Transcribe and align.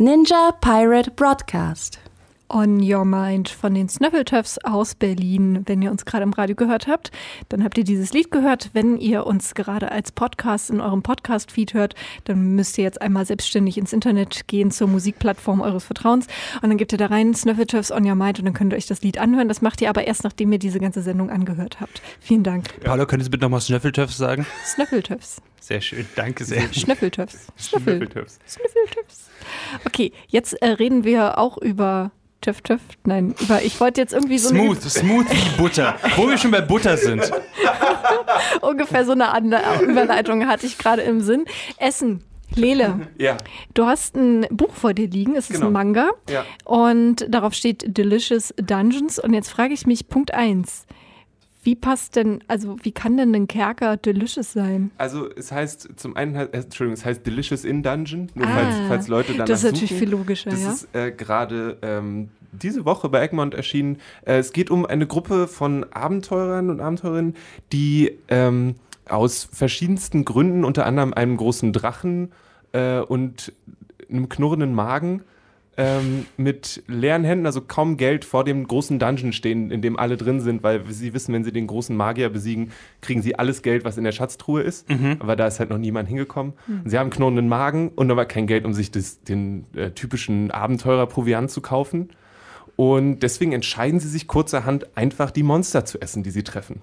Ninja 0.00 0.58
Pirate 0.62 1.14
Broadcast. 1.14 1.98
On 2.52 2.80
Your 2.82 3.04
Mind 3.04 3.48
von 3.48 3.74
den 3.74 3.88
Snöffeltöffs 3.88 4.58
aus 4.64 4.96
Berlin. 4.96 5.62
Wenn 5.66 5.80
ihr 5.82 5.90
uns 5.90 6.04
gerade 6.04 6.24
im 6.24 6.32
Radio 6.32 6.56
gehört 6.56 6.88
habt, 6.88 7.12
dann 7.48 7.62
habt 7.62 7.78
ihr 7.78 7.84
dieses 7.84 8.12
Lied 8.12 8.30
gehört. 8.32 8.70
Wenn 8.72 8.98
ihr 8.98 9.24
uns 9.24 9.54
gerade 9.54 9.92
als 9.92 10.10
Podcast 10.10 10.70
in 10.70 10.80
eurem 10.80 11.02
Podcast-Feed 11.02 11.74
hört, 11.74 11.94
dann 12.24 12.56
müsst 12.56 12.76
ihr 12.76 12.84
jetzt 12.84 13.00
einmal 13.00 13.24
selbstständig 13.24 13.78
ins 13.78 13.92
Internet 13.92 14.48
gehen 14.48 14.72
zur 14.72 14.88
Musikplattform 14.88 15.60
eures 15.60 15.84
Vertrauens 15.84 16.26
und 16.60 16.68
dann 16.68 16.76
gebt 16.76 16.92
ihr 16.92 16.98
da 16.98 17.06
rein 17.06 17.34
Snöffeltöffs 17.34 17.92
On 17.92 18.04
Your 18.04 18.16
Mind 18.16 18.40
und 18.40 18.46
dann 18.46 18.54
könnt 18.54 18.72
ihr 18.72 18.76
euch 18.76 18.86
das 18.86 19.02
Lied 19.02 19.18
anhören. 19.18 19.46
Das 19.46 19.62
macht 19.62 19.80
ihr 19.80 19.88
aber 19.88 20.06
erst, 20.06 20.24
nachdem 20.24 20.50
ihr 20.52 20.58
diese 20.58 20.80
ganze 20.80 21.02
Sendung 21.02 21.30
angehört 21.30 21.80
habt. 21.80 22.02
Vielen 22.18 22.42
Dank. 22.42 22.80
Paolo, 22.82 23.06
könntest 23.06 23.28
du 23.28 23.30
bitte 23.30 23.44
nochmal 23.44 23.60
Snöffeltöffs 23.60 24.16
sagen? 24.16 24.44
Snöffeltöffs. 24.64 25.40
Sehr 25.60 25.80
schön, 25.80 26.06
danke 26.16 26.44
sehr. 26.44 26.62
Schnöffeltöffs. 26.72 27.46
Schnöffel. 27.56 27.98
Schnöffeltöffs. 27.98 28.38
Schnüffeltöffs. 28.46 29.30
Okay, 29.84 30.12
jetzt 30.26 30.54
äh, 30.54 30.66
reden 30.70 31.04
wir 31.04 31.38
auch 31.38 31.56
über 31.58 32.10
Töff 32.40 32.62
Töff. 32.62 32.80
Nein, 33.04 33.34
über, 33.40 33.62
ich 33.62 33.78
wollte 33.80 34.00
jetzt 34.00 34.12
irgendwie 34.14 34.38
so 34.38 34.48
Smooth, 34.48 34.80
smooth 34.82 35.26
wie 35.30 35.56
Butter. 35.60 35.96
Wo 36.16 36.26
wir 36.28 36.38
schon 36.38 36.50
bei 36.50 36.60
Butter 36.62 36.96
sind. 36.96 37.30
ungefähr 38.62 39.04
so 39.04 39.12
eine 39.12 39.28
andere 39.28 39.60
Überleitung 39.82 40.46
hatte 40.46 40.66
ich 40.66 40.78
gerade 40.78 41.02
im 41.02 41.20
Sinn. 41.20 41.44
Essen. 41.78 42.22
Lele, 42.56 43.06
Ja, 43.16 43.36
du 43.74 43.86
hast 43.86 44.16
ein 44.16 44.44
Buch 44.50 44.74
vor 44.74 44.92
dir 44.92 45.06
liegen, 45.06 45.36
es 45.36 45.48
ist 45.50 45.54
Genau. 45.54 45.66
ein 45.68 45.72
Manga 45.72 46.10
ja. 46.28 46.44
und 46.64 47.24
darauf 47.32 47.54
steht 47.54 47.96
Delicious 47.96 48.52
Dungeons 48.56 49.20
und 49.20 49.34
jetzt 49.34 49.50
frage 49.50 49.72
ich 49.72 49.86
mich, 49.86 50.08
Punkt 50.08 50.34
1, 50.34 50.84
wie 51.62 51.74
passt 51.74 52.16
denn, 52.16 52.42
also 52.48 52.76
wie 52.82 52.92
kann 52.92 53.16
denn 53.16 53.34
ein 53.34 53.46
Kerker 53.46 53.96
delicious 53.96 54.52
sein? 54.52 54.90
Also 54.98 55.28
es 55.34 55.52
heißt 55.52 55.90
zum 55.96 56.16
einen, 56.16 56.34
äh, 56.34 56.48
Entschuldigung, 56.52 56.94
es 56.94 57.04
heißt 57.04 57.26
Delicious 57.26 57.64
in 57.64 57.82
Dungeon, 57.82 58.30
nur 58.34 58.46
Ah, 58.46 58.50
falls, 58.54 58.76
falls 58.88 59.08
Leute 59.08 59.32
danach 59.32 59.46
Das 59.46 59.58
ist 59.64 59.64
natürlich 59.72 59.90
suchen. 59.90 59.98
viel 59.98 60.10
logischer, 60.10 60.50
Das 60.50 60.62
ja? 60.62 60.72
ist 60.72 60.88
äh, 60.94 61.10
gerade 61.12 61.76
ähm, 61.82 62.28
diese 62.52 62.84
Woche 62.84 63.08
bei 63.10 63.22
Egmont 63.22 63.54
erschienen. 63.54 63.98
Äh, 64.24 64.38
es 64.38 64.52
geht 64.52 64.70
um 64.70 64.86
eine 64.86 65.06
Gruppe 65.06 65.48
von 65.48 65.84
Abenteurern 65.92 66.70
und 66.70 66.80
Abenteurerinnen, 66.80 67.36
die 67.72 68.16
ähm, 68.28 68.76
aus 69.08 69.48
verschiedensten 69.52 70.24
Gründen, 70.24 70.64
unter 70.64 70.86
anderem 70.86 71.12
einem 71.12 71.36
großen 71.36 71.72
Drachen 71.72 72.32
äh, 72.72 73.00
und 73.00 73.52
einem 74.08 74.28
knurrenden 74.28 74.74
Magen, 74.74 75.22
ähm, 75.80 76.26
mit 76.36 76.82
leeren 76.88 77.24
Händen, 77.24 77.46
also 77.46 77.62
kaum 77.62 77.96
Geld, 77.96 78.24
vor 78.24 78.44
dem 78.44 78.66
großen 78.66 78.98
Dungeon 78.98 79.32
stehen, 79.32 79.70
in 79.70 79.80
dem 79.80 79.98
alle 79.98 80.16
drin 80.16 80.40
sind, 80.40 80.62
weil 80.62 80.84
sie 80.90 81.14
wissen, 81.14 81.32
wenn 81.32 81.42
sie 81.44 81.52
den 81.52 81.66
großen 81.66 81.96
Magier 81.96 82.28
besiegen, 82.28 82.70
kriegen 83.00 83.22
sie 83.22 83.38
alles 83.38 83.62
Geld, 83.62 83.84
was 83.84 83.96
in 83.96 84.04
der 84.04 84.12
Schatztruhe 84.12 84.60
ist. 84.62 84.86
Aber 85.20 85.36
da 85.36 85.46
ist 85.46 85.58
halt 85.58 85.70
noch 85.70 85.78
niemand 85.78 86.08
hingekommen. 86.08 86.52
Sie 86.84 86.98
haben 86.98 87.08
knurrenden 87.10 87.48
Magen 87.48 87.88
und 87.96 88.10
aber 88.10 88.26
kein 88.26 88.46
Geld, 88.46 88.64
um 88.64 88.74
sich 88.74 88.90
das, 88.90 89.22
den 89.22 89.64
äh, 89.74 89.90
typischen 89.90 90.50
Abenteurer-Proviant 90.50 91.50
zu 91.50 91.60
kaufen. 91.60 92.10
Und 92.76 93.20
deswegen 93.20 93.52
entscheiden 93.52 94.00
sie 94.00 94.08
sich 94.08 94.26
kurzerhand, 94.26 94.96
einfach 94.96 95.30
die 95.30 95.42
Monster 95.42 95.84
zu 95.84 96.00
essen, 96.00 96.22
die 96.22 96.30
sie 96.30 96.42
treffen. 96.42 96.82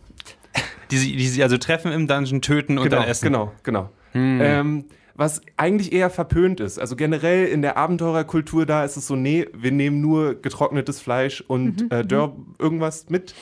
Die, 0.91 0.97
sie- 0.97 1.15
die 1.15 1.27
sie 1.27 1.43
also 1.43 1.57
treffen 1.57 1.91
im 1.91 2.07
Dungeon, 2.07 2.41
töten 2.41 2.77
und 2.77 2.85
genau, 2.85 2.97
dann 3.01 3.07
essen. 3.09 3.25
Genau, 3.25 3.51
genau. 3.63 3.89
Ähm, 4.13 4.85
was 5.17 5.41
eigentlich 5.57 5.91
eher 5.91 6.09
verpönt 6.09 6.59
ist. 6.59 6.79
Also 6.79 6.95
generell 6.95 7.47
in 7.47 7.61
der 7.61 7.75
Abenteurerkultur 7.75 8.65
da 8.65 8.85
ist 8.85 8.95
es 8.95 9.07
so, 9.07 9.15
nee, 9.15 9.47
wir 9.53 9.71
nehmen 9.71 9.99
nur 9.99 10.35
getrocknetes 10.35 11.01
Fleisch 11.01 11.43
und 11.45 11.91
äh, 11.91 12.05
Dörr 12.05 12.35
irgendwas 12.59 13.09
mit. 13.09 13.33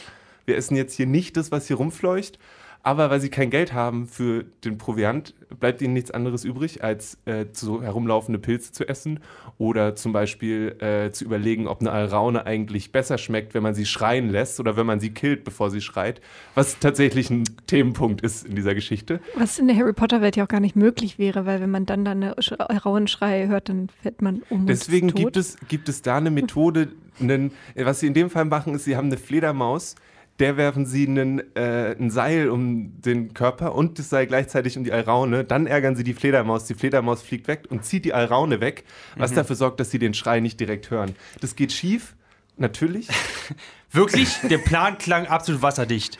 Wir 0.45 0.55
essen 0.55 0.75
jetzt 0.77 0.95
hier 0.95 1.05
nicht 1.05 1.37
das, 1.37 1.51
was 1.51 1.67
hier 1.67 1.75
rumfleucht. 1.75 2.39
Aber 2.85 3.09
weil 3.09 3.19
sie 3.19 3.29
kein 3.29 3.49
Geld 3.49 3.73
haben 3.73 4.05
für 4.05 4.45
den 4.63 4.77
Proviant, 4.77 5.33
bleibt 5.59 5.81
ihnen 5.81 5.93
nichts 5.95 6.11
anderes 6.11 6.45
übrig, 6.45 6.83
als 6.83 7.17
äh, 7.25 7.45
so 7.51 7.81
herumlaufende 7.81 8.37
Pilze 8.37 8.73
zu 8.73 8.87
essen 8.87 9.21
oder 9.57 9.95
zum 9.95 10.13
Beispiel 10.13 10.75
äh, 10.79 11.11
zu 11.11 11.25
überlegen, 11.25 11.65
ob 11.67 11.81
eine 11.81 11.91
Alraune 11.91 12.45
eigentlich 12.45 12.91
besser 12.91 13.17
schmeckt, 13.17 13.55
wenn 13.55 13.63
man 13.63 13.73
sie 13.73 13.87
schreien 13.87 14.29
lässt 14.29 14.59
oder 14.59 14.77
wenn 14.77 14.85
man 14.85 14.99
sie 14.99 15.09
killt, 15.09 15.43
bevor 15.43 15.71
sie 15.71 15.81
schreit, 15.81 16.21
was 16.53 16.77
tatsächlich 16.77 17.31
ein 17.31 17.45
Themenpunkt 17.65 18.21
ist 18.21 18.45
in 18.45 18.55
dieser 18.55 18.75
Geschichte. 18.75 19.19
Was 19.35 19.57
in 19.57 19.65
der 19.65 19.75
Harry 19.77 19.93
Potter 19.93 20.21
Welt 20.21 20.35
ja 20.35 20.43
auch 20.43 20.47
gar 20.49 20.59
nicht 20.59 20.75
möglich 20.75 21.17
wäre, 21.17 21.47
weil 21.47 21.61
wenn 21.61 21.71
man 21.71 21.87
dann 21.87 22.05
da 22.05 22.11
eine 22.11 22.35
Sch- 22.35 22.55
rauen 22.85 23.07
Schrei 23.07 23.47
hört, 23.47 23.67
dann 23.67 23.89
fällt 24.03 24.21
man 24.21 24.43
um. 24.51 24.67
Deswegen 24.67 25.07
gibt 25.07 25.37
es, 25.37 25.57
gibt 25.67 25.89
es 25.89 26.03
da 26.03 26.17
eine 26.17 26.29
Methode, 26.29 26.89
einen, 27.19 27.51
was 27.75 28.01
sie 28.01 28.05
in 28.07 28.13
dem 28.13 28.29
Fall 28.29 28.45
machen, 28.45 28.75
ist, 28.75 28.83
sie 28.83 28.95
haben 28.95 29.07
eine 29.07 29.17
Fledermaus, 29.17 29.95
der 30.39 30.57
werfen 30.57 30.85
sie 30.85 31.07
einen, 31.07 31.55
äh, 31.55 31.95
ein 31.97 32.09
Seil 32.09 32.49
um 32.49 33.01
den 33.01 33.33
Körper 33.33 33.73
und 33.73 33.99
das 33.99 34.09
Seil 34.09 34.27
gleichzeitig 34.27 34.77
um 34.77 34.83
die 34.83 34.91
Alraune. 34.91 35.43
Dann 35.43 35.65
ärgern 35.65 35.95
sie 35.95 36.03
die 36.03 36.13
Fledermaus. 36.13 36.65
Die 36.65 36.73
Fledermaus 36.73 37.21
fliegt 37.21 37.47
weg 37.47 37.63
und 37.69 37.85
zieht 37.85 38.05
die 38.05 38.13
Alraune 38.13 38.59
weg, 38.59 38.83
was 39.17 39.33
dafür 39.33 39.55
sorgt, 39.55 39.79
dass 39.79 39.91
sie 39.91 39.99
den 39.99 40.13
Schrei 40.13 40.39
nicht 40.41 40.59
direkt 40.59 40.91
hören. 40.91 41.15
Das 41.39 41.55
geht 41.55 41.71
schief, 41.71 42.15
natürlich, 42.57 43.07
Wirklich, 43.95 44.35
der 44.49 44.57
Plan 44.57 44.97
klang 44.97 45.25
absolut 45.27 45.61
wasserdicht. 45.61 46.17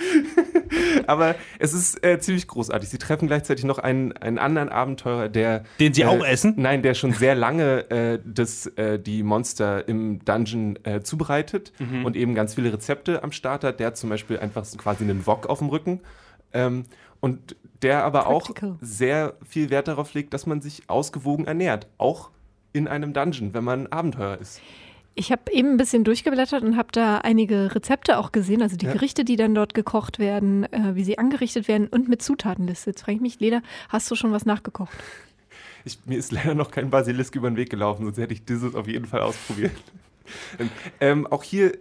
aber 1.09 1.35
es 1.59 1.73
ist 1.73 2.03
äh, 2.05 2.19
ziemlich 2.19 2.47
großartig. 2.47 2.89
Sie 2.89 2.97
treffen 2.97 3.27
gleichzeitig 3.27 3.65
noch 3.65 3.79
einen, 3.79 4.11
einen 4.13 4.37
anderen 4.37 4.69
Abenteurer, 4.69 5.29
der. 5.29 5.63
Den 5.79 5.93
sie 5.93 6.01
äh, 6.03 6.05
auch 6.05 6.25
essen? 6.25 6.53
Nein, 6.57 6.81
der 6.81 6.93
schon 6.93 7.13
sehr 7.13 7.35
lange 7.35 7.89
äh, 7.89 8.19
das, 8.25 8.65
äh, 8.77 8.99
die 8.99 9.23
Monster 9.23 9.87
im 9.87 10.23
Dungeon 10.25 10.77
äh, 10.83 11.01
zubereitet 11.01 11.71
Mhm. 11.79 12.05
und 12.05 12.15
eben 12.15 12.35
ganz 12.35 12.55
viele 12.55 12.71
Rezepte 12.73 13.23
am 13.23 13.31
Start 13.31 13.63
hat. 13.63 13.79
Der 13.79 13.87
hat 13.87 13.97
zum 13.97 14.09
Beispiel 14.09 14.39
einfach 14.39 14.65
so 14.65 14.77
quasi 14.77 15.03
einen 15.03 15.25
Wok 15.27 15.47
auf 15.47 15.59
dem 15.59 15.69
Rücken. 15.69 15.99
Ähm, 16.53 16.85
und 17.19 17.55
der 17.81 18.03
aber 18.03 18.23
Practical. 18.23 18.71
auch 18.71 18.75
sehr 18.81 19.33
viel 19.47 19.69
Wert 19.69 19.87
darauf 19.87 20.13
legt, 20.13 20.33
dass 20.33 20.45
man 20.45 20.61
sich 20.61 20.83
ausgewogen 20.89 21.45
ernährt. 21.45 21.87
Auch 21.97 22.29
in 22.73 22.87
einem 22.87 23.13
Dungeon, 23.13 23.53
wenn 23.53 23.63
man 23.63 23.87
Abenteurer 23.87 24.39
ist. 24.39 24.61
Ich 25.17 25.31
habe 25.31 25.51
eben 25.51 25.71
ein 25.71 25.77
bisschen 25.77 26.03
durchgeblättert 26.03 26.61
und 26.63 26.75
habe 26.75 26.89
da 26.91 27.19
einige 27.19 27.73
Rezepte 27.73 28.17
auch 28.17 28.33
gesehen, 28.33 28.61
also 28.61 28.75
die 28.75 28.85
Ja. 28.85 28.93
Gerichte, 28.93 29.23
die 29.23 29.37
dann 29.37 29.55
dort 29.55 29.73
gekocht 29.73 30.19
werden, 30.19 30.65
äh, 30.73 30.93
wie 30.95 31.05
sie 31.05 31.17
angerichtet 31.17 31.69
werden 31.69 31.87
und 31.87 32.09
mit 32.09 32.21
Zutatenliste. 32.21 32.89
Jetzt 32.89 33.01
frage 33.03 33.15
ich 33.15 33.21
mich, 33.21 33.39
Leda, 33.39 33.61
hast 33.89 34.11
du 34.11 34.15
schon 34.15 34.33
was 34.33 34.45
nachgekocht? 34.45 34.95
Ich, 35.85 35.99
mir 36.05 36.17
ist 36.17 36.31
leider 36.33 36.53
noch 36.53 36.69
kein 36.69 36.89
Basilisk 36.89 37.35
über 37.35 37.49
den 37.49 37.55
Weg 37.55 37.69
gelaufen, 37.69 38.03
sonst 38.03 38.17
hätte 38.17 38.33
ich 38.33 38.43
dieses 38.43 38.75
auf 38.75 38.87
jeden 38.87 39.05
Fall 39.05 39.21
ausprobiert. 39.21 39.71
ähm, 40.99 41.27
auch 41.27 41.43
hier, 41.43 41.77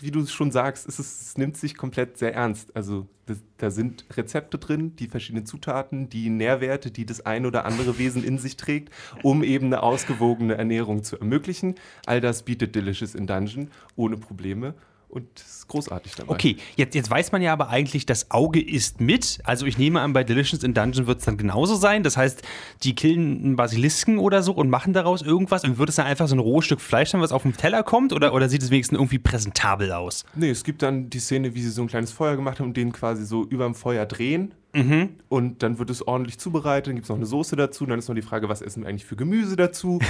wie 0.00 0.10
du 0.10 0.20
es 0.20 0.32
schon 0.32 0.50
sagst, 0.50 0.86
es, 0.88 0.98
es 0.98 1.36
nimmt 1.36 1.56
sich 1.56 1.76
komplett 1.76 2.18
sehr 2.18 2.34
ernst. 2.34 2.74
Also 2.76 3.06
das, 3.26 3.38
da 3.58 3.70
sind 3.70 4.04
Rezepte 4.16 4.58
drin, 4.58 4.96
die 4.96 5.08
verschiedenen 5.08 5.46
Zutaten, 5.46 6.08
die 6.08 6.30
Nährwerte, 6.30 6.90
die 6.90 7.06
das 7.06 7.24
ein 7.26 7.46
oder 7.46 7.64
andere 7.64 7.98
Wesen 7.98 8.24
in 8.24 8.38
sich 8.38 8.56
trägt, 8.56 8.92
um 9.22 9.42
eben 9.42 9.66
eine 9.66 9.82
ausgewogene 9.82 10.56
Ernährung 10.56 11.02
zu 11.02 11.18
ermöglichen. 11.18 11.74
All 12.06 12.20
das 12.20 12.42
bietet 12.44 12.74
Delicious 12.74 13.14
in 13.14 13.26
Dungeon 13.26 13.70
ohne 13.96 14.16
Probleme 14.16 14.74
und 15.08 15.26
es 15.36 15.58
ist 15.60 15.68
großartig 15.68 16.14
dabei. 16.16 16.34
Okay, 16.34 16.56
jetzt, 16.76 16.94
jetzt 16.94 17.10
weiß 17.10 17.32
man 17.32 17.40
ja 17.40 17.52
aber 17.52 17.70
eigentlich, 17.70 18.04
das 18.04 18.30
Auge 18.30 18.60
ist 18.60 19.00
mit. 19.00 19.38
Also 19.44 19.64
ich 19.64 19.78
nehme 19.78 20.00
an, 20.00 20.12
bei 20.12 20.22
Delicious 20.22 20.62
in 20.62 20.74
Dungeon 20.74 21.06
wird 21.06 21.20
es 21.20 21.24
dann 21.24 21.38
genauso 21.38 21.76
sein. 21.76 22.02
Das 22.02 22.16
heißt, 22.16 22.42
die 22.82 22.94
killen 22.94 23.42
einen 23.42 23.56
Basilisken 23.56 24.18
oder 24.18 24.42
so 24.42 24.52
und 24.52 24.68
machen 24.68 24.92
daraus 24.92 25.22
irgendwas 25.22 25.64
und 25.64 25.78
wird 25.78 25.88
es 25.88 25.96
dann 25.96 26.06
einfach 26.06 26.28
so 26.28 26.36
ein 26.36 26.40
rohes 26.40 26.66
Stück 26.66 26.80
Fleisch 26.80 27.10
sein, 27.10 27.22
was 27.22 27.32
auf 27.32 27.42
dem 27.42 27.56
Teller 27.56 27.82
kommt? 27.82 28.12
Oder, 28.12 28.34
oder 28.34 28.48
sieht 28.48 28.62
es 28.62 28.70
wenigstens 28.70 28.98
irgendwie 28.98 29.18
präsentabel 29.18 29.92
aus? 29.92 30.24
Nee, 30.34 30.50
es 30.50 30.62
gibt 30.62 30.82
dann 30.82 31.08
die 31.08 31.20
Szene, 31.20 31.54
wie 31.54 31.62
sie 31.62 31.70
so 31.70 31.82
ein 31.82 31.88
kleines 31.88 32.12
Feuer 32.12 32.36
gemacht 32.36 32.60
haben 32.60 32.66
und 32.68 32.76
den 32.76 32.92
quasi 32.92 33.24
so 33.24 33.44
überm 33.44 33.74
Feuer 33.74 34.04
drehen. 34.04 34.52
Mhm. 34.74 35.16
Und 35.28 35.62
dann 35.62 35.78
wird 35.78 35.90
es 35.90 36.06
ordentlich 36.06 36.38
zubereitet, 36.38 36.88
dann 36.88 36.94
gibt 36.96 37.06
es 37.06 37.08
noch 37.08 37.16
eine 37.16 37.26
Soße 37.26 37.56
dazu, 37.56 37.86
dann 37.86 37.98
ist 37.98 38.08
noch 38.08 38.14
die 38.14 38.22
Frage, 38.22 38.48
was 38.48 38.60
essen 38.60 38.82
wir 38.82 38.88
eigentlich 38.88 39.06
für 39.06 39.16
Gemüse 39.16 39.56
dazu? 39.56 39.98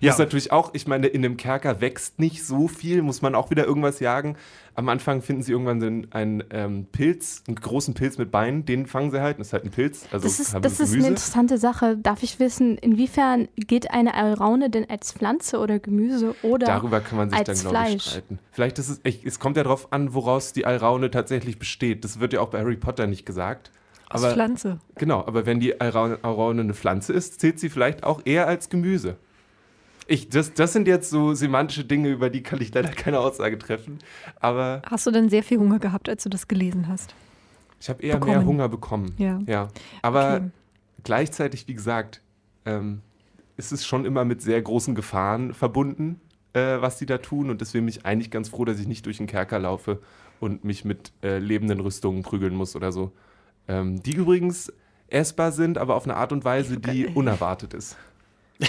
Ja. 0.00 0.12
Ist 0.12 0.18
natürlich 0.18 0.52
auch, 0.52 0.74
ich 0.74 0.86
meine, 0.86 1.06
in 1.06 1.24
einem 1.24 1.38
Kerker 1.38 1.80
wächst 1.80 2.18
nicht 2.18 2.44
so 2.44 2.68
viel, 2.68 3.00
muss 3.00 3.22
man 3.22 3.34
auch 3.34 3.48
wieder 3.50 3.64
irgendwas 3.64 3.98
jagen. 3.98 4.36
Am 4.76 4.88
Anfang 4.90 5.22
finden 5.22 5.42
sie 5.42 5.52
irgendwann 5.52 5.80
so 5.80 5.86
einen, 5.86 6.12
einen 6.12 6.44
ähm, 6.50 6.86
Pilz, 6.92 7.42
einen 7.46 7.56
großen 7.56 7.94
Pilz 7.94 8.18
mit 8.18 8.30
Beinen, 8.30 8.66
den 8.66 8.86
fangen 8.86 9.10
sie 9.10 9.22
halt, 9.22 9.38
das 9.38 9.48
ist 9.48 9.52
halt 9.54 9.64
ein 9.64 9.70
Pilz, 9.70 10.06
also 10.12 10.26
Das 10.26 10.38
ist, 10.38 10.54
haben 10.54 10.62
das 10.62 10.80
ist 10.80 10.94
eine 10.94 11.08
interessante 11.08 11.56
Sache. 11.56 11.96
Darf 11.96 12.22
ich 12.22 12.38
wissen, 12.38 12.76
inwiefern 12.76 13.48
gilt 13.56 13.90
eine 13.90 14.14
Alraune 14.14 14.68
denn 14.68 14.88
als 14.88 15.12
Pflanze 15.12 15.58
oder 15.58 15.78
Gemüse 15.78 16.34
oder 16.42 16.66
Darüber 16.66 17.00
kann 17.00 17.16
man 17.16 17.30
sich 17.30 17.38
als 17.38 17.62
dann, 17.62 17.72
glaube 17.72 17.96
ich, 17.96 18.02
streiten. 18.02 18.38
Vielleicht 18.52 18.78
ist 18.78 18.88
es, 18.90 19.00
ich, 19.02 19.24
es 19.24 19.38
kommt 19.38 19.56
ja 19.56 19.62
darauf 19.62 19.92
an, 19.92 20.12
woraus 20.12 20.52
die 20.52 20.66
Alraune 20.66 21.10
tatsächlich 21.10 21.58
besteht. 21.58 22.04
Das 22.04 22.20
wird 22.20 22.34
ja 22.34 22.40
auch 22.40 22.50
bei 22.50 22.60
Harry 22.60 22.76
Potter 22.76 23.06
nicht 23.06 23.24
gesagt. 23.24 23.70
Aus 24.08 24.22
Aber 24.22 24.34
Pflanze. 24.34 24.78
Genau, 24.96 25.20
aber 25.20 25.46
wenn 25.46 25.58
die 25.58 25.80
Alraune, 25.80 26.18
Alraune 26.22 26.60
eine 26.60 26.74
Pflanze 26.74 27.12
ist, 27.12 27.40
zählt 27.40 27.58
sie 27.58 27.70
vielleicht 27.70 28.04
auch 28.04 28.20
eher 28.24 28.46
als 28.46 28.68
Gemüse. 28.68 29.16
Ich, 30.06 30.28
das, 30.28 30.54
das 30.54 30.72
sind 30.72 30.86
jetzt 30.86 31.10
so 31.10 31.34
semantische 31.34 31.84
Dinge, 31.84 32.08
über 32.10 32.30
die 32.30 32.42
kann 32.42 32.60
ich 32.60 32.72
leider 32.72 32.90
keine 32.90 33.18
Aussage 33.18 33.58
treffen. 33.58 33.98
Aber 34.40 34.82
Hast 34.86 35.06
du 35.06 35.10
denn 35.10 35.28
sehr 35.28 35.42
viel 35.42 35.58
Hunger 35.58 35.78
gehabt, 35.78 36.08
als 36.08 36.22
du 36.22 36.28
das 36.28 36.46
gelesen 36.48 36.88
hast? 36.88 37.14
ich 37.80 37.88
habe 37.90 38.02
eher 38.02 38.14
Bekommen. 38.14 38.36
mehr 38.38 38.46
Hunger 38.46 38.68
bekommen. 38.68 39.14
Ja. 39.18 39.40
ja. 39.46 39.68
Aber 40.02 40.36
Okay. 40.36 40.50
gleichzeitig, 41.04 41.68
wie 41.68 41.74
gesagt, 41.74 42.20
ähm, 42.64 43.00
ist 43.56 43.72
es 43.72 43.86
schon 43.86 44.04
immer 44.04 44.24
mit 44.24 44.40
sehr 44.42 44.60
großen 44.62 44.94
Gefahren 44.94 45.52
verbunden, 45.54 46.20
äh, 46.52 46.80
was 46.80 46.98
die 46.98 47.06
da 47.06 47.18
tun. 47.18 47.50
Und 47.50 47.60
deswegen 47.60 47.84
bin 47.86 47.94
ich 47.94 48.06
eigentlich 48.06 48.30
ganz 48.30 48.48
froh, 48.48 48.64
dass 48.64 48.78
ich 48.78 48.86
nicht 48.86 49.04
durch 49.06 49.18
den 49.18 49.26
Kerker 49.26 49.58
laufe 49.58 50.00
und 50.40 50.64
mich 50.64 50.84
mit 50.84 51.12
äh, 51.22 51.38
lebenden 51.38 51.80
Rüstungen 51.80 52.22
prügeln 52.22 52.54
muss 52.54 52.76
oder 52.76 52.92
so. 52.92 53.12
Ähm, 53.68 54.02
die 54.02 54.12
übrigens 54.14 54.72
essbar 55.08 55.52
sind, 55.52 55.78
aber 55.78 55.94
auf 55.96 56.04
eine 56.04 56.16
Art 56.16 56.32
und 56.32 56.44
Weise, 56.44 56.78
die 56.78 57.06
unerwartet 57.06 57.74
ist. 57.74 57.96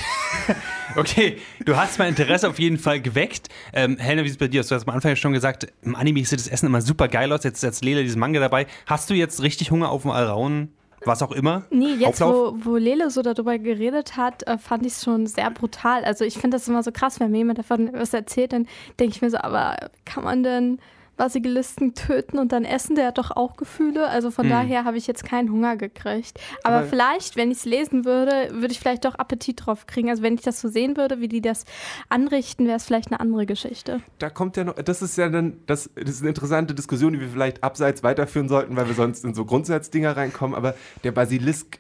Okay, 0.96 1.38
du 1.64 1.76
hast 1.78 2.00
mein 2.00 2.10
Interesse 2.10 2.50
auf 2.50 2.58
jeden 2.58 2.80
Fall 2.80 3.00
geweckt. 3.00 3.50
Ähm, 3.72 3.98
Helena, 3.98 4.24
wie 4.24 4.28
ist 4.28 4.34
es 4.34 4.38
bei 4.38 4.48
dir? 4.48 4.64
Du 4.64 4.74
hast 4.74 4.88
am 4.88 4.96
Anfang 4.96 5.10
ja 5.10 5.16
schon 5.16 5.34
gesagt, 5.34 5.68
im 5.84 5.96
Anime 5.96 6.26
sieht 6.26 6.40
das 6.40 6.48
Essen 6.48 6.66
immer 6.66 6.82
super 6.82 7.08
geil 7.08 7.32
aus. 7.32 7.44
Jetzt 7.44 7.64
ist 7.64 7.84
Lele 7.84 8.02
diesen 8.02 8.20
Manga 8.20 8.40
dabei. 8.40 8.66
Hast 8.88 9.10
du 9.10 9.14
jetzt 9.14 9.44
richtig 9.44 9.70
Hunger 9.70 9.90
auf 9.92 10.04
dem 10.04 10.12
Alraun? 10.12 10.70
Was 11.06 11.22
auch 11.22 11.32
immer? 11.32 11.66
Nee, 11.70 11.94
jetzt 12.00 12.22
Auflauf? 12.24 12.56
wo, 12.66 12.72
wo 12.72 12.78
Lele 12.78 13.12
so 13.12 13.22
darüber 13.22 13.60
geredet 13.60 14.18
hat, 14.18 14.48
äh, 14.48 14.58
fand 14.58 14.86
ich 14.86 14.94
es 14.94 15.04
schon 15.04 15.28
sehr 15.28 15.52
brutal. 15.52 16.04
Also 16.04 16.26
ich 16.26 16.34
finde 16.34 16.58
das 16.58 16.68
immer 16.68 16.82
so 16.82 16.92
krass, 16.92 17.20
wenn 17.20 17.32
mir 17.32 17.38
jemand 17.38 17.60
davon 17.60 17.92
was 17.94 18.14
erzählt, 18.14 18.54
dann 18.54 18.68
denke 19.00 19.16
ich 19.16 19.22
mir 19.22 19.30
so, 19.30 19.38
aber 19.38 19.78
kann 20.06 20.24
man 20.24 20.42
denn 20.42 20.80
Basilisken 21.18 21.94
töten 21.96 22.38
und 22.40 22.52
dann 22.52 22.64
essen? 22.64 22.96
Der 22.96 23.08
hat 23.08 23.18
doch 23.18 23.32
auch 23.32 23.58
Gefühle. 23.58 24.08
Also 24.08 24.32
von 24.32 24.46
Hm. 24.46 24.52
daher 24.52 24.86
habe 24.86 24.98
ich 24.98 25.08
jetzt 25.08 25.24
keinen 25.26 25.52
Hunger 25.52 25.76
gekriegt. 25.76 26.40
Aber, 26.64 26.78
Aber- 26.78 26.86
vielleicht, 26.88 27.36
wenn 27.36 27.52
ich 27.52 27.58
es 27.58 27.66
lesen 27.66 28.06
würde, 28.06 28.50
würde 28.52 28.72
ich 28.72 28.80
vielleicht 28.80 29.04
doch 29.06 29.16
Appetit 29.16 29.66
drauf 29.66 29.86
kriegen. 29.88 30.10
Also 30.10 30.24
wenn 30.24 30.36
ich 30.36 30.42
das 30.42 30.62
so 30.62 30.70
sehen 30.70 30.96
würde, 30.96 31.20
wie 31.20 31.28
die 31.28 31.42
das 31.42 31.66
anrichten, 32.10 32.66
wäre 32.68 32.78
es 32.78 32.86
vielleicht 32.86 33.12
eine 33.12 33.20
andere 33.20 33.46
Geschichte. 33.46 34.02
Da 34.20 34.30
kommt 34.30 34.56
ja 34.58 34.64
noch, 34.64 34.76
das 34.76 35.02
ist 35.02 35.18
ja 35.18 35.28
dann, 35.30 35.58
das, 35.66 35.90
das 35.96 36.10
ist 36.10 36.22
eine 36.22 36.30
interessante 36.30 36.74
Diskussion, 36.76 37.14
die 37.14 37.20
wir 37.20 37.30
vielleicht 37.30 37.64
abseits 37.64 38.04
weiterführen 38.04 38.48
sollten, 38.48 38.76
weil 38.76 38.88
wir 38.88 38.94
sonst 38.96 39.26
in 39.26 39.34
so 39.34 39.44
Grundsatzdinger 39.46 40.16
reinkommen, 40.16 40.56
aber 40.56 40.76
der 41.04 41.12
Basilisk 41.12 41.80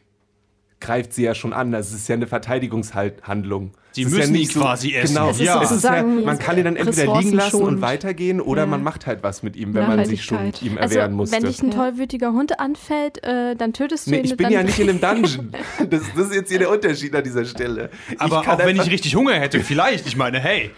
greift 0.79 1.13
sie 1.13 1.23
ja 1.23 1.33
schon 1.35 1.53
an. 1.53 1.71
Das 1.71 1.91
ist 1.93 2.07
ja 2.07 2.15
eine 2.15 2.27
Verteidigungshandlung. 2.27 3.71
Sie 3.97 4.03
Es 4.03 4.07
ist 4.11 4.17
müssen 4.17 4.33
ja 4.33 4.37
ihn 4.37 4.41
nicht 4.41 4.53
so, 4.53 4.59
quasi 4.61 4.93
essen. 4.93 5.15
Genau, 5.15 5.29
Es 5.31 5.39
ist 5.39 5.45
ja. 5.45 5.61
es 5.63 5.71
ist 5.71 5.83
ja, 5.83 6.03
man 6.03 6.37
kann 6.39 6.57
ihn 6.57 6.63
dann 6.65 6.75
entweder 6.75 7.17
liegen 7.19 7.33
lassen 7.33 7.61
und 7.63 7.81
weitergehen 7.81 8.39
oder 8.41 8.61
Ja. 8.61 8.65
man 8.67 8.83
macht 8.83 9.05
halt 9.07 9.23
was 9.23 9.43
mit 9.43 9.55
ihm, 9.55 9.73
wenn 9.73 9.87
man 9.87 10.05
sich 10.05 10.23
schon 10.23 10.37
Nachhaltigkeit. 10.37 10.71
ihm 10.71 10.77
Also 10.77 10.95
erwehren 10.95 11.13
musste. 11.13 11.35
wenn 11.35 11.43
dich 11.43 11.61
ein 11.63 11.71
tollwütiger 11.71 12.31
Hund 12.33 12.59
anfällt, 12.59 13.23
äh, 13.23 13.55
dann 13.55 13.73
tötest 13.73 14.07
du 14.07 14.11
Nee, 14.11 14.19
ihn. 14.19 14.25
ich 14.25 14.37
bin 14.37 14.49
ja 14.51 14.61
nicht 14.63 14.77
in 14.79 14.89
einem 14.89 15.01
Dungeon. 15.01 15.51
Das, 15.89 16.01
das 16.15 16.27
ist 16.27 16.35
jetzt 16.35 16.49
hier 16.49 16.59
der 16.59 16.69
Unterschied 16.69 17.15
an 17.15 17.23
dieser 17.23 17.45
Stelle. 17.45 17.89
Aber 18.19 18.39
auch 18.39 18.57
wenn 18.59 18.75
ich 18.75 18.89
richtig 18.91 19.15
Hunger 19.15 19.33
hätte, 19.33 19.59
vielleicht. 19.61 20.05
Ich 20.07 20.15
meine, 20.15 20.39
hey, 20.39 20.71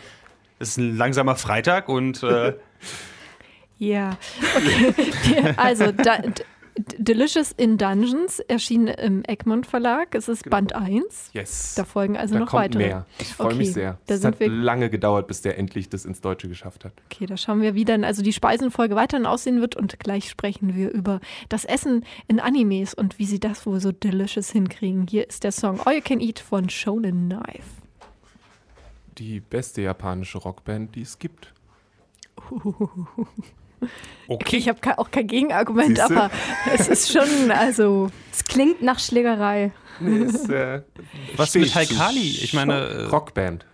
es 0.60 0.70
ist 0.70 0.78
ein 0.78 0.98
langsamer 0.98 1.36
Freitag 1.36 1.90
und 1.90 2.24
äh, 2.24 2.54
Ja, 3.78 4.18
okay. 4.56 5.54
Also 5.58 5.92
da, 5.92 6.20
Delicious 6.98 7.52
in 7.52 7.78
Dungeons 7.78 8.40
erschien 8.40 8.88
im 8.88 9.24
Egmont 9.26 9.66
Verlag. 9.68 10.16
Es 10.16 10.30
ist 10.30 10.50
Band 10.50 10.74
1. 10.74 11.32
Yes. 11.34 11.76
Da 11.76 11.84
folgen 11.84 12.16
also 12.16 12.36
da 12.36 12.40
noch 12.42 12.48
kommt 12.50 12.64
weitere. 12.64 12.88
mehr. 12.88 13.06
Ich 13.20 13.34
freue 13.34 13.48
Okay, 13.48 13.58
mich 13.58 13.74
sehr. 13.74 14.00
da 14.08 14.16
Es 14.16 14.24
hat 14.24 14.38
lange 14.40 14.90
gedauert, 14.90 15.28
bis 15.28 15.42
der 15.42 15.58
endlich 15.58 15.90
das 15.90 16.06
ins 16.06 16.22
Deutsche 16.22 16.48
geschafft 16.48 16.86
hat. 16.86 16.94
Okay, 17.12 17.26
da 17.26 17.36
schauen 17.38 17.62
wir, 17.62 17.76
wie 17.76 17.84
dann 17.86 18.04
also 18.04 18.22
die 18.22 18.32
Speisenfolge 18.32 18.96
weiterhin 18.96 19.26
aussehen 19.26 19.60
wird 19.60 19.76
und 19.76 20.00
gleich 20.00 20.30
sprechen 20.30 20.76
wir 20.76 20.92
über 20.92 21.20
das 21.50 21.66
Essen 21.66 22.06
in 22.28 22.40
Animes 22.40 22.94
und 22.94 23.20
wie 23.20 23.26
sie 23.26 23.40
das 23.40 23.66
wohl 23.66 23.80
so 23.82 23.92
delicious 23.92 24.50
hinkriegen. 24.52 25.06
Hier 25.10 25.28
ist 25.28 25.44
der 25.44 25.52
Song 25.52 25.82
All 25.82 25.96
You 25.96 26.02
Can 26.02 26.22
Eat 26.22 26.40
von 26.40 26.70
Shonen 26.70 27.28
Knife. 27.30 27.64
Die 29.18 29.42
beste 29.42 29.82
japanische 29.82 30.38
Rockband, 30.38 30.96
die 30.96 31.02
es 31.02 31.20
gibt. 31.20 31.54
okay. 34.28 34.58
Ich 34.58 34.70
habe 34.70 34.80
auch 34.98 35.12
kein 35.12 35.28
Gegenargument, 35.28 35.98
Siehste? 35.98 36.16
aber 36.16 36.32
es 36.74 36.88
ist 36.88 37.12
schon, 37.12 37.52
also 37.52 38.10
Es 38.32 38.44
klingt 38.44 38.82
nach 38.82 39.00
Schlägerei. 39.00 39.72
Nee, 40.00 40.20
ist, 40.20 40.50
äh, 40.50 40.82
Was 41.36 41.54
mit. 41.56 41.74
Haikali? 41.76 42.40
Ich 42.42 42.54
meine, 42.54 42.74
äh, 42.74 43.04
Rockband. 43.06 43.66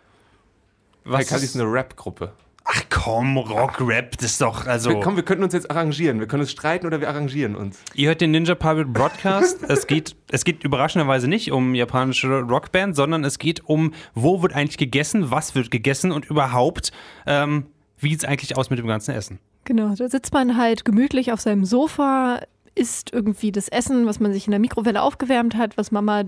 Haikali 1.07 1.44
ist 1.44 1.56
eine 1.56 1.72
Rap-Gruppe. 1.72 2.34
Ach 2.68 2.81
komm, 2.90 3.38
Rock, 3.38 3.80
Rap, 3.80 4.18
das 4.18 4.31
ist 4.31 4.42
doch, 4.42 4.66
also. 4.66 4.90
Wir, 4.90 5.00
komm, 5.00 5.16
wir 5.16 5.24
könnten 5.24 5.44
uns 5.44 5.54
jetzt 5.54 5.69
arrangieren. 5.69 6.19
Wir 6.19 6.25
können 6.25 6.42
uns 6.42 6.51
streiten 6.51 6.88
oder 6.88 7.00
wir 7.00 7.08
arrangieren 7.10 7.56
uns. 7.56 7.80
Ihr 7.94 8.08
hört 8.08 8.22
den 8.22 8.31
Ninja 8.31 8.56
Pirate 8.56 8.86
Broadcast. 8.86 9.62
es, 9.69 9.86
geht, 9.86 10.16
es 10.31 10.44
geht 10.44 10.63
überraschenderweise 10.63 11.28
nicht 11.28 11.51
um 11.51 11.75
japanische 11.75 12.40
Rockband, 12.40 12.96
sondern 12.96 13.24
es 13.24 13.38
geht 13.38 13.63
um, 13.66 13.94
wo 14.16 14.42
wird 14.42 14.54
eigentlich 14.54 14.80
gegessen, 14.80 15.30
was 15.30 15.54
wird 15.54 15.69
gegessen 15.69 16.12
und 16.12 16.25
überhaupt, 16.25 16.92
ähm, 17.28 17.68
wie 18.00 18.10
sieht 18.10 18.24
es 18.24 18.25
eigentlich 18.25 18.58
aus 18.58 18.72
mit 18.72 18.80
dem 18.80 18.88
ganzen 18.88 19.13
Essen. 19.13 19.38
Genau, 19.66 19.94
da 19.96 20.08
sitzt 20.08 20.32
man 20.32 20.58
halt 20.58 20.86
gemütlich 20.86 21.32
auf 21.32 21.42
seinem 21.42 21.66
Sofa, 21.66 22.40
isst 22.76 23.14
irgendwie 23.14 23.52
das 23.52 23.68
Essen, 23.70 24.06
was 24.06 24.20
man 24.20 24.32
sich 24.32 24.46
in 24.46 24.52
der 24.52 24.60
Mikrowelle 24.60 25.02
aufgewärmt 25.02 25.56
hat, 25.56 25.78
was 25.78 25.92
Mama 25.92 26.24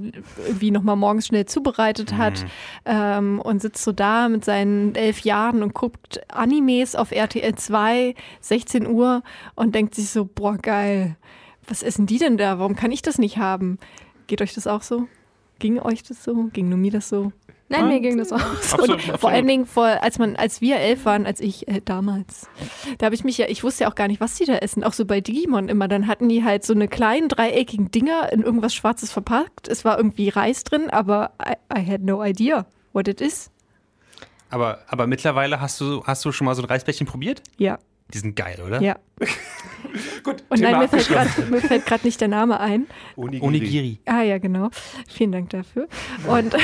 irgendwie 0.45 0.72
nochmal 0.72 0.95
morgens 0.95 1.28
schnell 1.28 1.45
zubereitet 1.45 2.13
hat 2.18 2.45
ähm, 2.86 3.39
und 3.39 3.62
sitzt 3.62 3.84
so 3.84 3.92
da 3.92 4.28
mit 4.30 4.45
seinen 4.45 4.95
elf 4.95 5.19
Jahren 5.19 5.62
und 5.62 5.74
guckt 5.74 6.22
Animes 6.34 6.95
auf 6.95 7.12
RTL 7.12 7.54
2, 7.54 8.16
16 8.42 8.88
Uhr 8.88 9.24
und 9.56 9.75
denkt 9.75 9.94
sich 9.94 10.10
so, 10.10 10.25
boah, 10.25 10.57
geil, 10.57 11.18
was 11.68 11.83
essen 11.83 12.07
die 12.07 12.18
denn 12.18 12.38
da? 12.38 12.60
Warum 12.60 12.75
kann 12.75 12.92
ich 12.92 13.01
das 13.01 13.18
nicht 13.18 13.38
haben? 13.38 13.78
Geht 14.28 14.42
euch 14.42 14.56
das 14.56 14.68
auch 14.68 14.81
so? 14.81 15.07
Ging 15.60 15.80
euch 15.80 16.01
das 16.04 16.24
so? 16.24 16.45
Ging 16.54 16.69
nur 16.69 16.78
mir 16.78 16.92
das 16.92 17.10
so? 17.10 17.33
Nein, 17.69 17.84
Ah. 17.84 17.88
mir 17.88 18.00
ging 18.00 18.18
das 18.18 18.31
auch. 18.31 18.40
Absolut, 18.40 18.90
Und 19.10 19.19
vor 19.19 19.30
allen 19.30 19.46
Dingen, 19.46 19.66
vor, 19.66 19.86
als, 19.86 20.19
man, 20.19 20.36
als 20.38 20.62
wir 20.62 20.78
elf 20.78 21.04
waren, 21.06 21.25
als 21.25 21.42
ich 21.42 21.68
äh, 21.68 21.81
damals, 21.84 22.48
da 22.98 23.08
habe 23.08 23.16
ich 23.16 23.24
mich 23.25 23.38
ja, 23.38 23.48
ich 23.50 23.64
wusste 23.64 23.84
ja 23.84 23.90
auch 23.90 23.96
gar 23.96 24.08
nicht, 24.08 24.22
was 24.22 24.36
die 24.36 24.46
da 24.46 24.56
essen. 24.56 24.84
Auch 24.86 24.94
so 24.94 25.06
bei 25.06 25.19
Digimon 25.19 25.68
immer. 25.68 25.88
Dann 25.90 26.08
hatten 26.08 26.30
die 26.30 26.44
halt 26.46 26.64
so 26.64 26.74
eine 26.74 26.88
kleinen 26.88 27.28
dreieckigen 27.28 27.92
Dinger 27.92 28.31
in 28.31 28.42
irgendwas 28.44 28.74
Schwarzes 28.74 29.12
verpackt. 29.12 29.68
Es 29.68 29.84
war 29.84 29.98
irgendwie 29.98 30.30
Reis 30.30 30.64
drin, 30.64 30.90
aber 30.90 31.31
I, 31.46 31.56
I 31.78 31.86
had 31.86 32.02
no 32.04 32.24
idea 32.24 32.66
what 32.94 33.08
it 33.10 33.19
is. 33.19 33.52
Aber, 34.50 34.80
aber 34.88 35.08
mittlerweile 35.08 35.60
hast 35.60 35.81
du, 35.81 36.04
hast 36.06 36.24
du 36.24 36.31
schon 36.31 36.46
mal 36.46 36.56
so 36.56 36.62
ein 36.62 36.66
Reisbällchen 36.69 37.06
probiert? 37.06 37.42
Ja, 37.58 37.80
Die 38.13 38.19
sind 38.19 38.36
geil, 38.36 38.62
oder? 38.65 38.81
ja. 38.81 38.95
Gut, 40.24 40.44
Und 40.50 40.57
Thema 40.57 40.71
nein, 40.71 40.89
mir 41.50 41.62
fällt 41.62 41.86
gerade 41.86 42.06
nicht 42.06 42.21
der 42.21 42.27
Name 42.27 42.59
ein. 42.59 42.88
Onigiri. 43.15 43.45
Onigiri. 43.45 44.00
Ah 44.06 44.21
ja, 44.21 44.38
genau. 44.38 44.69
Vielen 45.07 45.31
Dank 45.31 45.50
dafür. 45.50 45.88
Und 46.27 46.56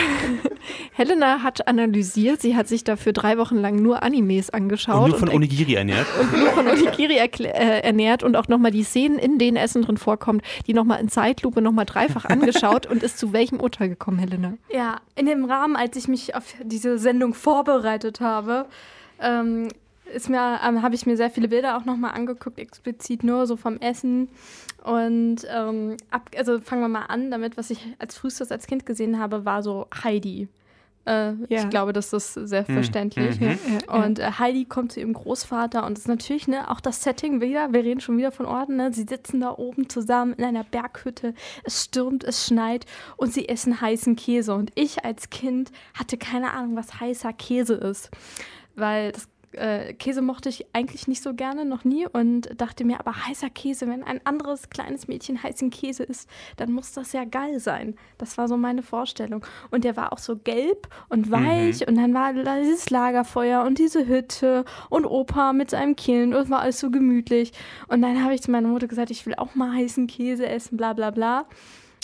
Helena 0.92 1.42
hat 1.42 1.68
analysiert, 1.68 2.42
sie 2.42 2.56
hat 2.56 2.68
sich 2.68 2.84
dafür 2.84 3.14
drei 3.14 3.38
Wochen 3.38 3.58
lang 3.58 3.78
nur 3.78 4.04
Animes 4.04 4.50
angeschaut. 4.50 5.04
Und 5.04 5.10
nur 5.12 5.20
von 5.20 5.30
und 5.30 5.36
Onigiri 5.36 5.76
ernährt. 5.76 6.06
und 6.20 6.38
nur 6.38 6.50
von 6.50 6.68
Onigiri 6.68 7.18
äh, 7.18 7.80
ernährt 7.80 8.24
und 8.24 8.36
auch 8.36 8.48
nochmal 8.48 8.72
die 8.72 8.84
Szenen, 8.84 9.18
in 9.18 9.40
denen 9.40 9.58
Essen 9.58 9.82
drin 9.82 9.98
vorkommt, 9.98 10.44
die 10.68 10.74
nochmal 10.74 11.00
in 11.00 11.10
Zeitlupe 11.10 11.62
nochmal 11.62 11.86
dreifach 11.86 12.26
angeschaut 12.26 12.86
und 12.86 13.04
ist 13.04 13.18
zu 13.18 13.34
welchem 13.34 13.60
Urteil 13.60 13.90
gekommen, 13.90 14.20
Helena? 14.20 14.54
Ja, 14.72 14.98
in 15.16 15.26
dem 15.26 15.46
Rahmen, 15.46 15.76
als 15.76 15.96
ich 15.96 16.08
mich 16.08 16.36
auf 16.36 16.44
diese 16.64 17.00
Sendung 17.00 17.34
vorbereitet 17.34 18.20
habe, 18.20 18.66
ähm, 19.22 19.70
ist 20.14 20.30
mir, 20.30 20.60
ähm, 20.66 20.82
habe 20.82 20.96
ich 20.96 21.06
mir 21.06 21.18
sehr 21.18 21.30
viele 21.30 21.48
Bilder 21.48 21.78
auch 21.78 21.86
nochmal 21.86 22.12
angeguckt, 22.14 22.60
explizit 22.60 23.24
nur 23.24 23.46
so 23.48 23.56
vom 23.58 23.78
Essen. 23.78 24.30
Und 24.84 25.38
ähm, 25.50 25.98
ab, 26.12 26.30
also 26.38 26.60
fangen 26.60 26.82
wir 26.82 26.88
mal 26.90 27.06
an, 27.06 27.32
damit, 27.32 27.58
was 27.58 27.70
ich 27.70 27.80
als 28.00 28.18
frühestes 28.18 28.52
als 28.52 28.68
Kind 28.68 28.86
gesehen 28.86 29.20
habe, 29.20 29.46
war 29.46 29.64
so 29.64 29.88
Heidi. 30.04 30.48
Äh, 31.06 31.34
Ja. 31.50 31.60
Ich 31.64 31.70
glaube, 31.70 31.92
das 31.92 32.14
ist 32.14 32.34
sehr 32.34 32.66
Hm. 32.68 32.76
verständlich. 32.76 33.40
Mhm. 33.40 33.58
Und 33.88 34.20
äh, 34.20 34.32
Heidi 34.40 34.64
kommt 34.66 34.94
zu 34.94 35.02
ihrem 35.02 35.12
Großvater 35.14 35.86
und 35.86 35.98
es 35.98 36.04
ist 36.06 36.08
natürlich 36.08 36.48
ne, 36.48 36.70
auch 36.72 36.80
das 36.80 37.04
Setting 37.04 37.42
wieder, 37.42 37.74
wir 37.74 37.84
reden 37.84 38.00
schon 38.00 38.18
wieder 38.18 38.32
von 38.32 38.46
Orten, 38.46 38.78
ne? 38.78 38.94
sie 38.94 39.04
sitzen 39.04 39.42
da 39.42 39.52
oben 39.58 39.90
zusammen 39.90 40.32
in 40.34 40.46
einer 40.46 40.64
Berghütte, 40.64 41.34
es 41.66 41.84
stürmt, 41.84 42.24
es 42.24 42.46
schneit 42.46 42.86
und 43.18 43.34
sie 43.34 43.50
essen 43.50 43.82
heißen 43.82 44.16
Käse. 44.16 44.54
Und 44.56 44.72
ich 44.76 45.04
als 45.04 45.30
Kind 45.30 45.72
hatte 45.94 46.18
keine 46.18 46.52
Ahnung, 46.54 46.78
was 46.78 47.02
heißer 47.02 47.34
Käse 47.34 47.74
ist, 47.76 48.10
weil 48.76 49.12
das 49.12 49.28
äh, 49.54 49.94
Käse 49.94 50.22
mochte 50.22 50.50
ich 50.50 50.66
eigentlich 50.74 51.08
nicht 51.08 51.22
so 51.22 51.34
gerne, 51.34 51.66
noch 51.66 51.84
nie 51.84 52.08
und 52.08 52.50
dachte 52.60 52.86
mir, 52.86 53.00
aber 53.00 53.28
heißer 53.28 53.50
Käse, 53.50 53.88
wenn 53.88 54.04
ein 54.04 54.22
anderes 54.26 54.70
kleines 54.70 55.08
Mädchen 55.08 55.42
heißen 55.42 55.70
Käse 55.70 56.04
isst, 56.04 56.30
dann 56.58 56.72
muss 56.72 56.94
das 56.94 57.14
ja 57.14 57.26
geil 57.26 57.60
sein. 57.60 57.96
Das 58.18 58.38
war 58.38 58.48
so 58.48 58.58
meine 58.58 58.82
Vorstellung. 58.82 59.46
Und 59.72 59.84
der 59.84 59.96
war 59.96 60.14
auch 60.14 60.18
so 60.18 60.38
gelb 60.38 60.88
und 61.10 61.32
weich 61.32 61.88
und 61.88 61.96
dann 61.96 62.14
war 62.14 62.34
da 62.34 62.58
dieses 62.58 62.90
Lagerfeuer 62.90 63.64
und 63.64 63.78
diese 63.78 64.08
Hütte 64.08 64.66
und 64.90 65.06
Opa 65.06 65.54
mit 65.54 65.70
seinem 65.72 65.96
Kind 65.96 66.34
und 66.34 66.42
es 66.42 66.50
war 66.50 66.60
alles 66.60 66.80
so 66.80 66.90
gemütlich. 66.92 67.52
Und 67.88 68.02
dann 68.02 68.24
habe 68.24 68.34
ich 68.34 68.42
zu 68.42 68.52
meiner 68.52 68.68
Mutter 68.68 68.88
gesagt, 68.88 69.12
ich 69.12 69.26
will 69.26 69.36
auch 69.36 69.56
mal 69.56 69.74
heißen 69.74 70.08
Käse 70.08 70.48
essen, 70.48 70.78
bla 70.78 70.94
bla 70.94 71.12
bla. 71.12 71.46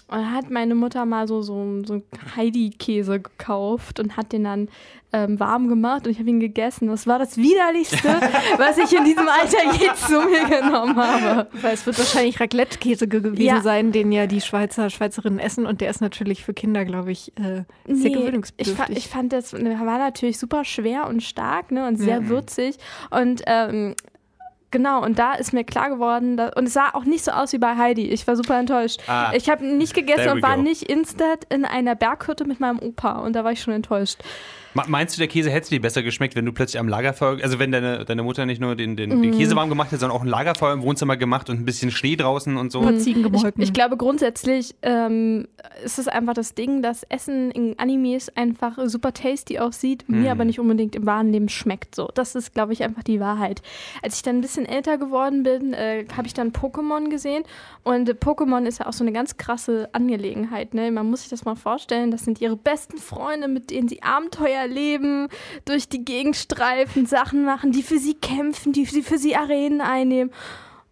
Und 0.10 0.18
dann 0.18 0.34
hat 0.34 0.50
meine 0.50 0.75
Mutter 0.75 1.06
mal 1.06 1.28
so, 1.28 1.42
so, 1.42 1.84
so 1.86 2.01
Heidi-Käse 2.36 3.20
gekauft 3.20 4.00
und 4.00 4.18
hat 4.18 4.32
den 4.32 4.44
dann 4.44 4.70
ähm, 5.12 5.39
warm 5.39 5.70
gemacht 5.70 6.06
und 6.06 6.12
ich 6.12 6.20
habe 6.20 6.30
ihn 6.30 6.39
gegessen. 6.39 6.88
Das 6.88 7.08
war 7.08 7.18
das 7.20 7.38
Widerlichste, 7.38 7.98
was 8.58 8.78
ich 8.78 8.96
in 8.96 9.06
diesem 9.06 9.28
Alter 9.28 9.72
je 9.80 9.89
zu 9.96 10.20
mir 10.22 10.46
genommen 10.62 10.96
habe. 10.96 11.48
Weil 11.62 11.74
es 11.74 11.86
wird 11.86 11.98
wahrscheinlich 11.98 12.39
Raclette-Käse 12.39 13.08
ge- 13.08 13.22
gewesen 13.22 13.42
Ja. 13.44 13.62
sein, 13.62 13.92
den 13.92 14.12
ja 14.12 14.28
die 14.28 14.42
Schweizer, 14.42 14.89
Schweizerinnen 14.89 15.39
essen 15.39 15.66
und 15.66 15.82
der 15.82 15.89
ist 15.89 16.01
natürlich 16.01 16.44
für 16.44 16.54
Kinder, 16.54 16.86
glaube 16.86 17.12
ich, 17.12 17.32
äh, 17.39 17.42
sehr 17.42 17.66
Nee, 17.88 18.10
gewöhnungsbedürftig. 18.12 18.78
ich, 18.89 18.94
fa 18.94 19.00
ich 19.00 19.08
fand, 19.10 19.34
das 19.34 19.54
war 19.54 19.98
natürlich 19.98 20.38
super 20.38 20.63
schwer 20.63 21.08
und 21.08 21.24
stark 21.24 21.72
ne, 21.72 21.88
und 21.88 21.98
sehr 21.98 22.22
Mhm. 22.22 22.30
würzig. 22.30 22.78
Und 23.10 23.42
ähm, 23.48 23.96
Genau, 24.71 25.03
und 25.03 25.17
da 25.17 25.33
ist 25.33 25.51
mir 25.51 25.63
klar 25.63 25.89
geworden, 25.89 26.38
dass, 26.38 26.53
und 26.55 26.67
es 26.67 26.73
sah 26.73 26.89
auch 26.93 27.03
nicht 27.03 27.23
so 27.23 27.31
aus 27.31 27.53
wie 27.53 27.57
bei 27.57 27.75
Heidi. 27.75 28.09
Ich 28.09 28.27
war 28.27 28.35
super 28.35 28.59
enttäuscht. 28.59 29.01
Ah, 29.07 29.31
ich 29.33 29.49
habe 29.49 29.65
nicht 29.65 29.93
gegessen 29.93 30.29
und 30.29 30.43
war 30.43 30.57
go. 30.57 30.61
nicht 30.61 30.83
instant 30.83 31.45
in 31.49 31.65
einer 31.65 31.95
Berghütte 31.95 32.45
mit 32.45 32.59
meinem 32.59 32.79
Opa 32.79 33.19
und 33.19 33.33
da 33.33 33.43
war 33.43 33.51
ich 33.51 33.61
schon 33.61 33.73
enttäuscht. 33.73 34.19
Meinst 34.73 35.15
du, 35.15 35.19
der 35.19 35.27
Käse 35.27 35.49
hätte 35.49 35.69
dir 35.69 35.81
besser 35.81 36.03
geschmeckt, 36.03 36.35
wenn 36.35 36.45
du 36.45 36.51
plötzlich 36.51 36.79
am 36.79 36.88
Lagerfeuer, 36.88 37.39
also 37.41 37.59
wenn 37.59 37.71
deine, 37.71 38.05
deine 38.05 38.23
Mutter 38.23 38.45
nicht 38.45 38.61
nur 38.61 38.75
den, 38.75 38.95
den, 38.95 39.09
Mhm. 39.17 39.21
den 39.23 39.31
Käse 39.38 39.55
warm 39.55 39.69
gemacht 39.69 39.88
hätte, 39.91 39.99
sondern 40.01 40.17
auch 40.17 40.21
ein 40.21 40.27
Lagerfeuer 40.27 40.73
im 40.73 40.81
Wohnzimmer 40.83 41.17
gemacht 41.17 41.49
und 41.49 41.59
ein 41.59 41.65
bisschen 41.65 41.89
Schnee 41.91 42.15
draußen 42.15 42.55
und 42.55 42.71
so? 42.71 42.79
Ein 42.79 42.85
paar 42.85 42.97
Ziegen 42.97 43.33
Ich, 43.33 43.43
ich 43.57 43.73
glaube 43.73 43.97
grundsätzlich 43.97 44.75
ähm, 44.83 45.47
ist 45.83 45.97
es 45.97 46.07
einfach 46.07 46.33
das 46.33 46.53
Ding, 46.53 46.81
dass 46.81 47.03
Essen 47.03 47.51
in 47.51 47.77
Animes 47.79 48.29
einfach 48.38 48.77
super 48.85 49.13
tasty 49.13 49.59
aussieht, 49.59 50.07
mir 50.07 50.31
aber 50.31 50.45
nicht 50.45 50.59
unbedingt 50.59 50.95
im 50.95 51.05
wahren 51.05 51.31
Leben 51.31 51.49
schmeckt. 51.49 51.95
So, 51.95 52.09
das 52.13 52.35
ist, 52.35 52.53
glaube 52.53 52.73
ich, 52.73 52.83
einfach 52.83 53.03
die 53.03 53.19
Wahrheit. 53.19 53.61
Als 54.03 54.15
ich 54.17 54.21
dann 54.23 54.38
ein 54.38 54.41
bisschen 54.41 54.65
älter 54.65 54.97
geworden 54.97 55.43
bin, 55.43 55.73
äh, 55.73 56.05
habe 56.15 56.27
ich 56.27 56.33
dann 56.33 56.51
Pokémon 56.51 57.09
gesehen 57.09 57.43
und 57.83 58.07
äh, 58.07 58.13
Pokémon 58.13 58.65
ist 58.65 58.79
ja 58.79 58.88
auch 58.88 58.93
so 58.93 59.03
eine 59.03 59.11
ganz 59.13 59.38
krasse 59.38 59.89
Angelegenheit. 59.93 60.73
Ne? 60.73 60.91
Man 60.91 61.09
muss 61.09 61.21
sich 61.21 61.29
das 61.29 61.45
mal 61.45 61.55
vorstellen. 61.55 62.11
Das 62.11 62.23
sind 62.25 62.39
ihre 62.41 62.55
besten 62.55 62.97
Freunde, 62.97 63.47
mit 63.47 63.71
denen 63.71 63.88
sie 63.88 64.03
Abenteuer 64.03 64.59
leben, 64.66 65.28
durch 65.66 65.89
die 65.89 66.04
Gegend 66.04 66.36
streifen, 66.36 67.06
Sachen 67.06 67.46
machen, 67.46 67.72
die 67.72 67.84
für 67.84 68.00
sie 68.00 68.16
kämpfen, 68.16 68.74
die 68.74 68.86
sie 68.86 69.04
für 69.04 69.18
sie 69.18 69.36
Arenen 69.36 69.82
einnehmen. 69.82 70.32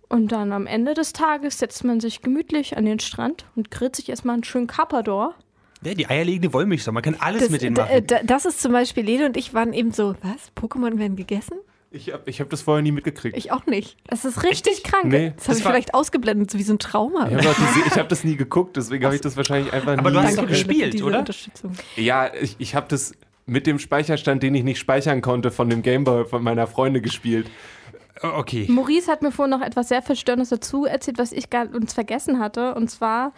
Und 0.10 0.32
dann 0.32 0.54
am 0.54 0.68
Ende 0.68 0.94
des 0.94 1.14
Tages 1.14 1.60
setzt 1.60 1.84
man 1.84 2.00
sich 2.00 2.22
gemütlich 2.22 2.78
an 2.78 2.86
den 2.86 3.00
Strand 3.00 3.46
und 3.56 3.72
grillt 3.72 3.96
sich 3.96 4.10
erstmal 4.10 4.36
einen 4.36 4.44
schönen 4.44 4.68
Carpador. 4.68 5.36
Ja, 5.84 5.94
die 5.94 6.08
eierlegende 6.08 6.54
Wollmilchsau, 6.54 6.92
man 6.92 7.04
kann 7.04 7.18
alles 7.20 7.44
das, 7.44 7.50
mit 7.50 7.62
denen 7.62 7.76
machen. 7.76 8.06
das 8.24 8.46
ist 8.46 8.62
zum 8.62 8.72
Beispiel, 8.72 9.04
Lene 9.04 9.26
und 9.26 9.38
ich 9.38 9.54
waren 9.54 9.74
eben 9.74 9.92
so, 9.92 10.16
was? 10.22 10.52
Pokémon 10.56 10.98
werden 10.98 11.16
gegessen? 11.16 11.58
Ich 11.90 12.12
habe 12.12 12.30
ich 12.30 12.42
hab 12.42 12.50
das 12.50 12.62
vorher 12.62 12.82
nie 12.82 12.92
mitgekriegt. 12.92 13.38
Ich 13.38 13.52
auch 13.52 13.66
nicht. 13.66 13.96
Das 14.08 14.26
ist 14.26 14.44
richtig 14.44 14.84
krank. 14.84 15.06
nee. 15.06 15.34
Das 15.38 15.48
habe 15.48 15.58
ich 15.58 15.64
vielleicht 15.64 15.94
ausgeblendet, 15.94 16.52
so 16.52 16.58
wie 16.58 16.64
so 16.64 16.74
ein 16.74 16.80
Trauma. 16.80 17.30
Ich 17.30 17.46
habe 17.46 18.02
hab 18.02 18.10
das 18.10 18.24
nie 18.24 18.36
geguckt, 18.36 18.76
deswegen 18.76 19.06
habe 19.06 19.16
ich 19.16 19.22
das 19.22 19.38
wahrscheinlich 19.38 19.72
einfach 19.72 19.98
Aber 19.98 20.10
nie 20.10 20.18
du 20.18 20.24
hast 20.24 20.38
doch 20.38 20.48
gespielt, 20.48 21.02
oder? 21.02 21.24
Ja, 21.96 22.34
ich, 22.34 22.56
ich 22.60 22.76
habe 22.76 22.88
das 22.90 23.14
mit 23.48 23.66
dem 23.66 23.80
Speicherstand, 23.80 24.44
den 24.44 24.54
ich 24.54 24.64
nicht 24.64 24.78
speichern 24.78 25.22
konnte, 25.22 25.52
von 25.52 25.70
dem 25.70 25.82
Gameboy 25.82 26.26
von 26.26 26.44
meiner 26.44 26.68
Freunde 26.68 27.02
gespielt. 27.02 27.50
Oh, 28.22 28.30
okay. 28.36 28.66
Maurice 28.70 29.12
hat 29.12 29.22
mir 29.22 29.32
vorhin 29.32 29.58
noch 29.58 29.66
etwas 29.66 29.90
sehr 29.90 30.02
Verstörendes 30.02 30.50
dazu 30.50 30.86
erzählt, 30.86 31.18
was 31.18 31.32
ich 31.32 31.50
gar 31.50 31.74
uns 31.74 31.94
vergessen 31.94 32.40
hatte. 32.40 32.76
Und 32.76 32.90
zwar, 32.90 33.34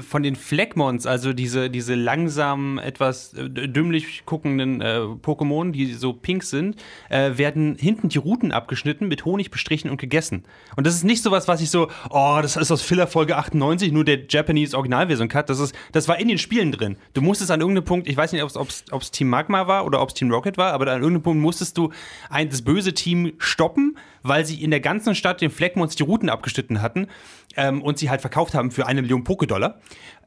Von 0.00 0.24
den 0.24 0.34
Fleckmons, 0.34 1.06
also 1.06 1.32
diese, 1.32 1.70
diese 1.70 1.94
langsamen, 1.94 2.78
etwas 2.78 3.34
äh, 3.34 3.48
dümmlich 3.48 4.26
guckenden 4.26 4.80
äh, 4.80 4.98
Pokémon, 5.22 5.70
die 5.70 5.94
so 5.94 6.12
pink 6.12 6.42
sind, 6.42 6.74
äh, 7.08 7.38
werden 7.38 7.76
hinten 7.78 8.08
die 8.08 8.18
Ruten 8.18 8.50
abgeschnitten, 8.50 9.06
mit 9.06 9.24
Honig 9.24 9.52
bestrichen 9.52 9.88
und 9.88 10.00
gegessen. 10.00 10.44
Und 10.74 10.88
das 10.88 10.94
ist 10.94 11.04
nicht 11.04 11.22
sowas, 11.22 11.46
was 11.46 11.60
ich 11.60 11.70
so, 11.70 11.88
oh, 12.10 12.38
das 12.42 12.56
ist 12.56 12.72
aus 12.72 12.82
Filler 12.82 13.06
Folge 13.06 13.36
98, 13.36 13.92
nur 13.92 14.04
der 14.04 14.26
Japanese 14.28 14.76
Originalversion 14.76 15.28
Cut. 15.28 15.48
Das, 15.48 15.60
ist, 15.60 15.72
das 15.92 16.08
war 16.08 16.18
in 16.18 16.26
den 16.26 16.38
Spielen 16.38 16.72
drin. 16.72 16.96
Du 17.14 17.22
musstest 17.22 17.52
an 17.52 17.60
irgendeinem 17.60 17.84
Punkt, 17.84 18.08
ich 18.08 18.16
weiß 18.16 18.32
nicht, 18.32 18.42
ob 18.42 18.68
es 18.68 19.10
Team 19.12 19.28
Magma 19.28 19.68
war 19.68 19.86
oder 19.86 20.02
ob 20.02 20.08
es 20.08 20.14
Team 20.14 20.32
Rocket 20.32 20.58
war, 20.58 20.72
aber 20.72 20.88
an 20.88 21.00
irgendeinem 21.00 21.22
Punkt 21.22 21.40
musstest 21.40 21.78
du 21.78 21.92
ein, 22.28 22.50
das 22.50 22.62
böse 22.62 22.92
Team 22.92 23.34
stoppen, 23.38 23.96
weil 24.22 24.44
sie 24.44 24.62
in 24.62 24.70
der 24.70 24.80
ganzen 24.80 25.14
Stadt 25.14 25.40
den 25.40 25.50
Fleckmons 25.50 25.96
die 25.96 26.02
Routen 26.02 26.28
abgeschnitten 26.28 26.82
hatten 26.82 27.08
ähm, 27.56 27.82
und 27.82 27.98
sie 27.98 28.10
halt 28.10 28.20
verkauft 28.20 28.54
haben 28.54 28.70
für 28.70 28.86
eine 28.86 29.02
Million 29.02 29.24
Pokédollar. 29.24 29.74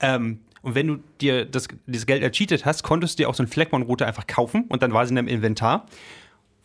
Ähm, 0.01 0.39
und 0.61 0.75
wenn 0.75 0.87
du 0.87 0.97
dir 1.19 1.45
das, 1.45 1.67
dieses 1.85 2.05
Geld 2.05 2.23
ercheatet 2.23 2.65
hast, 2.65 2.83
konntest 2.83 3.19
du 3.19 3.23
dir 3.23 3.29
auch 3.29 3.35
so 3.35 3.43
eine 3.43 3.51
Fleckmon-Route 3.51 4.05
einfach 4.05 4.27
kaufen 4.27 4.65
und 4.69 4.81
dann 4.81 4.93
war 4.93 5.05
sie 5.05 5.11
in 5.11 5.17
deinem 5.17 5.27
Inventar. 5.27 5.85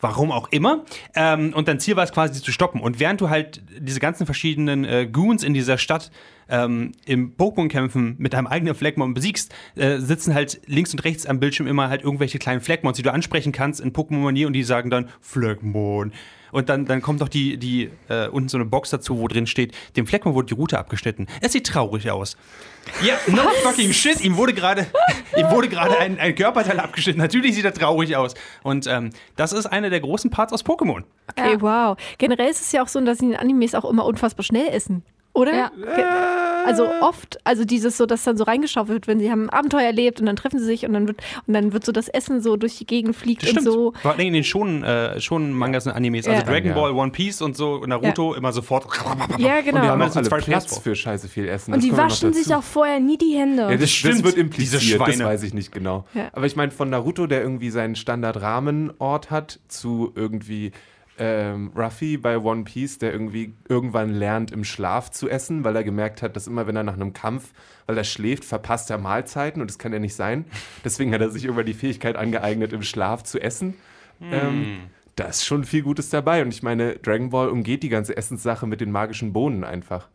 Warum 0.01 0.31
auch 0.31 0.47
immer. 0.51 0.85
Ähm, 1.13 1.53
und 1.53 1.67
dein 1.67 1.81
Ziel 1.81 1.97
war 1.97 2.05
es 2.05 2.13
quasi, 2.13 2.35
sie 2.35 2.41
zu 2.41 2.53
stoppen. 2.53 2.79
Und 2.79 3.01
während 3.01 3.19
du 3.19 3.29
halt 3.29 3.61
diese 3.77 3.99
ganzen 3.99 4.25
verschiedenen 4.25 4.85
äh, 4.85 5.05
Goons 5.11 5.43
in 5.43 5.53
dieser 5.53 5.77
Stadt 5.77 6.09
ähm, 6.47 6.93
im 7.05 7.35
Pokémon-Kämpfen 7.35 8.15
mit 8.17 8.31
deinem 8.31 8.47
eigenen 8.47 8.75
Fleckmon 8.75 9.13
besiegst, 9.13 9.53
äh, 9.75 9.97
sitzen 9.97 10.33
halt 10.33 10.61
links 10.65 10.93
und 10.93 11.03
rechts 11.03 11.25
am 11.25 11.41
Bildschirm 11.41 11.67
immer 11.67 11.89
halt 11.89 12.01
irgendwelche 12.01 12.39
kleinen 12.39 12.61
Fleckmons, 12.61 12.95
die 12.95 13.03
du 13.03 13.11
ansprechen 13.11 13.51
kannst 13.51 13.81
in 13.81 13.91
Pokémon-Manier 13.91 14.47
und 14.47 14.53
die 14.53 14.63
sagen 14.63 14.89
dann 14.89 15.09
Fleckmon. 15.19 16.13
Und 16.51 16.69
dann, 16.69 16.85
dann 16.85 17.01
kommt 17.01 17.19
noch 17.19 17.29
die, 17.29 17.57
die 17.57 17.89
äh, 18.09 18.27
unten 18.27 18.49
so 18.49 18.57
eine 18.57 18.65
Box 18.65 18.89
dazu, 18.89 19.19
wo 19.19 19.27
drin 19.27 19.47
steht, 19.47 19.73
dem 19.95 20.07
Fleckmon 20.07 20.33
wurde 20.33 20.47
die 20.47 20.53
Route 20.53 20.77
abgeschnitten. 20.79 21.27
Es 21.41 21.51
sieht 21.51 21.67
traurig 21.67 22.09
aus. 22.11 22.37
Ja, 23.03 23.15
no 23.27 23.41
fucking 23.63 23.93
shit. 23.93 24.21
Ihm 24.21 24.35
wurde 24.37 24.53
gerade 24.53 24.87
ihm 25.37 25.49
wurde 25.51 25.69
gerade 25.69 25.97
ein, 25.99 26.19
ein 26.19 26.33
Körperteil 26.35 26.79
abgeschnitten. 26.79 27.19
Natürlich 27.19 27.55
sieht 27.55 27.65
er 27.65 27.73
traurig 27.73 28.15
aus. 28.15 28.33
Und 28.63 28.87
ähm, 28.87 29.11
das 29.35 29.53
ist 29.53 29.65
einer 29.67 29.89
der 29.89 29.99
großen 29.99 30.29
Parts 30.31 30.53
aus 30.53 30.65
Pokémon. 30.65 31.03
Okay, 31.35 31.53
Ja. 31.53 31.61
wow. 31.61 31.97
Generell 32.17 32.49
ist 32.49 32.61
es 32.61 32.71
ja 32.71 32.81
auch 32.83 32.87
so, 32.87 32.99
dass 33.01 33.19
sie 33.19 33.25
in 33.25 33.31
den 33.31 33.39
Animes 33.39 33.75
auch 33.75 33.85
immer 33.85 34.05
unfassbar 34.05 34.43
schnell 34.43 34.67
essen. 34.69 35.03
Oder? 35.33 35.53
Ja. 35.55 35.71
Also 36.65 36.87
oft, 37.01 37.37
also 37.45 37.63
dieses 37.63 37.97
so, 37.97 38.05
dass 38.05 38.23
dann 38.23 38.35
so 38.35 38.43
reingeschaufelt 38.43 38.89
wird, 38.89 39.07
wenn 39.07 39.19
sie 39.19 39.31
haben 39.31 39.45
ein 39.45 39.49
Abenteuer 39.49 39.83
erlebt 39.83 40.19
und 40.19 40.25
dann 40.25 40.35
treffen 40.35 40.59
sie 40.59 40.65
sich 40.65 40.85
und 40.85 40.93
dann 40.93 41.07
wird 41.07 41.21
und 41.47 41.53
dann 41.53 41.71
wird 41.71 41.85
so 41.85 41.91
das 41.91 42.09
Essen 42.09 42.41
so 42.41 42.57
durch 42.57 42.77
die 42.77 42.85
Gegend 42.85 43.15
fliegt 43.15 43.43
Das 43.43 43.49
und 43.51 43.59
stimmt. 43.61 43.73
so. 43.73 43.93
Vor 44.01 44.11
allem 44.11 44.19
in 44.19 44.33
den 44.33 44.43
schonen, 44.43 44.83
äh, 44.83 45.19
schonen 45.21 45.53
Mangas 45.53 45.85
und 45.87 45.93
Animes. 45.93 46.25
Ja. 46.25 46.33
Also 46.33 46.45
Dragon 46.45 46.69
Ja. 46.69 46.75
Ball, 46.75 46.91
One 46.91 47.11
Piece 47.11 47.41
und 47.41 47.55
so, 47.55 47.77
Naruto 47.85 48.33
immer 48.33 48.51
sofort. 48.51 48.85
Ja, 49.37 49.59
Und 49.59 49.65
genau. 49.65 49.81
die 49.81 49.87
haben 49.87 50.01
auch 50.01 50.05
jetzt 50.05 50.17
alle 50.17 50.27
zwei 50.27 50.39
Platz 50.41 50.77
für 50.79 50.95
scheiße 50.95 51.27
viel 51.29 51.47
Essen. 51.47 51.73
und 51.73 51.81
Das 51.83 51.89
die 51.89 51.95
waschen 51.95 52.33
sich 52.33 52.53
auch 52.53 52.63
vorher 52.63 52.99
nie 52.99 53.17
die 53.17 53.35
Hände. 53.37 53.63
Ja, 53.69 53.77
das, 53.77 53.89
Stimmt, 53.91 54.15
das 54.15 54.23
wird 54.23 54.33
diese 54.35 54.41
impliziert, 54.41 54.99
das 54.99 55.07
Schweine. 55.15 55.25
weiß 55.25 55.43
ich 55.43 55.53
nicht 55.53 55.71
genau. 55.71 56.05
Ja. 56.13 56.29
Aber 56.33 56.45
ich 56.45 56.55
meine, 56.55 56.71
von 56.71 56.89
Naruto, 56.89 57.27
der 57.27 57.41
irgendwie 57.41 57.69
seinen 57.69 57.95
Standard-Rahmenort 57.95 59.31
hat, 59.31 59.59
zu 59.67 60.11
irgendwie 60.15 60.71
ähm, 61.19 61.71
Ruffy 61.75 62.17
bei 62.17 62.37
One 62.37 62.63
Piece, 62.63 62.97
der 62.97 63.11
irgendwie 63.11 63.53
irgendwann 63.67 64.09
lernt, 64.09 64.51
im 64.51 64.63
Schlaf 64.63 65.11
zu 65.11 65.29
essen, 65.29 65.63
weil 65.63 65.75
er 65.75 65.83
gemerkt 65.83 66.21
hat, 66.21 66.35
dass 66.35 66.47
immer, 66.47 66.65
wenn 66.65 66.75
er 66.75 66.83
nach 66.83 66.93
einem 66.93 67.13
Kampf, 67.13 67.51
weil 67.85 67.97
er 67.97 68.03
schläft, 68.03 68.45
verpasst 68.45 68.89
er 68.89 68.97
Mahlzeiten 68.97 69.61
und 69.61 69.69
das 69.69 69.77
kann 69.77 69.93
ja 69.93 69.99
nicht 69.99 70.15
sein. 70.15 70.45
Deswegen 70.83 71.13
hat 71.13 71.21
er 71.21 71.29
sich 71.29 71.43
irgendwann 71.43 71.65
die 71.65 71.73
Fähigkeit 71.73 72.15
angeeignet, 72.15 72.73
im 72.73 72.83
Schlaf 72.83 73.23
zu 73.23 73.39
essen. 73.39 73.75
Ähm, 74.21 74.79
da 75.15 75.25
ist 75.25 75.45
schon 75.45 75.65
viel 75.65 75.83
Gutes 75.83 76.09
dabei. 76.09 76.41
Und 76.41 76.53
ich 76.53 76.63
meine, 76.63 76.95
Dragon 76.95 77.29
Ball 77.29 77.49
umgeht 77.49 77.83
die 77.83 77.89
ganze 77.89 78.15
Essenssache 78.15 78.65
mit 78.65 78.81
den 78.81 78.91
magischen 78.91 79.33
Bohnen 79.33 79.63
einfach. 79.63 80.07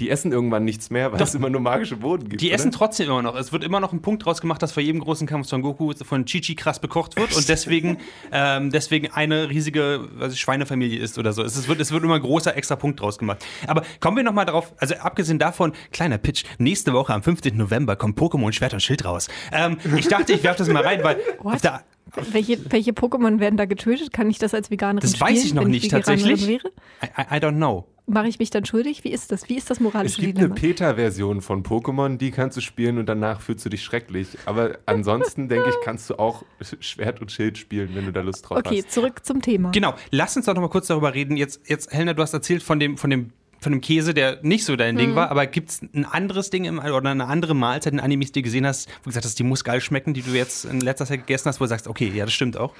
Die 0.00 0.10
essen 0.10 0.32
irgendwann 0.32 0.64
nichts 0.64 0.90
mehr, 0.90 1.12
weil 1.12 1.20
es 1.20 1.34
immer 1.34 1.50
nur 1.50 1.60
magische 1.60 1.96
Bohnen 1.96 2.28
gibt. 2.28 2.40
Die 2.42 2.46
oder? 2.46 2.54
essen 2.56 2.72
trotzdem 2.72 3.06
immer 3.08 3.22
noch. 3.22 3.36
Es 3.36 3.52
wird 3.52 3.62
immer 3.62 3.78
noch 3.80 3.92
ein 3.92 4.00
Punkt 4.02 4.24
draus 4.24 4.40
gemacht, 4.40 4.62
dass 4.62 4.72
vor 4.72 4.82
jedem 4.82 5.00
großen 5.00 5.26
Kampf 5.26 5.46
Son 5.46 5.62
Goku 5.62 5.92
von 6.02 6.24
Chi-Chi 6.24 6.54
krass 6.56 6.80
bekocht 6.80 7.16
wird 7.16 7.36
und 7.36 7.48
deswegen, 7.48 7.98
ähm, 8.32 8.70
deswegen 8.70 9.12
eine 9.12 9.50
riesige 9.50 10.08
weiß 10.14 10.32
ich, 10.32 10.40
Schweinefamilie 10.40 10.98
ist 10.98 11.18
oder 11.18 11.32
so. 11.32 11.42
Es, 11.42 11.56
ist- 11.56 11.68
wird, 11.68 11.80
es 11.80 11.92
wird 11.92 12.02
immer 12.02 12.14
ein 12.16 12.22
großer 12.22 12.56
extra 12.56 12.76
Punkt 12.76 13.00
draus 13.00 13.18
gemacht. 13.18 13.44
Aber 13.66 13.82
kommen 14.00 14.16
wir 14.16 14.24
nochmal 14.24 14.46
darauf, 14.46 14.72
also 14.78 14.94
abgesehen 14.96 15.38
davon, 15.38 15.72
kleiner 15.92 16.18
Pitch, 16.18 16.44
nächste 16.58 16.92
Woche 16.94 17.12
am 17.14 17.22
15. 17.22 17.56
November 17.56 17.94
kommt 17.96 18.18
Pokémon 18.18 18.52
Schwert 18.52 18.72
und 18.72 18.80
Schild 18.80 19.04
raus. 19.04 19.28
Ähm, 19.52 19.76
ich 19.96 20.08
dachte, 20.08 20.32
ich 20.32 20.42
werfe 20.42 20.58
das 20.58 20.68
mal 20.68 20.82
rein, 20.82 21.04
weil 21.04 21.18
auf 21.44 21.60
der, 21.60 21.84
Welche, 22.32 22.58
welche 22.70 22.92
Pokémon 22.92 23.40
werden 23.40 23.56
da 23.56 23.64
getötet? 23.66 24.12
Kann 24.12 24.28
ich 24.30 24.38
das 24.38 24.54
als 24.54 24.70
Veganerin 24.70 25.00
Das 25.10 25.20
weiß 25.20 25.30
spielen, 25.30 25.46
ich 25.46 25.54
noch 25.54 25.64
wenn 25.64 25.70
nicht, 25.70 25.84
Veganerin 25.92 26.18
tatsächlich. 26.18 26.48
Wäre? 26.48 26.68
I, 27.02 27.06
I 27.34 27.36
I 27.36 27.40
don't 27.40 27.56
know. 27.56 27.86
Mache 28.06 28.26
ich 28.26 28.40
mich 28.40 28.50
dann 28.50 28.64
schuldig? 28.64 29.04
Wie 29.04 29.10
ist 29.10 29.30
das? 29.30 29.48
Wie 29.48 29.56
ist 29.56 29.70
das 29.70 29.76
Es 29.78 29.82
moralische 29.84 30.20
gibt 30.20 30.38
eine 30.38 30.48
Dilemma? 30.48 30.60
Beta-Version 30.60 31.42
von 31.42 31.62
Pokémon, 31.62 32.16
die 32.16 32.32
kannst 32.32 32.56
du 32.56 32.60
spielen 32.60 32.98
und 32.98 33.06
danach 33.08 33.40
fühlst 33.40 33.64
du 33.64 33.68
dich 33.68 33.84
schrecklich. 33.84 34.36
Aber 34.46 34.78
ansonsten, 34.86 35.48
denke 35.48 35.68
ich, 35.70 35.76
kannst 35.84 36.10
du 36.10 36.18
auch 36.18 36.44
Schwert 36.80 37.20
und 37.20 37.30
Schild 37.30 37.56
spielen, 37.56 37.90
wenn 37.94 38.06
du 38.06 38.12
da 38.12 38.22
Lust 38.22 38.48
drauf 38.48 38.58
Okay, 38.58 38.78
hast. 38.82 38.90
zurück 38.90 39.24
zum 39.24 39.42
Thema. 39.42 39.70
Genau, 39.70 39.94
lass 40.10 40.36
uns 40.36 40.46
doch 40.46 40.54
noch 40.54 40.62
mal 40.62 40.68
kurz 40.70 40.88
darüber 40.88 41.14
reden. 41.14 41.36
Jetzt, 41.36 41.60
jetzt 41.68 41.92
Helena, 41.92 42.14
du 42.14 42.22
hast 42.22 42.32
erzählt 42.34 42.64
von 42.64 42.80
dem, 42.80 42.96
von 42.98 43.10
dem, 43.10 43.32
von 43.60 43.72
dem 43.72 43.80
Käse, 43.80 44.14
der 44.14 44.38
nicht 44.42 44.64
so 44.64 44.74
dein 44.76 44.96
Ding 44.96 45.14
war, 45.14 45.30
aber 45.30 45.46
gibt 45.46 45.70
es 45.70 45.82
ein 45.82 46.04
anderes 46.06 46.50
Ding 46.50 46.64
im, 46.64 46.78
oder 46.78 47.10
eine 47.10 47.26
andere 47.26 47.54
Mahlzeit 47.54 47.92
in 47.92 48.00
Animes, 48.00 48.32
die 48.32 48.40
du 48.40 48.44
gesehen 48.44 48.66
hast, 48.66 48.88
wo 48.88 49.04
du 49.04 49.10
gesagt 49.10 49.26
hast, 49.26 49.38
die 49.38 49.42
muss 49.44 49.64
geil 49.64 49.80
schmecken, 49.80 50.14
die 50.14 50.22
du 50.22 50.30
jetzt 50.30 50.64
in 50.64 50.80
letzter 50.80 51.06
Zeit 51.06 51.20
gegessen 51.26 51.48
hast, 51.48 51.60
wo 51.60 51.64
du 51.64 51.68
sagst, 51.68 51.86
okay, 51.88 52.10
ja, 52.14 52.24
das 52.24 52.32
stimmt 52.34 52.56
auch. 52.56 52.72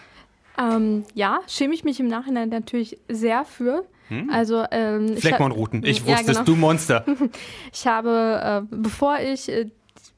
Ähm, 0.58 1.04
ja, 1.14 1.40
schäme 1.48 1.74
ich 1.74 1.84
mich 1.84 2.00
im 2.00 2.08
Nachhinein 2.08 2.48
natürlich 2.48 2.98
sehr 3.08 3.44
für. 3.44 3.84
Also, 4.28 4.64
ähm, 4.72 5.12
ich, 5.12 5.20
Fleckmon-Routen. 5.20 5.84
Ich 5.84 6.00
Ja, 6.00 6.06
wusste 6.16 6.32
es, 6.32 6.38
genau. 6.38 6.42
du 6.44 6.56
Monster. 6.56 7.04
ich 7.72 7.86
habe, 7.86 8.66
äh, 8.68 8.76
bevor 8.76 9.20
ich 9.20 9.48
äh, 9.48 9.66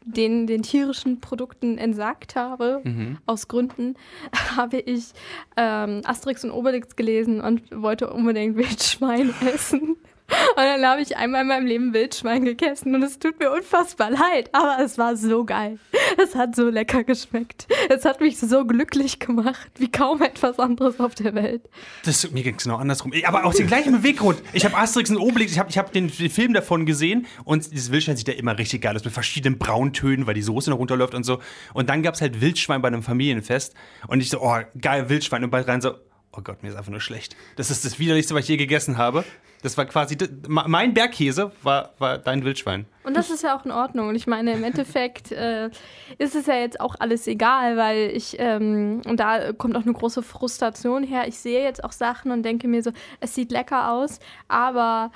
den, 0.06 0.46
den 0.46 0.62
tierischen 0.62 1.20
Produkten 1.20 1.76
entsagt 1.76 2.34
habe, 2.34 2.80
Mhm. 2.84 3.18
aus 3.26 3.48
Gründen, 3.48 3.96
habe 4.56 4.78
ich 4.78 5.12
ähm, 5.58 6.00
Asterix 6.04 6.42
und 6.42 6.52
Obelix 6.52 6.96
gelesen 6.96 7.42
und 7.42 7.62
wollte 7.70 8.08
unbedingt 8.10 8.56
Wildschwein 8.56 9.34
essen. 9.54 9.96
Und 10.56 10.64
dann 10.64 10.84
habe 10.86 11.02
ich 11.02 11.16
einmal 11.16 11.42
in 11.42 11.48
meinem 11.48 11.66
Leben 11.66 11.94
Wildschwein 11.94 12.44
gegessen 12.44 12.94
und 12.94 13.02
es 13.02 13.18
tut 13.18 13.38
mir 13.38 13.50
unfassbar 13.50 14.10
leid, 14.10 14.50
aber 14.52 14.82
es 14.82 14.98
war 14.98 15.16
so 15.16 15.44
geil. 15.44 15.78
Es 16.22 16.34
hat 16.34 16.54
so 16.54 16.68
lecker 16.68 17.04
geschmeckt. 17.04 17.66
Es 17.88 18.04
hat 18.04 18.20
mich 18.20 18.38
so 18.38 18.64
glücklich 18.66 19.18
gemacht, 19.18 19.70
wie 19.78 19.90
kaum 19.90 20.22
etwas 20.22 20.58
anderes 20.58 21.00
auf 21.00 21.14
der 21.14 21.34
Welt. 21.34 21.62
Das, 22.04 22.30
mir 22.30 22.42
ging 22.42 22.56
es 22.56 22.64
genau 22.64 22.76
andersrum. 22.76 23.12
Aber 23.24 23.44
aus 23.44 23.56
dem 23.56 23.66
gleichen 23.66 23.92
Beweggrund. 23.92 24.42
Ich 24.52 24.64
habe 24.64 24.76
Asterix 24.76 25.10
und 25.10 25.18
Obelix, 25.18 25.52
ich 25.52 25.58
habe 25.58 25.70
ich 25.70 25.78
hab 25.78 25.92
den, 25.92 26.08
den 26.08 26.30
Film 26.30 26.52
davon 26.52 26.86
gesehen 26.86 27.26
und 27.44 27.70
dieses 27.72 27.90
Wildschwein 27.90 28.16
sieht 28.16 28.28
ja 28.28 28.34
immer 28.34 28.58
richtig 28.58 28.82
geil 28.82 28.96
aus 28.96 29.04
mit 29.04 29.12
verschiedenen 29.12 29.58
Brauntönen, 29.58 30.26
weil 30.26 30.34
die 30.34 30.42
Soße 30.42 30.70
noch 30.70 30.78
runterläuft 30.78 31.14
und 31.14 31.24
so. 31.24 31.40
Und 31.74 31.88
dann 31.88 32.02
gab 32.02 32.14
es 32.14 32.20
halt 32.20 32.40
Wildschwein 32.40 32.82
bei 32.82 32.88
einem 32.88 33.02
Familienfest 33.02 33.74
und 34.08 34.20
ich 34.20 34.30
so, 34.30 34.40
oh, 34.40 34.56
geil, 34.80 35.08
Wildschwein. 35.08 35.44
Und 35.44 35.50
bald 35.50 35.68
rein 35.68 35.80
so, 35.80 35.94
Oh 36.34 36.40
Gott, 36.42 36.62
mir 36.62 36.70
ist 36.70 36.76
einfach 36.76 36.90
nur 36.90 37.00
schlecht. 37.00 37.36
Das 37.56 37.70
ist 37.70 37.84
das 37.84 37.98
widerlichste, 37.98 38.34
was 38.34 38.42
ich 38.44 38.48
je 38.48 38.56
gegessen 38.56 38.96
habe. 38.96 39.24
Das 39.62 39.76
war 39.76 39.84
quasi, 39.84 40.16
mein 40.48 40.92
Bergkäse 40.92 41.52
war, 41.62 41.92
war 41.98 42.18
dein 42.18 42.44
Wildschwein. 42.44 42.86
Und 43.04 43.16
das 43.16 43.30
ist 43.30 43.42
ja 43.44 43.56
auch 43.56 43.64
in 43.64 43.70
Ordnung. 43.70 44.08
Und 44.08 44.16
ich 44.16 44.26
meine, 44.26 44.54
im 44.54 44.64
Endeffekt 44.64 45.30
äh, 45.30 45.70
ist 46.18 46.34
es 46.34 46.46
ja 46.46 46.54
jetzt 46.54 46.80
auch 46.80 46.96
alles 46.98 47.26
egal, 47.28 47.76
weil 47.76 48.10
ich, 48.10 48.36
ähm, 48.40 49.02
und 49.06 49.20
da 49.20 49.52
kommt 49.52 49.76
auch 49.76 49.82
eine 49.82 49.92
große 49.92 50.22
Frustration 50.22 51.04
her. 51.04 51.28
Ich 51.28 51.38
sehe 51.38 51.62
jetzt 51.62 51.84
auch 51.84 51.92
Sachen 51.92 52.32
und 52.32 52.42
denke 52.42 52.66
mir 52.66 52.82
so, 52.82 52.92
es 53.20 53.34
sieht 53.34 53.52
lecker 53.52 53.92
aus, 53.92 54.18
aber 54.48 55.12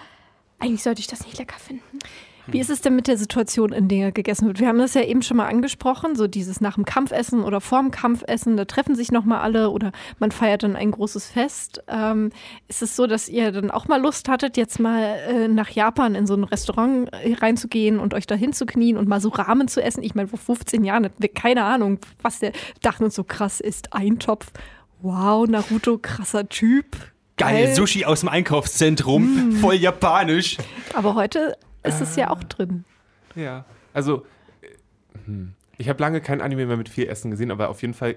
eigentlich 0.59 0.83
sollte 0.83 1.01
ich 1.01 1.09
das 1.09 1.25
nicht 1.25 1.39
lecker 1.39 1.59
finden. 1.59 1.99
Wie 2.47 2.61
ist 2.61 2.71
es 2.71 2.81
denn 2.81 2.95
mit 2.95 3.09
der 3.09 3.17
Situation, 3.17 3.73
in 3.73 3.89
der 3.89 4.13
gegessen 4.13 4.47
wird? 4.47 4.61
Wir 4.61 4.69
haben 4.69 4.79
das 4.79 4.95
ja 4.95 5.03
eben 5.03 5.23
schon 5.23 5.37
mal 5.37 5.47
angesprochen, 5.47 6.15
so 6.15 6.27
dieses 6.27 6.61
nach 6.61 6.75
dem 6.75 6.85
Kampfessen 6.85 7.43
oder 7.43 7.61
vorm 7.61 7.91
Kampfessen, 7.91 8.57
da 8.57 8.65
treffen 8.65 8.95
sich 8.95 9.11
nochmal 9.11 9.41
alle 9.41 9.71
oder 9.71 9.93
man 10.19 10.31
feiert 10.31 10.63
dann 10.63 10.77
ein 10.77 10.91
großes 10.91 11.27
Fest. 11.31 11.83
Ähm, 11.89 12.31
ist 12.69 12.83
es 12.83 12.97
so, 12.97 13.07
dass 13.07 13.29
ihr 13.29 13.53
dann 13.53 13.71
auch 13.71 13.89
mal 13.89 14.01
Lust 14.01 14.29
hattet, 14.29 14.57
jetzt 14.57 14.79
mal 14.79 15.03
äh, 15.03 15.49
nach 15.49 15.71
Japan 15.71 16.15
in 16.15 16.27
so 16.27 16.35
ein 16.35 16.45
Restaurant 16.45 17.13
äh, 17.13 17.35
reinzugehen 17.35 17.99
und 17.99 18.15
euch 18.15 18.27
da 18.27 18.35
hinzuknien 18.35 18.97
und 18.97 19.09
mal 19.09 19.21
so 19.21 19.29
Rahmen 19.31 19.69
zu 19.69 19.83
essen? 19.83 20.03
Ich 20.03 20.15
meine, 20.15 20.29
vor 20.29 20.39
15 20.39 20.85
Jahren 20.85 21.05
hatten 21.05 21.23
wir 21.23 21.33
keine 21.33 21.65
Ahnung, 21.65 21.99
was 22.23 22.39
der 22.39 22.53
dachten 22.83 23.05
uns 23.05 23.15
so 23.15 23.25
krass 23.25 23.61
ist. 23.61 23.93
Eintopf. 23.93 24.53
Wow, 25.03 25.47
Naruto, 25.49 25.99
krasser 25.99 26.49
Typ. 26.49 26.97
Geil, 27.37 27.67
Geil. 27.67 27.75
Sushi 27.75 28.07
aus 28.07 28.21
dem 28.21 28.31
Einkaufszentrum, 28.31 29.51
mm. 29.51 29.53
voll 29.57 29.75
japanisch. 29.75 30.57
Aber 30.95 31.15
heute 31.15 31.55
ist 31.87 32.01
es 32.01 32.17
ja 32.17 32.31
auch 32.31 32.43
drin. 32.45 32.85
Ja, 33.35 33.65
also 33.93 34.25
äh, 34.63 34.69
hm. 35.25 35.53
ich 35.79 35.89
habe 35.89 36.01
lange 36.01 36.21
kein 36.21 36.41
Anime 36.41 36.67
mehr 36.67 36.77
mit 36.77 36.89
viel 36.89 37.07
Essen 37.07 37.31
gesehen, 37.31 37.51
aber 37.51 37.69
auf 37.69 37.83
jeden 37.83 37.95
Fall 37.95 38.17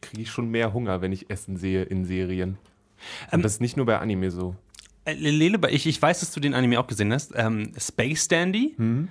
kriege 0.00 0.22
ich 0.22 0.30
schon 0.30 0.50
mehr 0.50 0.72
Hunger, 0.72 1.00
wenn 1.00 1.12
ich 1.12 1.30
Essen 1.30 1.56
sehe 1.56 1.82
in 1.82 2.04
Serien. 2.04 2.58
Und 3.26 3.34
ähm, 3.34 3.42
das 3.42 3.54
ist 3.54 3.60
nicht 3.60 3.76
nur 3.76 3.86
bei 3.86 3.98
Anime 3.98 4.30
so. 4.30 4.56
Äh, 5.04 5.14
Lele, 5.14 5.58
ich, 5.70 5.86
ich 5.86 6.00
weiß, 6.00 6.20
dass 6.20 6.30
du 6.32 6.40
den 6.40 6.54
Anime 6.54 6.80
auch 6.80 6.86
gesehen 6.86 7.12
hast. 7.12 7.32
Ähm, 7.34 7.72
Space 7.78 8.28
Dandy. 8.28 8.74
Mhm. 8.76 9.08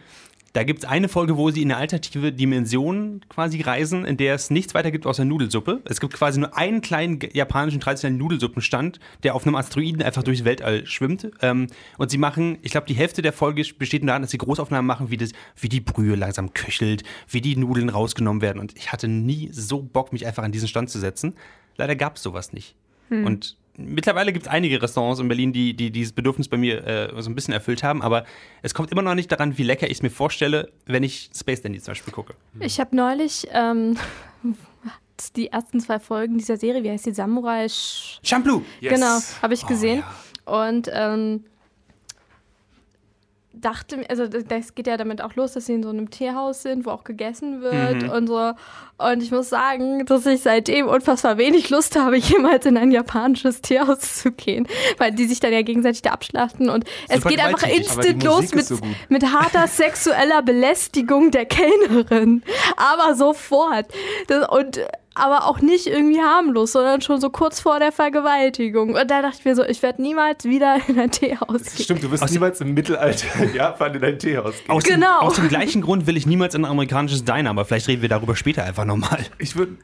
Da 0.54 0.64
gibt 0.64 0.84
es 0.84 0.90
eine 0.90 1.10
Folge, 1.10 1.36
wo 1.36 1.50
sie 1.50 1.64
in 1.64 1.72
eine 1.72 1.82
alternative 1.82 2.32
Dimension 2.32 3.22
quasi 3.28 3.62
reisen, 3.62 4.06
in 4.06 4.18
der 4.18 4.36
es 4.36 4.52
nichts 4.52 4.76
weiter 4.76 4.92
gibt 4.92 5.08
außer 5.08 5.26
Nudelsuppe. 5.26 5.82
Es 5.86 6.00
gibt 6.00 6.14
quasi 6.14 6.40
nur 6.40 6.56
einen 6.56 6.82
kleinen 6.82 7.20
japanischen 7.34 7.80
traditionellen 7.80 8.20
Nudelsuppenstand, 8.20 9.00
der 9.24 9.34
auf 9.34 9.48
einem 9.48 9.56
Asteroiden 9.56 10.04
einfach 10.04 10.22
durchs 10.22 10.46
Weltall 10.46 10.86
schwimmt. 10.86 11.32
Ähm, 11.42 11.68
und 11.98 12.12
sie 12.12 12.20
machen, 12.20 12.60
ich 12.62 12.72
glaube, 12.72 12.86
die 12.86 12.94
Hälfte 12.94 13.24
der 13.24 13.34
Folge 13.34 13.66
besteht 13.80 14.08
darin, 14.08 14.22
dass 14.22 14.30
sie 14.30 14.38
Großaufnahmen 14.38 14.86
machen, 14.86 15.10
wie, 15.10 15.18
das, 15.18 15.32
wie 15.60 15.70
die 15.70 15.82
Brühe 15.82 16.16
langsam 16.16 16.54
köchelt, 16.54 17.02
wie 17.28 17.42
die 17.42 17.56
Nudeln 17.56 17.90
rausgenommen 17.90 18.44
werden. 18.44 18.60
Und 18.60 18.78
ich 18.78 18.92
hatte 18.92 19.08
nie 19.08 19.50
so 19.52 19.82
Bock, 19.82 20.14
mich 20.14 20.28
einfach 20.28 20.44
an 20.44 20.52
diesen 20.52 20.68
Stand 20.68 20.92
zu 20.92 21.00
setzen. 21.00 21.34
Leider 21.78 21.96
gab 21.96 22.18
es 22.18 22.22
sowas 22.22 22.54
nicht. 22.54 22.76
Hm. 23.10 23.26
Und 23.26 23.58
mittlerweile 23.78 24.34
gibt 24.34 24.46
es 24.46 24.52
einige 24.52 24.82
Restaurants 24.82 25.20
in 25.20 25.28
Berlin, 25.28 25.54
die, 25.54 25.74
die 25.76 25.92
dieses 25.92 26.14
Bedürfnis 26.14 26.48
bei 26.48 26.58
mir 26.58 26.86
äh, 26.86 27.22
so 27.22 27.30
ein 27.30 27.36
bisschen 27.36 27.54
erfüllt 27.54 27.84
haben, 27.84 28.02
aber 28.02 28.26
es 28.62 28.74
kommt 28.74 28.92
immer 28.92 29.02
noch 29.02 29.16
nicht 29.16 29.32
daran, 29.32 29.58
wie 29.58 29.64
lecker 29.64 29.88
ich 29.88 29.94
es 29.94 30.02
mir 30.02 30.10
vorstelle, 30.10 30.72
wenn 30.86 31.04
ich 31.04 31.30
Space 31.36 31.62
Dandy 31.62 31.80
zum 31.80 31.92
Beispiel 31.92 32.14
gucke. 32.14 32.36
Ich 32.60 32.80
habe 32.80 32.96
neulich 32.96 33.48
ähm, 33.52 33.98
die 35.36 35.48
ersten 35.48 35.80
zwei 35.80 36.00
Folgen 36.00 36.38
dieser 36.38 36.58
Serie, 36.58 36.84
wie 36.84 36.92
heißt 36.92 37.06
die, 37.06 37.14
Samurai? 37.14 37.68
Shampoo! 37.70 38.64
Yes. 38.80 38.94
Genau, 38.94 39.20
habe 39.42 39.54
ich 39.54 39.66
gesehen. 39.66 40.04
Oh, 40.46 40.52
ja. 40.52 40.70
Und 40.70 40.90
ähm, 40.94 41.46
dachte, 43.64 44.04
also 44.10 44.28
das 44.28 44.76
geht 44.76 44.88
ja 44.88 44.98
damit 44.98 45.22
auch 45.22 45.36
los, 45.36 45.54
dass 45.54 45.66
sie 45.66 45.74
in 45.74 45.84
so 45.84 45.90
einem 45.90 46.10
Teehaus 46.10 46.62
sind, 46.64 46.86
wo 46.86 46.92
auch 46.92 47.04
gegessen 47.04 47.62
wird 47.62 48.04
mhm. 48.04 48.10
und 48.10 48.28
so. 48.28 48.54
Und 48.98 49.24
ich 49.24 49.32
muss 49.32 49.50
sagen, 49.50 50.06
dass 50.06 50.26
ich 50.26 50.42
seitdem 50.42 50.88
unfassbar 50.88 51.38
wenig 51.38 51.70
Lust 51.70 51.96
habe, 51.98 52.18
jemals 52.18 52.66
in 52.66 52.78
ein 52.78 52.92
japanisches 52.92 53.62
Teehaus 53.62 54.22
zu 54.22 54.32
gehen, 54.32 54.68
weil 54.98 55.12
die 55.12 55.26
sich 55.26 55.40
dann 55.40 55.54
ja 55.54 55.62
gegenseitig 55.62 56.02
da 56.02 56.12
abschlachten 56.12 56.70
und 56.70 56.86
Super 57.08 57.18
es 57.18 57.24
geht 57.26 57.40
einfach 57.40 57.68
instant 57.68 58.24
los 58.24 58.54
mit, 58.54 58.66
so 58.66 58.78
mit 59.10 59.24
harter 59.24 59.68
sexueller 59.68 60.42
Belästigung 60.42 61.32
der 61.32 61.46
Kellnerin. 61.46 62.44
Aber 62.78 63.16
sofort. 63.16 63.88
Das, 64.28 64.48
und 64.50 64.80
aber 65.16 65.46
auch 65.46 65.62
nicht 65.62 65.88
irgendwie 65.88 66.20
harmlos, 66.20 66.72
sondern 66.72 67.02
schon 67.02 67.22
so 67.22 67.30
kurz 67.30 67.60
vor 67.60 67.80
der 67.80 67.92
Vergewaltigung. 67.92 68.96
Und 68.96 69.12
da 69.12 69.22
dachte 69.22 69.38
ich 69.40 69.46
mir 69.46 69.56
so, 69.56 69.64
ich 69.64 69.82
werde 69.84 70.02
niemals 70.02 70.44
wieder 70.46 70.78
in 70.88 71.00
ein 71.00 71.12
Teehaus 71.12 71.64
gehen. 71.64 71.84
Stimmt, 71.84 72.04
du 72.04 72.12
wirst 72.12 72.24
aus 72.24 72.32
niemals 72.32 72.62
im 72.62 72.74
Mittelalter 72.74 73.44
in 73.44 73.54
Japan 73.54 73.94
in 73.94 74.04
ein 74.04 74.20
Teehaus 74.20 74.56
gehen. 74.58 74.72
Aus 74.72 74.84
genau. 74.84 75.20
Dem, 75.20 75.28
aus 75.28 75.36
dem 75.36 75.50
gleichen 75.50 75.82
Grund 75.82 76.08
will 76.08 76.18
ich 76.18 76.26
niemals 76.26 76.56
in 76.56 76.66
ein 76.66 76.72
amerikanisches 76.72 77.24
Diner, 77.24 77.52
aber 77.52 77.66
vielleicht 77.66 77.88
reden 77.88 78.02
wir 78.02 78.10
darüber 78.10 78.36
später 78.36 78.64
einfach 78.64 78.86
nochmal. 78.86 79.20
Ich 79.38 79.56
würde 79.56 79.78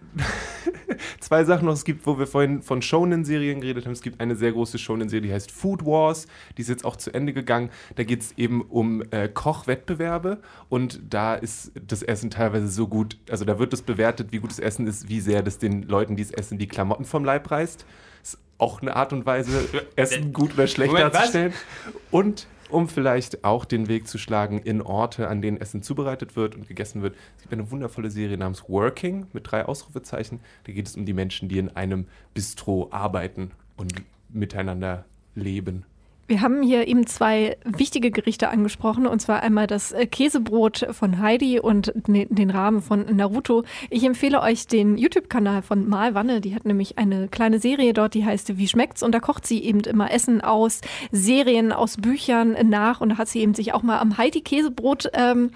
zwei 1.19 1.43
Sachen 1.43 1.65
noch. 1.65 1.73
Es 1.73 1.85
gibt, 1.85 2.05
wo 2.07 2.17
wir 2.17 2.27
vorhin 2.27 2.61
von 2.61 2.81
Shonen-Serien 2.81 3.61
geredet 3.61 3.85
haben, 3.85 3.93
es 3.93 4.01
gibt 4.01 4.19
eine 4.19 4.35
sehr 4.35 4.51
große 4.51 4.79
Shonen-Serie, 4.79 5.27
die 5.27 5.33
heißt 5.33 5.51
Food 5.51 5.85
Wars. 5.85 6.27
Die 6.57 6.61
ist 6.61 6.69
jetzt 6.69 6.85
auch 6.85 6.95
zu 6.95 7.13
Ende 7.13 7.33
gegangen. 7.33 7.69
Da 7.95 8.03
geht 8.03 8.21
es 8.21 8.33
eben 8.37 8.61
um 8.61 9.03
äh, 9.11 9.27
Kochwettbewerbe 9.27 10.39
und 10.69 10.99
da 11.09 11.35
ist 11.35 11.71
das 11.87 12.01
Essen 12.01 12.31
teilweise 12.31 12.67
so 12.67 12.87
gut, 12.87 13.17
also 13.29 13.45
da 13.45 13.59
wird 13.59 13.73
es 13.73 13.81
bewertet, 13.81 14.31
wie 14.31 14.39
gut 14.39 14.49
das 14.49 14.59
Essen 14.59 14.87
ist, 14.87 15.09
wie 15.09 15.18
sehr 15.19 15.43
das 15.43 15.57
den 15.57 15.83
Leuten, 15.83 16.15
die 16.15 16.23
es 16.23 16.31
essen, 16.31 16.57
die 16.57 16.67
Klamotten 16.67 17.05
vom 17.05 17.25
Leib 17.25 17.49
reißt. 17.49 17.85
Ist 18.23 18.37
auch 18.57 18.81
eine 18.81 18.95
Art 18.95 19.13
und 19.13 19.25
Weise, 19.25 19.67
Essen 19.95 20.33
gut 20.33 20.53
oder 20.53 20.67
schlecht 20.67 20.91
Moment, 20.91 21.13
darzustellen. 21.13 21.53
Was? 21.53 21.93
Und 22.11 22.47
um 22.69 22.87
vielleicht 22.87 23.43
auch 23.43 23.65
den 23.65 23.87
Weg 23.87 24.07
zu 24.07 24.17
schlagen 24.17 24.59
in 24.59 24.81
Orte, 24.81 25.27
an 25.27 25.41
denen 25.41 25.57
Essen 25.57 25.81
zubereitet 25.81 26.35
wird 26.35 26.55
und 26.55 26.67
gegessen 26.67 27.01
wird. 27.01 27.15
Es 27.35 27.41
gibt 27.41 27.53
eine 27.53 27.71
wundervolle 27.71 28.11
Serie 28.11 28.37
namens 28.37 28.69
Working 28.69 29.27
mit 29.33 29.51
drei 29.51 29.65
Ausrufezeichen. 29.65 30.39
Da 30.65 30.71
geht 30.71 30.87
es 30.87 30.95
um 30.95 31.05
die 31.05 31.13
Menschen, 31.13 31.49
die 31.49 31.57
in 31.57 31.75
einem 31.75 32.05
Bistro 32.33 32.89
arbeiten 32.91 33.51
und 33.75 33.93
miteinander 34.29 35.05
leben. 35.35 35.85
Wir 36.29 36.41
haben 36.41 36.61
hier 36.61 36.87
eben 36.87 37.07
zwei 37.07 37.57
wichtige 37.65 38.11
Gerichte 38.11 38.49
angesprochen, 38.49 39.07
und 39.07 39.19
zwar 39.19 39.41
einmal 39.41 39.65
das 39.65 39.91
äh, 39.91 40.05
Käsebrot 40.05 40.85
von 40.91 41.17
Heidi 41.17 41.59
und 41.59 41.91
den 42.05 42.51
Rahmen 42.51 42.83
von 42.83 43.15
Naruto. 43.15 43.63
Ich 43.89 44.03
empfehle 44.03 44.39
euch 44.39 44.67
den 44.67 44.99
YouTube-Kanal 44.99 45.63
von 45.63 45.89
Malwanne. 45.89 46.39
Die 46.39 46.53
hat 46.53 46.65
nämlich 46.65 46.99
eine 46.99 47.29
kleine 47.29 47.57
Serie 47.57 47.93
dort, 47.93 48.13
die 48.13 48.25
heißt 48.25 48.59
Wie 48.59 48.67
schmeckt's? 48.67 49.01
Und 49.01 49.13
da 49.13 49.19
kocht 49.19 49.47
sie 49.47 49.63
eben 49.63 49.79
immer 49.79 50.11
Essen 50.11 50.41
aus 50.41 50.81
Serien, 51.11 51.71
aus 51.71 51.97
Büchern 51.97 52.55
nach. 52.69 53.01
Und 53.01 53.09
da 53.09 53.17
hat 53.17 53.27
sie 53.27 53.39
eben 53.39 53.55
sich 53.55 53.73
auch 53.73 53.81
mal 53.81 53.97
am 53.97 54.19
Heidi 54.19 54.41
Käsebrot 54.41 55.09
ähm, 55.13 55.49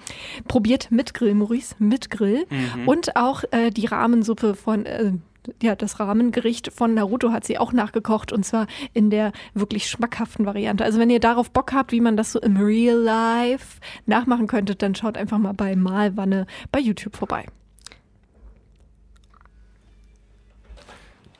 probiert 0.48 0.90
mit 0.90 1.14
Grill, 1.14 1.36
Maurice, 1.36 1.76
mit 1.78 2.10
Grill. 2.10 2.46
Mhm. 2.50 2.88
Und 2.88 3.14
auch 3.14 3.44
äh, 3.52 3.70
die 3.70 3.86
Rahmensuppe 3.86 4.56
von 4.56 4.86
äh, 4.86 5.12
ja, 5.62 5.74
das 5.74 6.00
Rahmengericht 6.00 6.72
von 6.72 6.94
Naruto 6.94 7.32
hat 7.32 7.44
sie 7.44 7.58
auch 7.58 7.72
nachgekocht 7.72 8.32
und 8.32 8.44
zwar 8.44 8.66
in 8.92 9.10
der 9.10 9.32
wirklich 9.54 9.88
schmackhaften 9.88 10.46
Variante. 10.46 10.84
Also 10.84 10.98
wenn 10.98 11.10
ihr 11.10 11.20
darauf 11.20 11.50
Bock 11.50 11.72
habt, 11.72 11.92
wie 11.92 12.00
man 12.00 12.16
das 12.16 12.32
so 12.32 12.40
im 12.40 12.56
Real 12.56 12.96
Life 12.96 13.80
nachmachen 14.06 14.46
könnte, 14.46 14.74
dann 14.74 14.94
schaut 14.94 15.16
einfach 15.16 15.38
mal 15.38 15.54
bei 15.54 15.76
Malwanne 15.76 16.46
bei 16.72 16.80
YouTube 16.80 17.16
vorbei. 17.16 17.46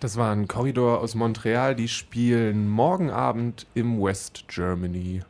Das 0.01 0.19
war 0.19 0.33
ein 0.33 0.49
Korridor 0.49 1.01
aus 1.01 1.14
Montreal, 1.14 1.75
die 1.75 1.88
spielen 1.88 2.69
morgen 2.69 3.11
Abend 3.11 3.67
im 3.73 4.03
West 4.03 4.45
Germany. 4.49 5.23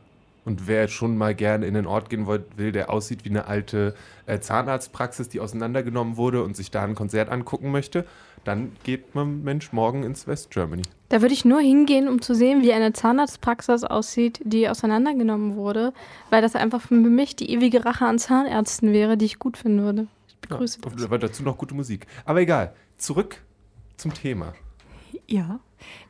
Und 0.43 0.67
wer 0.67 0.87
schon 0.89 1.17
mal 1.17 1.33
gerne 1.33 1.65
in 1.65 1.73
den 1.73 1.87
Ort 1.87 2.09
gehen 2.09 2.27
will, 2.27 2.71
der 2.71 2.91
aussieht 2.91 3.25
wie 3.25 3.29
eine 3.29 3.47
alte 3.47 3.95
äh, 4.27 4.39
Zahnarztpraxis, 4.39 5.29
die 5.29 5.39
auseinandergenommen 5.39 6.17
wurde 6.17 6.43
und 6.43 6.55
sich 6.55 6.71
da 6.71 6.83
ein 6.83 6.93
Konzert 6.93 7.29
angucken 7.29 7.71
möchte, 7.71 8.05
dann 8.45 8.71
geht 8.83 9.15
man 9.15 9.43
Mensch 9.43 9.73
morgen 9.73 10.03
ins 10.03 10.27
West 10.27 10.51
Germany. 10.51 10.83
Da 11.09 11.21
würde 11.21 11.33
ich 11.33 11.45
nur 11.45 11.59
hingehen, 11.59 12.07
um 12.07 12.21
zu 12.21 12.33
sehen, 12.33 12.61
wie 12.61 12.73
eine 12.73 12.93
Zahnarztpraxis 12.93 13.83
aussieht, 13.83 14.39
die 14.43 14.69
auseinandergenommen 14.69 15.55
wurde, 15.55 15.93
weil 16.29 16.41
das 16.41 16.55
einfach 16.55 16.81
für 16.81 16.95
mich 16.95 17.35
die 17.35 17.51
ewige 17.51 17.85
Rache 17.85 18.05
an 18.05 18.19
Zahnärzten 18.19 18.93
wäre, 18.93 19.17
die 19.17 19.25
ich 19.25 19.39
gut 19.39 19.57
finden 19.57 19.83
würde. 19.83 20.07
Ich 20.27 20.37
begrüße 20.37 20.79
ja, 20.83 20.91
das. 20.91 21.03
Aber 21.03 21.19
dazu 21.19 21.43
noch 21.43 21.57
gute 21.57 21.75
Musik. 21.75 22.07
Aber 22.25 22.41
egal, 22.41 22.73
zurück 22.97 23.41
zum 23.97 24.13
Thema. 24.13 24.53
Ja. 25.27 25.59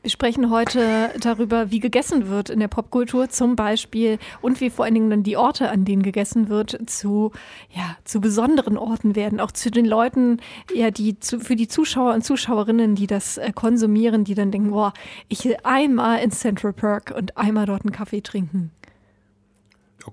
Wir 0.02 0.12
sprechen 0.12 0.52
heute 0.52 1.10
darüber, 1.20 1.72
wie 1.72 1.80
gegessen 1.80 2.28
wird 2.28 2.52
in 2.52 2.60
der 2.60 2.68
Popkultur 2.68 3.30
zum 3.30 3.56
Beispiel 3.56 4.20
und 4.42 4.62
wie 4.62 4.70
vor 4.70 4.86
allen 4.86 4.94
Dingen 4.94 5.10
dann 5.10 5.24
die 5.24 5.36
Orte, 5.36 5.72
an 5.72 5.84
denen 5.84 6.04
gegessen 6.04 6.48
wird, 6.48 6.78
zu, 6.88 7.32
ja, 7.72 7.98
zu 8.04 8.22
besonderen 8.22 8.78
Orten 8.78 9.16
werden. 9.16 9.40
Auch 9.40 9.52
zu 9.52 9.72
den 9.72 9.86
Leuten, 9.86 10.42
ja, 10.74 10.92
die 10.92 11.20
zu, 11.20 11.40
für 11.40 11.56
die 11.56 11.68
Zuschauer 11.68 12.14
und 12.14 12.24
Zuschauerinnen, 12.24 12.94
die 12.94 13.08
das 13.08 13.38
äh, 13.38 13.52
konsumieren, 13.52 14.26
die 14.26 14.36
dann 14.36 14.52
denken, 14.52 14.70
boah, 14.70 14.94
ich 15.28 15.44
will 15.44 15.58
einmal 15.64 16.20
in 16.20 16.30
Central 16.30 16.74
Park 16.74 17.12
und 17.18 17.36
einmal 17.36 17.66
dort 17.66 17.84
einen 17.84 17.92
Kaffee 17.92 18.22
trinken. 18.22 18.70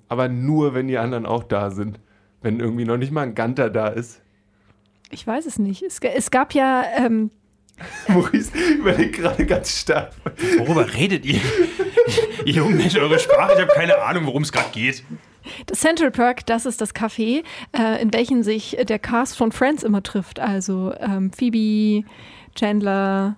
Aber 0.08 0.28
nur, 0.28 0.74
wenn 0.74 0.88
die 0.88 0.98
anderen 0.98 1.26
auch 1.26 1.44
da 1.44 1.70
sind. 1.70 2.00
Wenn 2.40 2.60
irgendwie 2.60 2.84
noch 2.84 2.96
nicht 2.96 3.12
mal 3.12 3.22
ein 3.22 3.34
Ganter 3.34 3.70
da 3.70 3.88
ist. 3.88 4.22
Ich 5.10 5.26
weiß 5.26 5.46
es 5.46 5.58
nicht. 5.58 5.82
Es, 5.82 5.98
es 6.00 6.30
gab 6.30 6.54
ja 6.54 6.82
ähm, 6.96 7.30
Maurice 8.08 8.50
überlegt 8.78 9.16
gerade 9.16 9.46
ganz 9.46 9.80
stark. 9.80 10.12
Worüber 10.58 10.92
redet 10.92 11.24
ihr? 11.24 11.40
ihr 12.44 12.54
jungen 12.54 12.76
Menschen, 12.76 13.00
eure 13.00 13.18
Sprache, 13.18 13.52
ich 13.54 13.60
habe 13.60 13.72
keine 13.74 14.02
Ahnung, 14.02 14.26
worum 14.26 14.42
es 14.42 14.52
gerade 14.52 14.70
geht. 14.72 15.02
Das 15.66 15.80
Central 15.80 16.10
Park, 16.10 16.46
das 16.46 16.66
ist 16.66 16.80
das 16.80 16.94
Café, 16.94 17.42
äh, 17.76 18.00
in 18.00 18.12
welchem 18.12 18.42
sich 18.42 18.76
der 18.88 18.98
Cast 18.98 19.36
von 19.36 19.50
Friends 19.50 19.82
immer 19.82 20.02
trifft. 20.02 20.38
Also 20.38 20.94
ähm, 21.00 21.32
Phoebe, 21.32 22.06
Chandler, 22.54 23.36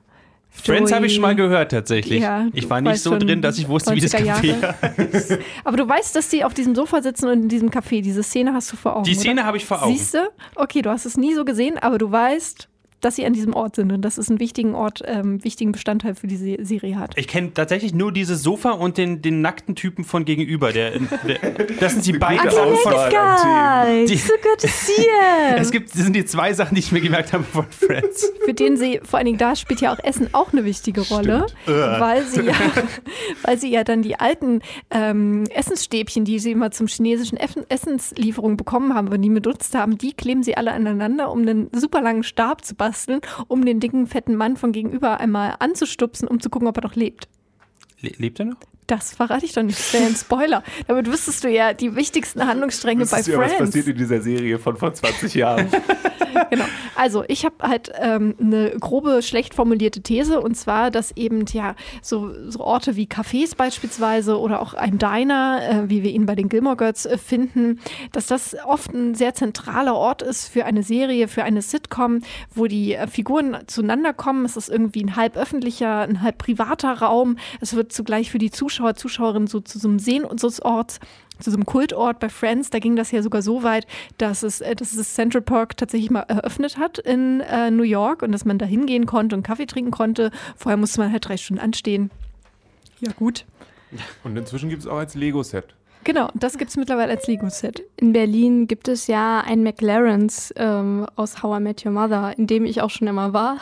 Friends 0.56 0.92
habe 0.92 1.06
ich 1.06 1.14
schon 1.14 1.22
mal 1.22 1.34
gehört 1.34 1.72
tatsächlich. 1.72 2.22
Ja, 2.22 2.46
ich 2.52 2.70
war 2.70 2.80
nicht 2.80 3.00
so 3.00 3.10
schon, 3.10 3.20
drin, 3.20 3.42
dass 3.42 3.58
ich 3.58 3.68
wusste, 3.68 3.94
wie 3.94 4.00
das 4.00 4.14
90er 4.14 4.34
Café 4.34 4.46
Jahre. 4.46 5.40
Aber 5.64 5.76
du 5.76 5.88
weißt, 5.88 6.14
dass 6.14 6.28
die 6.28 6.44
auf 6.44 6.54
diesem 6.54 6.74
Sofa 6.74 7.02
sitzen 7.02 7.28
und 7.28 7.42
in 7.42 7.48
diesem 7.48 7.70
Café. 7.70 8.02
Diese 8.02 8.22
Szene 8.22 8.54
hast 8.54 8.72
du 8.72 8.76
vor 8.76 8.96
Augen. 8.96 9.04
Die 9.04 9.14
Szene 9.14 9.44
habe 9.44 9.56
ich 9.56 9.64
vor 9.64 9.82
Augen. 9.82 9.96
Siehst 9.96 10.14
du? 10.14 10.18
Okay, 10.54 10.80
du 10.80 10.90
hast 10.90 11.06
es 11.06 11.16
nie 11.16 11.34
so 11.34 11.44
gesehen, 11.44 11.76
aber 11.78 11.98
du 11.98 12.10
weißt, 12.10 12.68
dass 13.04 13.16
sie 13.16 13.26
an 13.26 13.32
diesem 13.32 13.54
Ort 13.54 13.76
sind 13.76 13.92
und 13.92 14.02
dass 14.02 14.18
es 14.18 14.28
einen 14.28 14.40
wichtigen 14.40 14.74
Ort, 14.74 15.02
ähm, 15.06 15.42
wichtigen 15.44 15.72
Bestandteil 15.72 16.14
für 16.14 16.26
die 16.26 16.36
Se 16.36 16.56
Serie 16.60 16.98
hat. 16.98 17.12
Ich 17.16 17.28
kenne 17.28 17.52
tatsächlich 17.52 17.92
nur 17.94 18.12
dieses 18.12 18.42
Sofa 18.42 18.70
und 18.70 18.96
den, 18.96 19.20
den 19.22 19.40
nackten 19.42 19.74
Typen 19.74 20.04
von 20.04 20.24
gegenüber. 20.24 20.72
Der, 20.72 20.92
der, 20.98 21.38
das 21.80 21.92
sind 21.92 22.06
die 22.06 22.12
beiden 22.14 22.48
Auswahl 22.48 23.14
an 23.14 23.96
Themen. 23.96 24.06
Die- 24.06 24.14
Guys, 24.14 24.26
so 24.26 24.34
good 24.42 24.60
to 24.60 24.68
see 24.68 25.02
you. 25.02 25.56
Es 25.56 25.70
gibt, 25.70 25.90
das 25.94 26.02
sind 26.02 26.14
die 26.16 26.24
zwei 26.24 26.52
Sachen, 26.54 26.74
die 26.74 26.80
ich 26.80 26.92
mir 26.92 27.00
gemerkt 27.00 27.32
habe 27.32 27.44
von 27.44 27.66
Friends. 27.70 28.30
Für 28.44 28.54
den 28.54 28.76
sie, 28.76 29.00
vor 29.02 29.18
allen 29.18 29.26
Dingen 29.26 29.38
da 29.38 29.54
spielt 29.56 29.80
ja 29.80 29.92
auch 29.92 29.98
Essen 30.02 30.28
auch 30.32 30.52
eine 30.52 30.64
wichtige 30.64 31.02
Rolle, 31.02 31.46
weil 31.66 32.22
sie 32.24 32.42
ja, 32.42 32.54
weil 33.42 33.58
sie 33.58 33.70
ja 33.70 33.84
dann 33.84 34.02
die 34.02 34.18
alten 34.18 34.60
ähm, 34.90 35.44
Essensstäbchen, 35.54 36.24
die 36.24 36.38
sie 36.38 36.52
immer 36.52 36.70
zum 36.70 36.86
chinesischen 36.86 37.38
Essenslieferung 37.68 38.56
bekommen 38.56 38.94
haben, 38.94 39.10
wenn 39.10 39.22
die 39.22 39.28
benutzt 39.30 39.74
haben, 39.74 39.98
die 39.98 40.12
kleben 40.14 40.42
sie 40.42 40.56
alle 40.56 40.72
aneinander, 40.72 41.30
um 41.30 41.42
einen 41.42 41.68
super 41.72 42.00
langen 42.00 42.22
Stab 42.22 42.64
zu 42.64 42.74
basteln, 42.74 42.93
um 43.48 43.64
den 43.64 43.80
dicken, 43.80 44.06
fetten 44.06 44.36
Mann 44.36 44.56
von 44.56 44.72
gegenüber 44.72 45.20
einmal 45.20 45.56
anzustupsen, 45.58 46.28
um 46.28 46.40
zu 46.40 46.50
gucken, 46.50 46.68
ob 46.68 46.76
er 46.78 46.82
noch 46.82 46.94
lebt. 46.94 47.28
Le 48.00 48.12
lebt 48.18 48.38
er 48.38 48.46
noch? 48.46 48.56
Das 48.86 49.14
verrate 49.14 49.46
ich 49.46 49.52
doch 49.54 49.62
nicht, 49.62 49.78
das 49.78 49.94
wäre 49.94 50.04
ein 50.04 50.14
Spoiler. 50.14 50.62
Damit 50.86 51.10
wüsstest 51.10 51.42
du 51.42 51.48
ja 51.48 51.72
die 51.72 51.96
wichtigsten 51.96 52.46
Handlungsstränge 52.46 53.06
bei 53.06 53.18
Wisst 53.18 53.28
ihr, 53.28 53.38
was 53.38 53.52
Friends. 53.52 53.70
passiert 53.70 53.88
in 53.88 53.96
dieser 53.96 54.20
Serie 54.20 54.58
von 54.58 54.76
vor 54.76 54.92
20 54.92 55.34
Jahren? 55.34 55.68
genau. 56.54 56.68
Also 56.94 57.24
ich 57.28 57.44
habe 57.44 57.56
halt 57.60 57.92
ähm, 57.98 58.34
eine 58.40 58.70
grobe, 58.78 59.22
schlecht 59.22 59.54
formulierte 59.54 60.02
These 60.02 60.40
und 60.40 60.56
zwar, 60.56 60.90
dass 60.90 61.16
eben 61.16 61.44
ja 61.52 61.74
so, 62.02 62.32
so 62.50 62.60
Orte 62.60 62.96
wie 62.96 63.06
Cafés 63.06 63.56
beispielsweise 63.56 64.38
oder 64.38 64.60
auch 64.60 64.74
ein 64.74 64.98
Diner, 64.98 65.60
äh, 65.62 65.90
wie 65.90 66.02
wir 66.02 66.10
ihn 66.10 66.26
bei 66.26 66.34
den 66.34 66.48
Gilmore 66.48 66.76
Girls 66.76 67.06
äh, 67.06 67.18
finden, 67.18 67.80
dass 68.12 68.26
das 68.26 68.56
oft 68.64 68.92
ein 68.92 69.14
sehr 69.14 69.34
zentraler 69.34 69.94
Ort 69.94 70.22
ist 70.22 70.48
für 70.48 70.64
eine 70.64 70.82
Serie, 70.82 71.28
für 71.28 71.44
eine 71.44 71.62
Sitcom, 71.62 72.20
wo 72.54 72.66
die 72.66 72.94
äh, 72.94 73.06
Figuren 73.06 73.56
zueinander 73.66 74.12
kommen. 74.12 74.44
Es 74.44 74.56
ist 74.56 74.68
irgendwie 74.68 75.04
ein 75.04 75.16
halb 75.16 75.36
öffentlicher, 75.36 76.00
ein 76.00 76.22
halb 76.22 76.38
privater 76.38 76.92
Raum. 76.92 77.36
Es 77.60 77.74
wird 77.74 77.92
zugleich 77.92 78.30
für 78.30 78.38
die 78.38 78.50
Zuschauer, 78.50 78.94
Zuschauerinnen 78.94 79.46
so 79.46 79.60
zu 79.60 79.78
so 79.78 79.88
einem 79.88 79.98
Sehnsuchtsort 79.98 81.00
zu 81.44 81.50
so 81.50 81.56
einem 81.56 81.66
Kultort 81.66 82.18
bei 82.18 82.28
Friends, 82.28 82.70
da 82.70 82.78
ging 82.78 82.96
das 82.96 83.10
ja 83.10 83.22
sogar 83.22 83.42
so 83.42 83.62
weit, 83.62 83.86
dass 84.18 84.42
es, 84.42 84.60
äh, 84.60 84.74
dass 84.74 84.94
es 84.94 85.14
Central 85.14 85.42
Park 85.42 85.76
tatsächlich 85.76 86.10
mal 86.10 86.22
eröffnet 86.22 86.78
hat 86.78 86.98
in 86.98 87.40
äh, 87.40 87.70
New 87.70 87.84
York 87.84 88.22
und 88.22 88.32
dass 88.32 88.44
man 88.44 88.58
da 88.58 88.66
hingehen 88.66 89.06
konnte 89.06 89.36
und 89.36 89.42
Kaffee 89.42 89.66
trinken 89.66 89.90
konnte. 89.90 90.30
Vorher 90.56 90.76
musste 90.76 91.00
man 91.00 91.12
halt 91.12 91.28
drei 91.28 91.36
Stunden 91.36 91.62
anstehen. 91.62 92.10
Ja, 93.00 93.12
gut. 93.12 93.44
Und 94.24 94.36
inzwischen 94.36 94.70
gibt 94.70 94.82
es 94.82 94.88
auch 94.88 94.96
als 94.96 95.14
Lego-Set. 95.14 95.74
Genau, 96.04 96.30
das 96.34 96.58
gibt 96.58 96.70
es 96.70 96.76
mittlerweile 96.76 97.12
als 97.12 97.26
Lego-Set. 97.26 97.82
In 97.96 98.12
Berlin 98.12 98.66
gibt 98.66 98.88
es 98.88 99.06
ja 99.06 99.40
ein 99.40 99.62
McLaren's 99.62 100.52
ähm, 100.56 101.06
aus 101.16 101.42
How 101.42 101.58
I 101.58 101.62
Met 101.62 101.86
Your 101.86 101.92
Mother, 101.92 102.36
in 102.36 102.46
dem 102.46 102.64
ich 102.66 102.82
auch 102.82 102.90
schon 102.90 103.08
immer 103.08 103.32
war. 103.32 103.58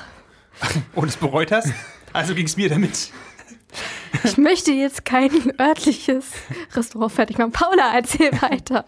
Und 0.95 1.09
es 1.09 1.17
bereut 1.17 1.53
hast? 1.53 1.73
Also 2.13 2.35
ging 2.35 2.47
es 2.47 2.57
mir 2.57 2.69
damit. 2.69 3.11
Ich 4.25 4.37
möchte 4.37 4.73
jetzt 4.73 5.05
kein 5.05 5.31
örtliches 5.59 6.27
Restaurant 6.75 7.13
fertig 7.13 7.39
machen. 7.39 7.53
Paula, 7.53 7.93
erzähl 7.95 8.31
weiter. 8.41 8.85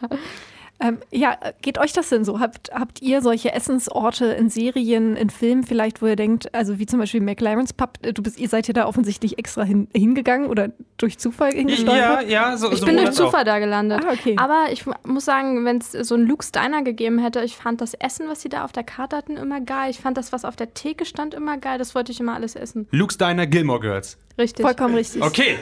Ähm, 0.84 0.98
ja, 1.10 1.38
geht 1.62 1.78
euch 1.78 1.94
das 1.94 2.10
denn 2.10 2.24
so? 2.26 2.40
Habt, 2.40 2.70
habt 2.72 3.00
ihr 3.00 3.22
solche 3.22 3.52
Essensorte 3.52 4.26
in 4.26 4.50
Serien, 4.50 5.16
in 5.16 5.30
Filmen 5.30 5.62
vielleicht, 5.64 6.02
wo 6.02 6.06
ihr 6.06 6.16
denkt, 6.16 6.54
also 6.54 6.78
wie 6.78 6.84
zum 6.84 6.98
Beispiel 7.00 7.22
McLaren's 7.22 7.72
Pub, 7.72 7.98
äh, 8.02 8.12
du 8.12 8.22
bist, 8.22 8.38
ihr 8.38 8.48
seid 8.50 8.68
ja 8.68 8.74
da 8.74 8.86
offensichtlich 8.86 9.38
extra 9.38 9.62
hin, 9.64 9.88
hingegangen 9.94 10.48
oder 10.50 10.68
durch 10.98 11.18
Zufall 11.18 11.52
Ja, 11.52 11.58
hingesteuert? 11.58 12.28
ja, 12.28 12.56
so 12.58 12.70
Ich 12.70 12.80
so 12.80 12.86
bin 12.86 12.96
durch 12.96 13.06
das 13.08 13.20
auch. 13.20 13.26
Zufall 13.26 13.44
da 13.44 13.58
gelandet. 13.60 14.02
Ah, 14.06 14.12
okay. 14.12 14.36
Aber 14.38 14.66
ich 14.70 14.84
mu- 14.84 14.92
muss 15.04 15.24
sagen, 15.24 15.64
wenn 15.64 15.78
es 15.78 15.92
so 15.92 16.14
einen 16.16 16.26
Luke's 16.26 16.52
Diner 16.52 16.82
gegeben 16.82 17.18
hätte, 17.18 17.42
ich 17.42 17.56
fand 17.56 17.80
das 17.80 17.94
Essen, 17.94 18.28
was 18.28 18.42
sie 18.42 18.50
da 18.50 18.64
auf 18.64 18.72
der 18.72 18.84
Karte 18.84 19.16
hatten, 19.16 19.38
immer 19.38 19.62
geil. 19.62 19.90
Ich 19.90 20.00
fand 20.00 20.18
das, 20.18 20.32
was 20.32 20.44
auf 20.44 20.54
der 20.56 20.74
Theke 20.74 21.06
stand, 21.06 21.32
immer 21.32 21.56
geil. 21.56 21.78
Das 21.78 21.94
wollte 21.94 22.12
ich 22.12 22.20
immer 22.20 22.34
alles 22.34 22.56
essen. 22.56 22.86
Luke's 22.90 23.16
Diner, 23.16 23.46
Gilmore 23.46 23.80
Girls. 23.80 24.18
Richtig. 24.38 24.64
Vollkommen 24.66 24.94
richtig. 24.94 25.22
Okay. 25.22 25.56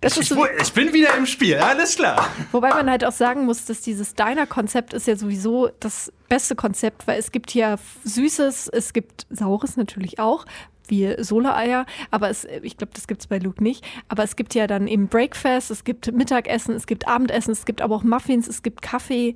Das 0.00 0.12
ich, 0.14 0.20
ist 0.20 0.28
so- 0.28 0.44
ich, 0.46 0.62
ich 0.62 0.72
bin 0.72 0.92
wieder 0.92 1.16
im 1.16 1.26
Spiel, 1.26 1.56
alles 1.56 1.96
klar. 1.96 2.28
Wobei 2.52 2.70
man 2.70 2.88
halt 2.88 3.04
auch 3.04 3.12
sagen 3.12 3.44
muss, 3.46 3.64
dass 3.64 3.80
dieses 3.80 4.14
Diner-Konzept 4.14 4.94
ist 4.94 5.06
ja 5.06 5.16
sowieso 5.16 5.70
das 5.80 6.12
beste 6.28 6.54
Konzept, 6.54 7.06
weil 7.06 7.18
es 7.18 7.32
gibt 7.32 7.50
hier 7.50 7.78
Süßes, 8.04 8.68
es 8.68 8.92
gibt 8.92 9.26
Saures 9.30 9.76
natürlich 9.76 10.18
auch, 10.20 10.44
wie 10.86 11.14
Sola-Eier, 11.22 11.84
aber 12.10 12.30
es, 12.30 12.46
ich 12.62 12.76
glaube, 12.76 12.92
das 12.94 13.06
gibt 13.06 13.20
es 13.20 13.26
bei 13.26 13.38
Luke 13.38 13.62
nicht. 13.62 13.84
Aber 14.08 14.22
es 14.22 14.36
gibt 14.36 14.54
ja 14.54 14.66
dann 14.66 14.86
eben 14.86 15.08
Breakfast, 15.08 15.70
es 15.70 15.84
gibt 15.84 16.12
Mittagessen, 16.12 16.74
es 16.74 16.86
gibt 16.86 17.06
Abendessen, 17.06 17.50
es 17.52 17.64
gibt 17.66 17.82
aber 17.82 17.96
auch 17.96 18.04
Muffins, 18.04 18.46
es 18.48 18.62
gibt 18.62 18.80
Kaffee. 18.82 19.34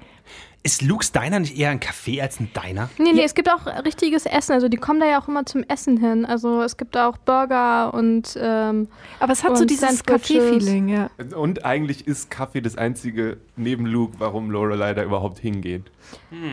Ist 0.65 0.83
Luke's 0.83 1.11
Diner 1.11 1.41
nicht 1.41 1.59
eher 1.59 1.71
ein 1.71 1.81
Café 1.81 2.23
als 2.23 2.39
ein 2.39 2.49
Diner? 2.55 2.89
Nee, 2.97 3.13
nee, 3.13 3.25
es 3.25 3.35
gibt 3.35 3.51
auch 3.51 3.67
richtiges 3.85 4.27
Essen. 4.27 4.53
Also 4.53 4.69
die 4.69 4.77
kommen 4.77 5.01
da 5.01 5.07
ja 5.07 5.21
auch 5.21 5.27
immer 5.27 5.45
zum 5.45 5.65
Essen 5.65 5.97
hin. 5.97 6.25
Also 6.25 6.63
es 6.63 6.77
gibt 6.77 6.97
auch 6.97 7.17
Burger 7.19 7.93
und 7.93 8.39
ähm, 8.41 8.87
Aber 9.19 9.33
es 9.33 9.43
hat 9.43 9.57
so 9.59 9.65
dieses. 9.65 10.05
Café-Feeling, 10.05 10.89
ja. 10.89 11.11
Und 11.35 11.65
eigentlich 11.65 12.07
ist 12.07 12.31
Kaffee 12.31 12.61
das 12.61 12.77
einzige 12.77 13.39
neben 13.57 13.87
Luke, 13.87 14.15
warum 14.19 14.51
Lorelei 14.51 14.95
da 14.95 15.03
überhaupt 15.03 15.39
hingeht. 15.39 15.83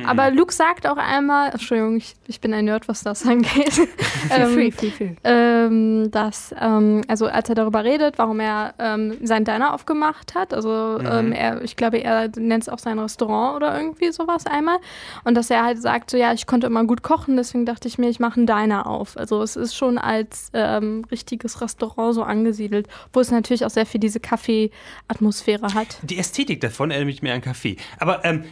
aber 0.05 0.31
Luke 0.31 0.53
sagt 0.53 0.87
auch 0.87 0.97
einmal, 0.97 1.51
Entschuldigung, 1.51 1.97
ich, 1.97 2.15
ich 2.27 2.41
bin 2.41 2.53
ein 2.53 2.65
Nerd, 2.65 2.87
was 2.87 3.03
das 3.03 3.25
angeht. 3.27 3.87
Ähm, 4.31 4.71
feel 4.71 4.91
free. 4.91 5.15
ähm, 5.23 6.11
dass, 6.11 6.53
ähm, 6.59 7.03
also 7.07 7.27
als 7.27 7.49
er 7.49 7.55
darüber 7.55 7.83
redet, 7.83 8.17
warum 8.17 8.39
er 8.39 8.73
ähm, 8.79 9.17
sein 9.23 9.45
Diner 9.45 9.73
aufgemacht 9.73 10.35
hat, 10.35 10.53
also 10.53 10.99
ähm, 10.99 11.31
er, 11.31 11.61
ich 11.63 11.75
glaube, 11.75 11.97
er 11.97 12.29
nennt 12.37 12.63
es 12.63 12.69
auch 12.69 12.79
sein 12.79 12.99
Restaurant 12.99 13.55
oder 13.55 13.79
irgendwie 13.79 13.98
sowas 14.11 14.45
einmal. 14.45 14.77
Und 15.23 15.35
dass 15.35 15.49
er 15.49 15.63
halt 15.63 15.81
sagt, 15.81 16.11
so 16.11 16.17
ja, 16.17 16.33
ich 16.33 16.47
konnte 16.47 16.67
immer 16.67 16.83
gut 16.85 17.03
kochen, 17.03 17.37
deswegen 17.37 17.65
dachte 17.65 17.87
ich 17.87 17.97
mir, 17.97 18.09
ich 18.09 18.19
mache 18.19 18.37
einen 18.37 18.47
Diner 18.47 18.87
auf. 18.87 19.17
Also 19.17 19.41
es 19.41 19.55
ist 19.55 19.75
schon 19.75 19.97
als 19.97 20.49
ähm, 20.53 21.05
richtiges 21.11 21.61
Restaurant 21.61 22.15
so 22.15 22.23
angesiedelt, 22.23 22.87
wo 23.13 23.19
es 23.19 23.31
natürlich 23.31 23.65
auch 23.65 23.69
sehr 23.69 23.85
viel 23.85 23.99
diese 23.99 24.19
Kaffee-Atmosphäre 24.19 25.73
hat. 25.73 25.97
Die 26.03 26.17
Ästhetik 26.17 26.61
davon 26.61 26.91
erinnert 26.91 27.07
mich 27.07 27.21
mehr 27.21 27.33
an 27.33 27.41
Kaffee. 27.41 27.77
Aber, 27.97 28.23
ähm, 28.25 28.43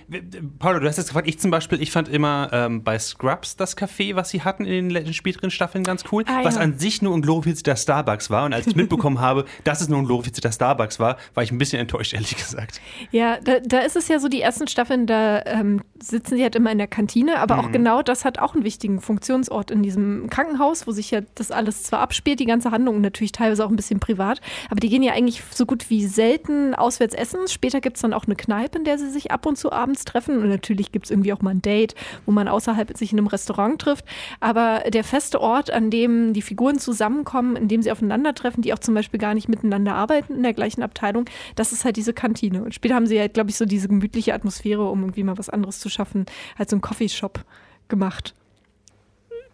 Paolo, 0.59 0.79
du 0.79 0.87
hast 0.87 0.97
jetzt 0.97 1.07
gefragt, 1.07 1.27
ich 1.27 1.39
zum 1.39 1.51
Beispiel, 1.51 1.81
ich 1.81 1.91
fand 1.91 2.09
immer 2.09 2.49
ähm, 2.51 2.83
bei 2.83 2.99
Scrubs 2.99 3.55
das 3.55 3.77
Café, 3.77 4.15
was 4.15 4.29
sie 4.29 4.41
hatten 4.41 4.65
in 4.65 4.89
den 4.89 5.13
späteren 5.13 5.51
Staffeln, 5.51 5.83
ganz 5.83 6.03
cool. 6.11 6.23
Ah, 6.27 6.43
was 6.43 6.55
ja. 6.55 6.61
an 6.61 6.77
sich 6.79 7.01
nur 7.01 7.15
ein 7.15 7.21
glorifizierter 7.21 7.75
Starbucks 7.75 8.29
war. 8.29 8.45
Und 8.45 8.53
als 8.53 8.67
ich 8.67 8.75
mitbekommen 8.77 9.19
habe, 9.19 9.45
dass 9.63 9.81
es 9.81 9.89
nur 9.89 9.99
ein 9.99 10.05
glorifizierter 10.05 10.51
Starbucks 10.51 10.99
war, 10.99 11.17
war 11.33 11.43
ich 11.43 11.51
ein 11.51 11.57
bisschen 11.57 11.79
enttäuscht, 11.79 12.13
ehrlich 12.13 12.35
gesagt. 12.35 12.81
Ja, 13.11 13.39
da, 13.41 13.59
da 13.59 13.79
ist 13.79 13.95
es 13.95 14.07
ja 14.07 14.19
so, 14.19 14.27
die 14.27 14.41
ersten 14.41 14.67
Staffeln, 14.67 15.07
da 15.07 15.36
ähm, 15.45 15.81
sitzen 16.01 16.35
sie 16.35 16.43
halt 16.43 16.55
immer 16.55 16.71
in 16.71 16.77
der 16.77 16.87
Kantine, 16.87 17.39
aber 17.39 17.59
auch 17.59 17.71
genau 17.71 18.01
das 18.01 18.25
hat 18.25 18.39
auch 18.39 18.53
einen 18.53 18.63
wichtigen 18.63 19.01
Funktionsort 19.01 19.71
in 19.71 19.83
diesem 19.83 20.29
Krankenhaus, 20.29 20.87
wo 20.87 20.91
sich 20.91 21.11
ja 21.11 21.21
das 21.35 21.51
alles 21.51 21.83
zwar 21.83 21.99
abspielt, 21.99 22.39
die 22.39 22.45
ganze 22.45 22.71
Handlung 22.71 23.01
natürlich 23.01 23.31
teilweise 23.31 23.65
auch 23.65 23.69
ein 23.69 23.75
bisschen 23.75 23.99
privat, 23.99 24.41
aber 24.69 24.79
die 24.79 24.89
gehen 24.89 25.03
ja 25.03 25.13
eigentlich 25.13 25.43
so 25.51 25.65
gut 25.65 25.89
wie 25.89 26.05
selten 26.05 26.75
auswärts 26.75 27.15
essen. 27.15 27.47
Später 27.47 27.81
gibt 27.81 27.97
es 27.97 28.01
dann 28.01 28.13
auch 28.13 28.25
eine 28.25 28.35
Kneipe, 28.35 28.77
in 28.77 28.83
der 28.83 28.97
sie 28.97 29.09
sich 29.09 29.31
ab 29.31 29.45
und 29.45 29.57
zu 29.57 29.71
abends 29.71 30.05
treffen 30.05 30.37
und 30.37 30.49
natürlich 30.49 30.91
gibt 30.91 31.05
es 31.05 31.11
irgendwie 31.11 31.33
auch 31.33 31.41
mal 31.41 31.51
ein 31.51 31.61
Date, 31.61 31.95
wo 32.25 32.31
man 32.31 32.47
außerhalb 32.47 32.95
sich 32.97 33.11
in 33.11 33.17
einem 33.17 33.27
Restaurant 33.27 33.81
trifft, 33.81 34.05
aber 34.39 34.83
der 34.87 35.03
feste 35.03 35.41
Ort, 35.41 35.71
an 35.71 35.89
dem 35.89 36.33
die 36.33 36.41
Figuren 36.41 36.79
zusammenkommen, 36.79 37.55
in 37.55 37.67
dem 37.67 37.81
sie 37.81 37.91
aufeinandertreffen, 37.91 38.61
die 38.61 38.73
auch 38.73 38.79
zum 38.79 38.93
Beispiel 38.93 39.19
gar 39.19 39.33
nicht 39.33 39.49
miteinander 39.49 39.95
arbeiten 39.95 40.35
in 40.35 40.43
der 40.43 40.53
gleichen 40.53 40.83
Abteilung, 40.83 41.25
das 41.55 41.71
ist 41.71 41.85
halt 41.85 41.97
diese 41.97 42.13
Kantine. 42.13 42.63
Und 42.63 42.73
später 42.73 42.95
haben 42.95 43.07
sie 43.07 43.19
halt, 43.19 43.33
glaube 43.33 43.49
ich, 43.49 43.57
so 43.57 43.65
diese 43.65 43.87
gemütliche 43.87 44.33
Atmosphäre, 44.33 44.89
um 44.89 45.01
irgendwie 45.01 45.23
mal 45.27 45.37
was 45.37 45.49
anderes 45.49 45.79
zu 45.79 45.89
schaffen, 45.89 46.25
halt 46.57 46.69
so 46.69 46.75
einen 46.75 46.81
Coffeeshop 46.81 47.45
gemacht. 47.87 48.33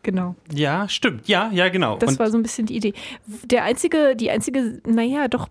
Genau. 0.03 0.35
Ja, 0.53 0.89
stimmt. 0.89 1.27
Ja, 1.27 1.49
ja, 1.51 1.69
genau. 1.69 1.97
Das 1.97 2.11
Und 2.11 2.19
war 2.19 2.29
so 2.29 2.37
ein 2.37 2.43
bisschen 2.43 2.65
die 2.65 2.75
Idee. 2.75 2.93
Der 3.45 3.63
einzige, 3.63 4.15
die 4.15 4.29
einzige, 4.31 4.81
naja, 4.85 5.27
doch, 5.29 5.47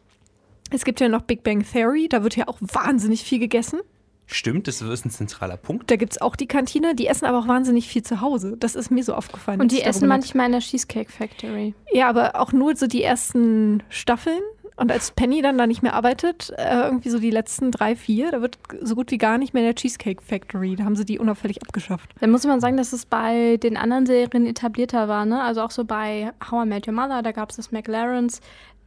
es 0.71 0.85
gibt 0.85 1.01
ja 1.01 1.09
noch 1.09 1.23
Big 1.23 1.43
Bang 1.43 1.65
Theory, 1.65 2.09
da 2.09 2.23
wird 2.23 2.37
ja 2.37 2.49
auch 2.49 2.59
wahnsinnig 2.61 3.23
viel 3.23 3.39
gegessen. 3.39 3.81
stimmt, 4.27 4.69
das 4.69 4.81
ist 4.81 5.05
ein 5.07 5.11
zentraler 5.11 5.57
Punkt. 5.57 5.91
Da 5.91 5.97
gibt 5.97 6.13
es 6.13 6.21
auch 6.21 6.37
die 6.37 6.47
Kantine, 6.47 6.95
die 6.95 7.07
essen 7.07 7.25
aber 7.27 7.39
auch 7.39 7.49
wahnsinnig 7.49 7.89
viel 7.89 8.03
zu 8.03 8.21
Hause. 8.21 8.57
Das 8.59 8.75
ist 8.75 8.91
mir 8.91 9.03
so 9.05 9.15
aufgefallen. 9.15 9.61
Und 9.61 9.73
als 9.73 9.75
die 9.75 9.83
essen 9.83 10.09
manchmal 10.09 10.47
in 10.47 10.53
der 10.53 10.61
Cheesecake 10.61 11.11
Factory. 11.11 11.75
Ja, 11.93 12.09
aber 12.09 12.37
auch 12.41 12.53
nur 12.53 12.77
so 12.77 12.87
die 12.87 13.03
ersten 13.03 13.83
Staffeln. 13.89 14.41
Und 14.77 14.91
als 14.91 15.11
Penny 15.11 15.43
dann 15.43 15.59
da 15.59 15.67
nicht 15.67 15.83
mehr 15.83 15.95
arbeitet, 15.95 16.53
äh, 16.57 16.85
irgendwie 16.85 17.11
so 17.11 17.19
die 17.19 17.31
letzten 17.31 17.71
drei, 17.71 17.95
vier, 17.95 18.31
da 18.31 18.41
wird 18.41 18.59
so 18.81 18.95
gut 18.95 19.11
wie 19.11 19.19
gar 19.19 19.39
nicht 19.39 19.53
mehr 19.55 19.63
in 19.63 19.69
der 19.69 19.75
Cheesecake 19.75 20.23
Factory. 20.23 20.77
Da 20.77 20.85
haben 20.85 20.97
sie 20.97 21.05
die 21.05 21.19
unauffällig 21.19 21.63
abgeschafft. 21.63 22.11
Dann 22.21 22.31
muss 22.31 22.47
man 22.47 22.61
sagen, 22.61 22.77
dass 22.77 22.93
es 22.93 23.05
bei 23.07 23.59
den 23.59 23.77
anderen 23.77 24.07
Serien 24.07 24.47
etablierter 24.47 25.09
war, 25.09 25.27
ne? 25.27 25.43
Also 25.43 25.63
auch 25.63 25.71
so 25.71 25.85
bei 25.85 26.33
How 26.51 26.65
I 26.65 26.69
Met 26.69 26.89
Your 26.89 26.95
Mother, 26.95 27.23
da 27.23 27.33
gab 27.33 27.51
es 27.51 27.57
das 27.57 27.71
McLaren's. 27.71 28.41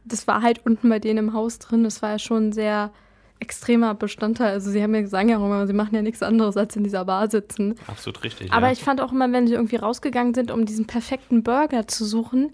Das 0.04 0.26
war 0.26 0.42
halt 0.42 0.64
unten 0.64 0.88
bei 0.88 0.98
denen 0.98 1.28
im 1.28 1.32
Haus 1.32 1.58
drin. 1.58 1.84
Das 1.84 2.02
war 2.02 2.10
ja 2.10 2.18
schon 2.18 2.52
sehr, 2.52 2.90
extremer 3.38 3.94
Bestandteil. 3.94 4.52
Also 4.52 4.70
sie 4.70 4.82
haben 4.82 4.94
ja 4.94 5.06
sagen 5.06 5.28
ja 5.28 5.38
auch 5.38 5.44
immer, 5.44 5.66
sie 5.66 5.72
machen 5.72 5.94
ja 5.94 6.02
nichts 6.02 6.22
anderes, 6.22 6.56
als 6.56 6.74
in 6.76 6.84
dieser 6.84 7.04
Bar 7.04 7.30
sitzen. 7.30 7.74
Absolut 7.86 8.22
richtig. 8.24 8.52
Aber 8.52 8.66
ja. 8.66 8.72
ich 8.72 8.80
fand 8.80 9.00
auch 9.00 9.12
immer, 9.12 9.30
wenn 9.32 9.46
sie 9.46 9.54
irgendwie 9.54 9.76
rausgegangen 9.76 10.34
sind, 10.34 10.50
um 10.50 10.64
diesen 10.64 10.86
perfekten 10.86 11.42
Burger 11.42 11.86
zu 11.86 12.04
suchen, 12.04 12.52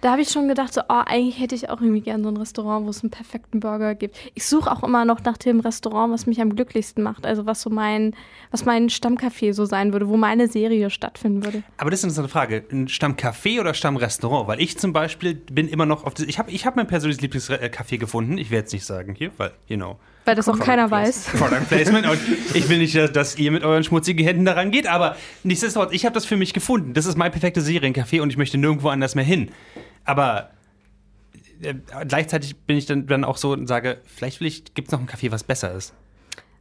da 0.00 0.12
habe 0.12 0.22
ich 0.22 0.30
schon 0.30 0.48
gedacht, 0.48 0.72
so, 0.72 0.82
oh, 0.82 1.02
eigentlich 1.04 1.40
hätte 1.40 1.54
ich 1.54 1.68
auch 1.68 1.80
irgendwie 1.80 2.00
gern 2.00 2.22
so 2.22 2.28
ein 2.28 2.36
Restaurant, 2.36 2.86
wo 2.86 2.90
es 2.90 3.02
einen 3.02 3.10
perfekten 3.10 3.60
Burger 3.60 3.94
gibt. 3.94 4.16
Ich 4.34 4.46
suche 4.46 4.70
auch 4.70 4.82
immer 4.82 5.04
noch 5.04 5.22
nach 5.24 5.36
dem 5.36 5.60
Restaurant, 5.60 6.12
was 6.12 6.26
mich 6.26 6.40
am 6.40 6.54
glücklichsten 6.54 7.02
macht. 7.02 7.26
Also 7.26 7.46
was 7.46 7.60
so 7.60 7.70
mein, 7.70 8.14
was 8.50 8.64
mein 8.64 8.88
Stammcafé 8.88 9.52
so 9.52 9.64
sein 9.64 9.92
würde, 9.92 10.08
wo 10.08 10.16
meine 10.16 10.48
Serie 10.48 10.90
stattfinden 10.90 11.44
würde. 11.44 11.62
Aber 11.76 11.90
das 11.90 12.04
ist 12.04 12.18
eine 12.18 12.28
Frage. 12.28 12.64
Ein 12.70 12.88
Stammcafé 12.88 13.60
oder 13.60 13.74
Stammrestaurant? 13.74 14.48
Weil 14.48 14.60
ich 14.60 14.78
zum 14.78 14.92
Beispiel 14.92 15.34
bin 15.34 15.68
immer 15.68 15.86
noch 15.86 16.04
auf 16.04 16.14
das. 16.14 16.26
Ich 16.26 16.38
habe 16.38 16.50
ich 16.50 16.66
hab 16.66 16.76
mein 16.76 16.86
persönliches 16.86 17.22
Lieblingscafé 17.22 17.98
gefunden. 17.98 18.38
Ich 18.38 18.50
werde 18.50 18.66
es 18.66 18.72
nicht 18.72 18.84
sagen 18.84 19.14
hier, 19.14 19.32
weil, 19.36 19.52
you 19.66 19.76
know. 19.76 19.98
Weil 20.30 20.36
das 20.36 20.48
auch 20.48 20.60
keiner 20.60 20.86
Placement. 20.86 21.40
weiß. 21.40 21.40
Product 21.40 21.68
Placement. 21.68 22.08
Und 22.08 22.20
ich 22.54 22.68
will 22.68 22.78
nicht, 22.78 22.94
dass, 22.94 23.36
ihr 23.36 23.50
mit 23.50 23.64
euren 23.64 23.82
schmutzigen 23.82 24.24
Händen 24.24 24.44
daran 24.44 24.70
geht, 24.70 24.86
aber 24.86 25.16
nichtsdestotrotz, 25.42 25.92
ich 25.92 26.04
habe 26.04 26.14
das 26.14 26.24
für 26.24 26.36
mich 26.36 26.52
gefunden. 26.52 26.94
Das 26.94 27.04
ist 27.04 27.18
mein 27.18 27.32
perfektes 27.32 27.66
Seriencafé 27.66 28.20
und 28.20 28.30
ich 28.30 28.36
möchte 28.36 28.56
nirgendwo 28.56 28.90
anders 28.90 29.16
mehr 29.16 29.24
hin. 29.24 29.50
Aber 30.04 30.50
äh, 31.62 31.74
gleichzeitig 32.06 32.56
bin 32.58 32.76
ich 32.76 32.86
dann, 32.86 33.08
dann 33.08 33.24
auch 33.24 33.38
so 33.38 33.50
und 33.50 33.66
sage, 33.66 33.98
vielleicht 34.06 34.76
gibt 34.76 34.86
es 34.86 34.92
noch 34.92 35.00
ein 35.00 35.08
Café, 35.08 35.32
was 35.32 35.42
besser 35.42 35.74
ist. 35.74 35.94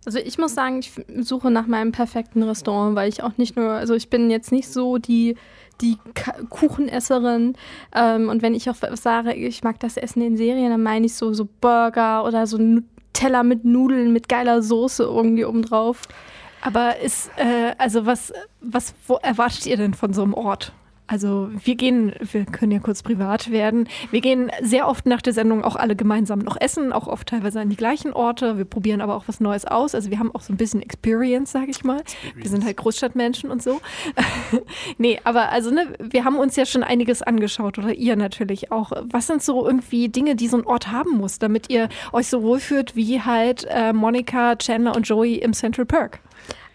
Also 0.04 0.18
ich 0.18 0.40
muss 0.40 0.56
sagen, 0.56 0.80
ich 0.80 0.92
suche 1.24 1.52
nach 1.52 1.68
meinem 1.68 1.92
perfekten 1.92 2.42
Restaurant, 2.42 2.96
weil 2.96 3.08
ich 3.08 3.22
auch 3.22 3.38
nicht 3.38 3.56
nur, 3.56 3.70
also 3.74 3.94
ich 3.94 4.10
bin 4.10 4.32
jetzt 4.32 4.52
nicht 4.52 4.68
so 4.68 4.98
die, 4.98 5.36
die 5.82 5.98
Kuchenesserin. 6.50 7.56
Ähm, 7.94 8.30
und 8.30 8.42
wenn 8.42 8.56
ich 8.56 8.68
auch 8.68 8.78
sage, 8.94 9.36
ich 9.36 9.64
mag 9.64 9.80
das 9.80 9.96
Essen 9.96 10.24
in 10.24 10.38
Serien, 10.38 10.72
dann 10.72 10.82
meine 10.82 11.06
ich 11.06 11.14
so, 11.14 11.34
so 11.34 11.48
Burger 11.62 12.26
oder 12.26 12.48
so 12.48 12.58
Teller 13.13 13.43
mit 13.43 13.65
Nudeln 13.65 14.13
mit 14.13 14.30
geiler 14.30 14.62
Soße 14.62 15.04
irgendwie 15.04 15.45
obendrauf. 15.45 16.02
Aber 16.62 16.98
ist, 16.98 17.32
äh, 17.38 17.74
also 17.78 18.06
was, 18.06 18.34
was 18.62 18.93
wo 19.08 19.15
erwartet 19.15 19.65
ihr 19.65 19.78
denn 19.78 19.93
von 19.93 20.13
so 20.13 20.24
einem 20.24 20.34
Ort? 20.34 20.74
Also 21.10 21.50
wir 21.52 21.74
gehen, 21.74 22.13
wir 22.19 22.45
können 22.45 22.72
ja 22.72 22.78
kurz 22.78 23.02
privat 23.02 23.50
werden. 23.50 23.89
Wir 24.12 24.22
gehen 24.22 24.52
sehr 24.62 24.88
oft 24.88 25.08
nach 25.08 25.24
der 25.24 25.34
Sendung 25.34 25.63
auch 25.63 25.76
alle 25.76 25.95
gemeinsam 25.95 26.38
noch 26.38 26.56
essen, 26.62 26.93
auch 26.93 27.08
oft 27.08 27.28
teilweise 27.28 27.60
an 27.60 27.69
die 27.69 27.76
gleichen 27.76 28.13
Orte. 28.13 28.60
Wir 28.60 28.65
probieren 28.65 29.02
aber 29.02 29.15
auch 29.15 29.24
was 29.26 29.39
Neues 29.39 29.65
aus. 29.65 29.95
Also 29.95 30.12
wir 30.12 30.19
haben 30.19 30.34
auch 30.36 30.41
so 30.41 30.54
ein 30.54 30.58
bisschen 30.58 30.84
Experience, 30.84 31.52
sage 31.52 31.72
ich 31.72 31.84
mal. 31.84 32.04
Wir 32.36 32.48
sind 32.48 32.63
halt 32.63 32.78
Großstadtmenschen 32.78 33.50
und 33.50 33.63
so. 33.63 33.82
nee, 35.00 35.19
aber 35.24 35.50
also 35.50 35.72
ne, 35.72 35.88
wir 36.00 36.26
haben 36.26 36.38
uns 36.38 36.56
ja 36.56 36.67
schon 36.67 36.84
einiges 36.84 37.24
angeschaut 37.24 37.80
oder 37.80 37.91
ihr 37.91 38.15
natürlich 38.15 38.72
auch. 38.72 38.91
Was 39.06 39.26
sind 39.26 39.41
so 39.41 39.65
irgendwie 39.65 40.10
Dinge, 40.10 40.36
die 40.36 40.48
so 40.48 40.58
ein 40.58 40.65
Ort 40.67 40.91
haben 40.91 41.17
muss, 41.17 41.39
damit 41.39 41.72
ihr 41.72 41.89
euch 42.13 42.28
so 42.28 42.43
wohlfühlt 42.43 42.95
wie 42.95 43.19
halt 43.19 43.65
äh, 43.67 43.93
Monica, 43.93 44.58
Chandler 44.58 44.95
und 44.95 45.08
Joey 45.08 45.38
im 45.38 45.54
Central 45.54 45.88
Perk? 45.88 46.19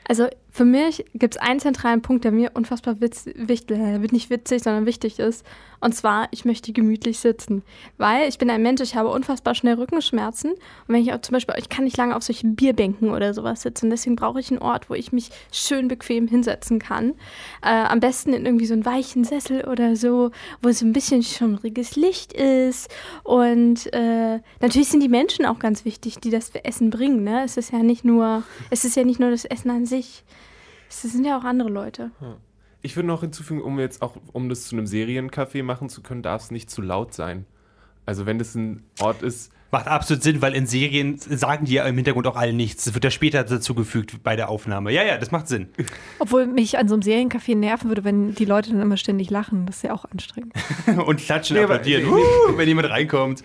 Also 0.09 0.27
für 0.55 0.65
mich 0.65 1.05
gibt 1.15 1.35
es 1.35 1.41
einen 1.41 1.59
zentralen 1.59 2.01
Punkt, 2.01 2.23
der 2.23 2.31
mir 2.31 2.53
unfassbar 2.55 3.01
witz, 3.01 3.27
wichtig, 3.35 3.77
äh, 3.77 3.99
nicht 3.99 4.31
witzig, 4.31 4.63
sondern 4.63 4.87
wichtig 4.87 5.19
ist. 5.19 5.45
Und 5.85 5.95
zwar, 5.95 6.29
ich 6.31 6.47
möchte 6.47 6.73
gemütlich 6.73 7.19
sitzen. 7.19 7.63
Weil 7.99 8.27
ich 8.27 8.39
bin 8.39 8.49
ein 8.49 8.63
Mensch, 8.63 8.81
ich 8.81 8.97
habe 8.97 9.11
unfassbar 9.11 9.55
schnell 9.55 9.75
Rückenschmerzen. 9.75 10.53
Und 10.53 10.59
wenn 10.89 11.03
ich 11.03 11.13
auch 11.13 11.21
zum 11.21 11.35
Beispiel, 11.35 11.55
ich 11.59 11.69
kann 11.69 11.85
nicht 11.85 11.99
lange 11.99 12.17
auf 12.17 12.23
solchen 12.23 12.57
Bierbänken 12.57 13.11
oder 13.11 13.35
sowas 13.35 13.61
sitzen. 13.61 13.91
Deswegen 13.91 14.17
brauche 14.17 14.41
ich 14.41 14.51
einen 14.51 14.63
Ort, 14.63 14.89
wo 14.89 14.95
ich 14.95 15.13
mich 15.13 15.29
schön 15.53 15.87
bequem 15.89 16.27
hinsetzen 16.27 16.79
kann. 16.79 17.11
Äh, 17.61 17.69
am 17.69 18.01
besten 18.01 18.33
in 18.33 18.47
irgendwie 18.47 18.65
so 18.65 18.73
einen 18.73 18.87
weichen 18.87 19.25
Sessel 19.25 19.67
oder 19.67 19.95
so, 19.95 20.31
wo 20.63 20.73
so 20.73 20.87
ein 20.87 20.95
bisschen 20.95 21.23
schummriges 21.23 21.97
Licht 21.97 22.33
ist. 22.33 22.89
Und 23.23 23.93
äh, 23.93 24.41
natürlich 24.61 24.89
sind 24.89 25.01
die 25.01 25.11
Menschen 25.11 25.45
auch 25.45 25.59
ganz 25.59 25.85
wichtig, 25.85 26.17
die 26.17 26.31
das 26.31 26.51
Essen 26.55 26.89
bringen. 26.89 27.25
Ne? 27.25 27.45
Es 27.45 27.59
ist 27.59 27.73
ja 27.73 27.83
nicht 27.83 28.07
nur, 28.07 28.43
es 28.71 28.87
ist 28.87 28.97
ja 28.97 29.05
nicht 29.05 29.21
nur 29.21 29.31
das 29.31 29.45
Essen 29.45 29.71
an 29.71 29.85
sich. 29.85 30.25
Es 30.89 31.03
sind 31.03 31.27
ja 31.27 31.39
auch 31.39 31.45
andere 31.45 31.69
Leute. 31.69 32.11
Ich 32.85 32.97
würde 32.97 33.09
noch 33.09 33.23
hinzufügen, 33.23 33.63
um 33.63 33.81
jetzt 33.81 34.03
auch, 34.03 34.17
um 34.33 34.49
das 34.49 34.67
zu 34.69 34.77
einem 34.77 34.85
Seriencafé 34.85 35.63
machen 35.63 35.89
zu 35.89 36.03
können, 36.03 36.23
darf 36.23 36.43
es 36.43 36.51
nicht 36.51 36.71
zu 36.71 36.83
laut 36.83 37.15
sein. 37.15 37.47
Also 38.07 38.27
wenn 38.27 38.39
das 38.39 38.55
ein 38.55 38.83
Ort 39.01 39.23
ist, 39.23 39.51
Macht 39.75 39.89
absolut 39.89 40.23
Sinn, 40.23 40.41
weil 40.41 40.55
in 40.55 40.69
Serien 40.69 41.19
sagen 41.19 41.65
die 41.65 41.73
ja 41.73 41.85
im 41.85 41.97
Hintergrund 41.97 42.29
auch 42.29 42.37
alle 42.37 42.53
nichts. 42.53 42.85
Das 42.85 42.95
wird 42.95 43.03
ja 43.03 43.11
später 43.11 43.43
dazugefügt 43.43 44.23
bei 44.23 44.37
der 44.37 44.49
Aufnahme. 44.49 44.93
Ja, 44.93 45.03
ja, 45.03 45.19
das 45.19 45.33
macht 45.33 45.49
Sinn. 45.49 45.67
Obwohl 46.21 46.47
mich 46.47 46.79
an 46.79 46.87
so 46.87 46.95
einem 46.95 47.03
Seriencafé 47.03 47.57
nerven 47.57 47.89
würde, 47.89 48.05
wenn 48.05 48.37
die 48.37 48.45
Leute 48.45 48.71
dann 48.71 48.81
immer 48.81 48.97
ständig 48.97 49.31
lachen. 49.31 49.67
Das 49.67 49.79
ist 49.79 49.83
ja 49.83 49.93
auch 49.93 50.05
anstrengend. 50.05 50.53
Und 51.07 51.19
klatschen, 51.19 51.57
Nee, 51.57 51.65
aber- 51.65 51.75
applaudieren, 51.75 52.05
nee, 52.09 52.53
uh, 52.53 52.57
wenn 52.57 52.69
jemand 52.69 52.89
reinkommt. 52.89 53.43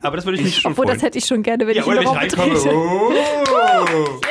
Aber 0.00 0.16
das 0.16 0.24
würde 0.24 0.38
ich 0.38 0.44
mich 0.44 0.56
schon 0.58 0.72
Obwohl, 0.72 0.84
freuen. 0.86 0.96
das 0.98 1.02
hätte 1.04 1.18
ich 1.18 1.24
schon 1.26 1.42
gerne, 1.42 1.66
wenn 1.66 1.74
ja, 1.74 1.82
ich 1.82 1.86
oder 1.88 1.98
wenn 1.98 2.26
ich 2.28 2.38
reinkomme. 2.38 2.54
Oh. 2.72 3.12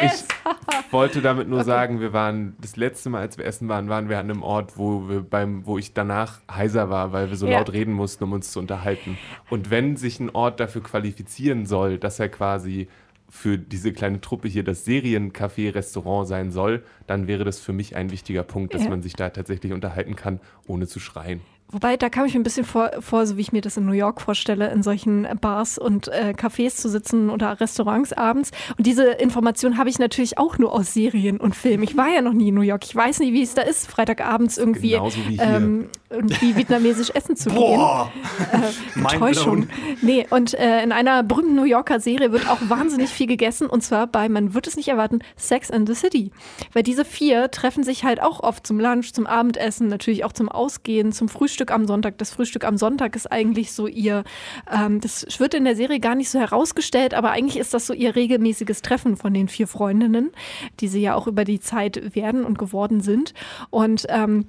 ich 0.01 0.11
wollte 0.91 1.21
damit 1.21 1.47
nur 1.49 1.63
sagen, 1.63 1.99
wir 1.99 2.13
waren 2.13 2.55
das 2.61 2.75
letzte 2.77 3.09
Mal, 3.09 3.21
als 3.21 3.37
wir 3.37 3.45
essen 3.45 3.67
waren, 3.67 3.89
waren 3.89 4.09
wir 4.09 4.19
an 4.19 4.29
einem 4.29 4.43
Ort, 4.43 4.77
wo 4.77 5.09
wir 5.09 5.21
beim, 5.21 5.65
wo 5.65 5.77
ich 5.77 5.93
danach 5.93 6.39
heiser 6.51 6.89
war, 6.89 7.11
weil 7.11 7.29
wir 7.29 7.37
so 7.37 7.47
Ja. 7.47 7.57
laut 7.59 7.73
reden 7.73 7.93
mussten, 7.93 8.23
um 8.23 8.33
uns 8.33 8.51
zu 8.51 8.59
unterhalten. 8.59 9.17
Und 9.49 9.69
wenn 9.71 9.97
sich 9.97 10.19
ein 10.19 10.29
Ort 10.29 10.59
dafür 10.59 10.83
qualifizieren 10.83 11.65
soll, 11.65 11.97
dass 11.97 12.19
er 12.19 12.29
quasi 12.29 12.87
für 13.29 13.57
diese 13.57 13.91
kleine 13.91 14.21
Truppe 14.21 14.47
hier 14.47 14.63
das 14.63 14.85
Seriencafé-Restaurant 14.85 16.27
sein 16.27 16.51
soll, 16.51 16.83
dann 17.07 17.27
wäre 17.27 17.43
das 17.43 17.59
für 17.59 17.73
mich 17.73 17.95
ein 17.95 18.11
wichtiger 18.11 18.43
Punkt, 18.43 18.73
dass 18.73 18.83
Ja. 18.83 18.89
man 18.89 19.01
sich 19.01 19.13
da 19.13 19.29
tatsächlich 19.29 19.73
unterhalten 19.73 20.15
kann, 20.15 20.39
ohne 20.67 20.87
zu 20.87 20.99
schreien. 20.99 21.41
Wobei, 21.69 21.97
da 21.97 22.09
kam 22.09 22.25
ich 22.25 22.33
mir 22.33 22.39
ein 22.39 22.43
bisschen 22.43 22.63
vor, 22.63 22.91
vor, 22.99 23.25
so 23.25 23.35
wie 23.35 23.41
ich 23.41 23.51
mir 23.51 23.61
das 23.61 23.75
in 23.75 23.85
New 23.85 23.91
York 23.91 24.21
vorstelle, 24.21 24.71
in 24.71 24.81
solchen 24.81 25.27
Bars 25.41 25.77
und 25.77 26.07
äh, 26.07 26.33
Cafés 26.37 26.77
zu 26.77 26.89
sitzen 26.89 27.29
oder 27.29 27.59
Restaurants 27.59 28.13
abends. 28.13 28.51
Und 28.77 28.87
diese 28.87 29.05
Information 29.05 29.77
habe 29.77 29.89
ich 29.89 29.99
natürlich 29.99 30.37
auch 30.37 30.57
nur 30.57 30.71
aus 30.71 30.93
Serien 30.93 31.37
und 31.37 31.53
Filmen. 31.53 31.83
Ich 31.83 31.97
war 31.97 32.07
ja 32.07 32.21
noch 32.21 32.31
nie 32.31 32.47
in 32.49 32.55
New 32.55 32.61
York. 32.61 32.85
Ich 32.85 32.95
weiß 32.95 33.19
nicht, 33.19 33.33
wie 33.33 33.41
es 33.41 33.55
da 33.55 33.63
ist, 33.63 33.87
Freitagabends 33.87 34.57
irgendwie, 34.57 34.93
ähm, 35.39 35.89
irgendwie 36.09 36.55
vietnamesisch 36.55 37.09
essen 37.13 37.35
zu 37.35 37.49
gehen. 37.49 37.57
Boah. 37.57 38.09
Äh, 38.53 38.99
Mind 38.99 39.11
Täuschung. 39.13 39.67
Nee, 40.01 40.27
und 40.29 40.53
äh, 40.53 40.81
in 40.81 40.93
einer 40.93 41.23
berühmten 41.23 41.55
New 41.55 41.65
Yorker 41.65 41.99
Serie 41.99 42.31
wird 42.31 42.47
auch 42.47 42.59
wahnsinnig 42.69 43.09
viel 43.09 43.27
gegessen 43.27 43.67
und 43.67 43.81
zwar 43.81 44.07
bei, 44.07 44.29
man 44.29 44.53
wird 44.53 44.67
es 44.67 44.77
nicht 44.77 44.87
erwarten, 44.87 45.19
Sex 45.35 45.71
in 45.71 45.85
the 45.87 45.95
City. 45.95 46.31
Weil 46.71 46.83
diese 46.83 47.03
vier 47.03 47.51
treffen 47.51 47.83
sich 47.83 48.05
halt 48.05 48.21
auch 48.21 48.39
oft 48.41 48.65
zum 48.65 48.79
Lunch, 48.79 49.13
zum 49.13 49.27
Abendessen, 49.27 49.87
natürlich 49.87 50.23
auch 50.23 50.31
zum 50.31 50.47
Ausgehen, 50.47 51.11
zum 51.11 51.27
Frühstück 51.27 51.54
am 51.71 51.85
Sonntag. 51.85 52.17
Das 52.17 52.31
Frühstück 52.31 52.65
am 52.65 52.77
Sonntag 52.77 53.15
ist 53.15 53.31
eigentlich 53.31 53.71
so 53.71 53.87
ihr, 53.87 54.23
ähm, 54.71 55.01
das 55.01 55.25
wird 55.39 55.53
in 55.53 55.65
der 55.65 55.75
Serie 55.75 55.99
gar 55.99 56.15
nicht 56.15 56.29
so 56.29 56.39
herausgestellt, 56.39 57.13
aber 57.13 57.31
eigentlich 57.31 57.57
ist 57.57 57.73
das 57.73 57.85
so 57.85 57.93
ihr 57.93 58.15
regelmäßiges 58.15 58.81
Treffen 58.81 59.17
von 59.17 59.33
den 59.33 59.47
vier 59.47 59.67
Freundinnen, 59.67 60.31
die 60.79 60.87
sie 60.87 61.01
ja 61.01 61.15
auch 61.15 61.27
über 61.27 61.45
die 61.45 61.59
Zeit 61.59 62.15
werden 62.15 62.43
und 62.43 62.57
geworden 62.57 63.01
sind. 63.01 63.33
Und 63.69 64.05
ähm, 64.09 64.47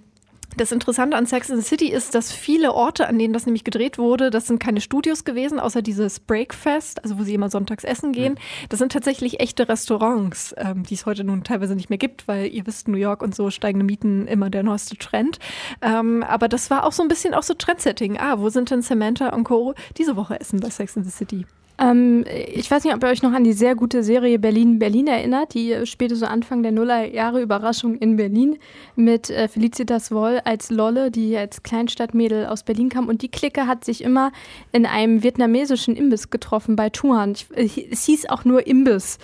das 0.57 0.73
Interessante 0.73 1.17
an 1.17 1.27
Sex 1.27 1.51
in 1.51 1.57
the 1.57 1.63
City 1.63 1.91
ist, 1.91 2.15
dass 2.15 2.33
viele 2.33 2.73
Orte, 2.73 3.09
an 3.09 3.19
denen 3.19 3.33
das 3.33 3.47
nämlich 3.47 3.65
gedreht 3.65 3.99
wurde, 3.99 4.31
das 4.31 4.47
sind 4.47 4.59
keine 4.59 4.81
Studios 4.81 5.25
gewesen, 5.25 5.61
außer 5.61 5.83
dieses 5.83 6.21
Breakfast, 6.21 7.03
also 7.03 7.19
wo 7.19 7.23
sie 7.23 7.35
immer 7.35 7.51
sonntags 7.51 7.85
essen 7.85 8.13
gehen. 8.13 8.39
Das 8.69 8.79
sind 8.79 8.93
tatsächlich 8.93 9.41
echte 9.41 9.69
Restaurants, 9.69 10.55
ähm, 10.59 10.85
die 10.85 10.95
es 10.95 11.07
heute 11.07 11.25
nun 11.25 11.45
teilweise 11.45 11.75
nicht 11.75 11.91
mehr 11.91 11.99
gibt, 11.99 12.27
weil 12.29 12.49
ihr 12.49 12.67
wisst, 12.67 12.89
New 12.89 12.97
York 12.97 13.23
und 13.23 13.35
so 13.35 13.51
steigende 13.51 13.85
Mieten 13.85 14.27
immer 14.27 14.51
der 14.51 14.63
neueste 14.63 14.97
Trend. 14.97 15.39
Ähm, 15.83 16.23
aber 16.23 16.49
das 16.49 16.71
war 16.71 16.85
auch 16.85 16.93
so 16.93 17.03
ein 17.03 17.09
bisschen 17.09 17.35
auch 17.35 17.43
so 17.43 17.55
Trendsetting. 17.55 18.19
Ah, 18.19 18.39
wo 18.39 18.49
sind 18.49 18.71
denn 18.71 18.83
Samantha 18.83 19.31
und 19.31 19.45
Co. 19.45 19.75
diese 19.99 20.17
Woche 20.17 20.41
essen 20.41 20.61
bei 20.61 20.71
Sex 20.71 20.97
in 20.97 21.05
the 21.05 21.11
City? 21.11 21.47
Ähm, 21.79 22.25
ich 22.55 22.71
weiß 22.71 22.85
nicht, 22.85 22.95
ob 22.95 23.03
ihr 23.03 23.09
euch 23.09 23.23
noch 23.23 23.33
an 23.33 23.45
die 23.45 23.53
sehr 23.53 23.75
gute 23.75 24.03
Serie 24.03 24.39
Berlin 24.39 24.79
Berlin 24.79 25.07
erinnert. 25.07 25.55
Die 25.55 25.87
spielte 25.87 26.17
so 26.17 26.27
Anfang 26.27 26.63
der 26.63 26.73
Nullerjahre 26.73 27.43
Überraschung 27.43 27.97
in 27.99 28.17
Berlin 28.17 28.59
mit 28.95 29.31
äh, 29.31 29.49
Felicitas 29.49 30.11
Woll 30.11 30.41
als 30.45 30.71
Lolle, 30.71 31.11
die 31.11 31.37
als 31.37 31.63
Kleinstadtmädel 31.63 32.47
aus 32.47 32.63
Berlin 32.63 32.89
kam. 32.89 33.09
Und 33.09 33.23
die 33.23 33.29
Clique 33.29 33.67
hat 33.67 33.85
sich 33.85 34.03
immer 34.03 34.33
in 34.73 34.87
einem 34.87 35.23
vietnamesischen 35.23 35.97
Imbiss 35.97 36.31
getroffen 36.31 36.77
bei 36.77 36.89
Tuan. 36.89 37.33
Ich, 37.33 37.47
äh, 37.55 37.89
es 37.91 38.05
hieß 38.05 38.29
auch 38.29 38.45
nur 38.45 38.67
Imbiss. 38.67 39.19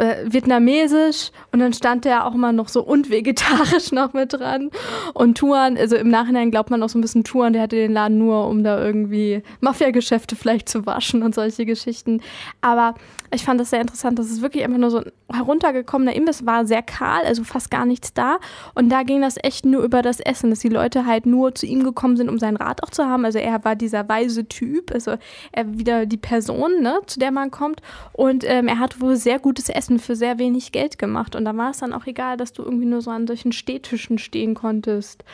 Äh, 0.00 0.32
Vietnamesisch 0.32 1.30
und 1.52 1.58
dann 1.58 1.74
stand 1.74 2.06
der 2.06 2.26
auch 2.26 2.34
immer 2.34 2.52
noch 2.52 2.68
so 2.68 2.82
und 2.82 3.10
vegetarisch 3.10 3.92
noch 3.92 4.14
mit 4.14 4.32
dran. 4.32 4.70
Und 5.12 5.36
Tuan, 5.36 5.76
also 5.76 5.94
im 5.94 6.08
Nachhinein 6.08 6.50
glaubt 6.50 6.70
man 6.70 6.82
auch 6.82 6.88
so 6.88 6.98
ein 6.98 7.02
bisschen 7.02 7.22
Tuan, 7.22 7.52
der 7.52 7.60
hatte 7.60 7.76
den 7.76 7.92
Laden 7.92 8.16
nur, 8.16 8.48
um 8.48 8.64
da 8.64 8.82
irgendwie 8.82 9.42
Mafia-Geschäfte 9.60 10.36
vielleicht 10.36 10.70
zu 10.70 10.86
waschen 10.86 11.22
und 11.22 11.34
solche 11.34 11.66
Geschichten. 11.66 12.22
Aber 12.62 12.94
ich 13.32 13.44
fand 13.44 13.60
das 13.60 13.70
sehr 13.70 13.80
interessant, 13.80 14.18
dass 14.18 14.30
es 14.30 14.42
wirklich 14.42 14.64
einfach 14.64 14.78
nur 14.78 14.90
so 14.90 14.98
ein 14.98 15.12
heruntergekommener 15.32 16.14
Imbiss 16.14 16.46
war, 16.46 16.66
sehr 16.66 16.82
kahl, 16.82 17.24
also 17.24 17.44
fast 17.44 17.70
gar 17.70 17.86
nichts 17.86 18.12
da. 18.12 18.38
Und 18.74 18.88
da 18.90 19.04
ging 19.04 19.22
das 19.22 19.36
echt 19.42 19.64
nur 19.64 19.82
über 19.82 20.02
das 20.02 20.18
Essen, 20.20 20.50
dass 20.50 20.58
die 20.58 20.68
Leute 20.68 21.06
halt 21.06 21.26
nur 21.26 21.54
zu 21.54 21.66
ihm 21.66 21.84
gekommen 21.84 22.16
sind, 22.16 22.28
um 22.28 22.38
seinen 22.38 22.56
Rat 22.56 22.82
auch 22.82 22.90
zu 22.90 23.06
haben. 23.06 23.24
Also 23.24 23.38
er 23.38 23.64
war 23.64 23.76
dieser 23.76 24.08
weise 24.08 24.46
Typ, 24.46 24.92
also 24.92 25.16
er 25.52 25.78
wieder 25.78 26.06
die 26.06 26.16
Person, 26.16 26.82
ne, 26.82 27.00
zu 27.06 27.20
der 27.20 27.30
man 27.30 27.50
kommt. 27.50 27.82
Und 28.12 28.44
ähm, 28.46 28.66
er 28.66 28.80
hat 28.80 29.00
wohl 29.00 29.16
sehr 29.16 29.38
gutes 29.38 29.68
Essen 29.68 30.00
für 30.00 30.16
sehr 30.16 30.38
wenig 30.38 30.72
Geld 30.72 30.98
gemacht. 30.98 31.36
Und 31.36 31.44
da 31.44 31.56
war 31.56 31.70
es 31.70 31.78
dann 31.78 31.92
auch 31.92 32.06
egal, 32.06 32.36
dass 32.36 32.52
du 32.52 32.62
irgendwie 32.62 32.86
nur 32.86 33.00
so 33.00 33.10
an 33.10 33.26
solchen 33.26 33.52
Stehtischen 33.52 34.18
stehen 34.18 34.54
konntest. 34.54 35.24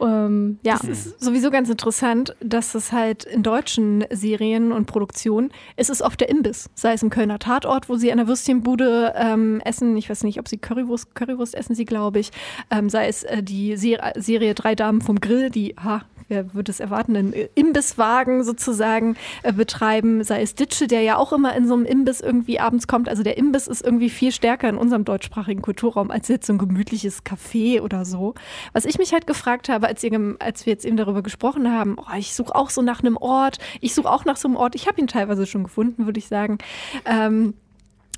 Ähm, 0.00 0.58
ja. 0.62 0.74
Das 0.74 0.84
ist 0.84 1.20
sowieso 1.22 1.50
ganz 1.50 1.68
interessant, 1.68 2.34
dass 2.40 2.74
es 2.74 2.92
halt 2.92 3.24
in 3.24 3.42
deutschen 3.42 4.04
Serien 4.10 4.72
und 4.72 4.86
Produktionen 4.86 5.50
ist 5.76 5.90
es 5.90 6.02
oft 6.02 6.20
der 6.20 6.28
Imbiss. 6.28 6.70
Sei 6.74 6.92
es 6.92 7.02
im 7.02 7.10
Kölner 7.10 7.38
Tatort, 7.38 7.88
wo 7.88 7.96
sie 7.96 8.10
an 8.10 8.18
der 8.18 8.26
Würstchenbude 8.26 9.14
ähm, 9.16 9.60
essen. 9.64 9.96
Ich 9.96 10.10
weiß 10.10 10.24
nicht, 10.24 10.38
ob 10.38 10.48
sie 10.48 10.58
Currywurst, 10.58 11.14
Currywurst 11.14 11.54
essen 11.54 11.74
sie, 11.74 11.84
glaube 11.84 12.18
ich. 12.18 12.30
Ähm, 12.70 12.88
sei 12.88 13.08
es 13.08 13.22
äh, 13.24 13.42
die 13.42 13.76
Ser 13.76 14.12
Serie 14.16 14.54
Drei 14.54 14.74
Damen 14.74 15.00
vom 15.00 15.20
Grill, 15.20 15.50
die, 15.50 15.74
ha, 15.82 16.02
wer 16.32 16.54
würde 16.54 16.72
es 16.72 16.80
erwarten, 16.80 17.14
einen 17.14 17.34
Imbisswagen 17.54 18.42
sozusagen 18.42 19.16
äh, 19.42 19.52
betreiben. 19.52 20.24
Sei 20.24 20.40
es 20.40 20.54
Ditsche, 20.54 20.86
der 20.86 21.02
ja 21.02 21.18
auch 21.18 21.32
immer 21.32 21.54
in 21.54 21.68
so 21.68 21.74
einem 21.74 21.84
Imbiss 21.84 22.22
irgendwie 22.22 22.58
abends 22.58 22.86
kommt. 22.86 23.08
Also 23.08 23.22
der 23.22 23.36
Imbiss 23.36 23.68
ist 23.68 23.84
irgendwie 23.84 24.08
viel 24.08 24.32
stärker 24.32 24.68
in 24.68 24.76
unserem 24.76 25.04
deutschsprachigen 25.04 25.60
Kulturraum 25.60 26.10
als 26.10 26.28
jetzt 26.28 26.46
so 26.46 26.54
ein 26.54 26.58
gemütliches 26.58 27.22
Café 27.24 27.82
oder 27.82 28.06
so. 28.06 28.34
Was 28.72 28.86
ich 28.86 28.98
mich 28.98 29.12
halt 29.12 29.26
gefragt 29.26 29.68
habe, 29.68 29.86
als, 29.86 30.02
ihr, 30.02 30.36
als 30.38 30.64
wir 30.64 30.72
jetzt 30.72 30.86
eben 30.86 30.96
darüber 30.96 31.22
gesprochen 31.22 31.70
haben, 31.70 31.96
oh, 31.98 32.16
ich 32.16 32.34
suche 32.34 32.54
auch 32.54 32.70
so 32.70 32.80
nach 32.80 33.00
einem 33.00 33.18
Ort, 33.18 33.58
ich 33.80 33.94
suche 33.94 34.10
auch 34.10 34.24
nach 34.24 34.36
so 34.36 34.48
einem 34.48 34.56
Ort. 34.56 34.74
Ich 34.74 34.88
habe 34.88 35.00
ihn 35.00 35.06
teilweise 35.06 35.46
schon 35.46 35.64
gefunden, 35.64 36.06
würde 36.06 36.18
ich 36.18 36.28
sagen. 36.28 36.58
Ähm, 37.04 37.54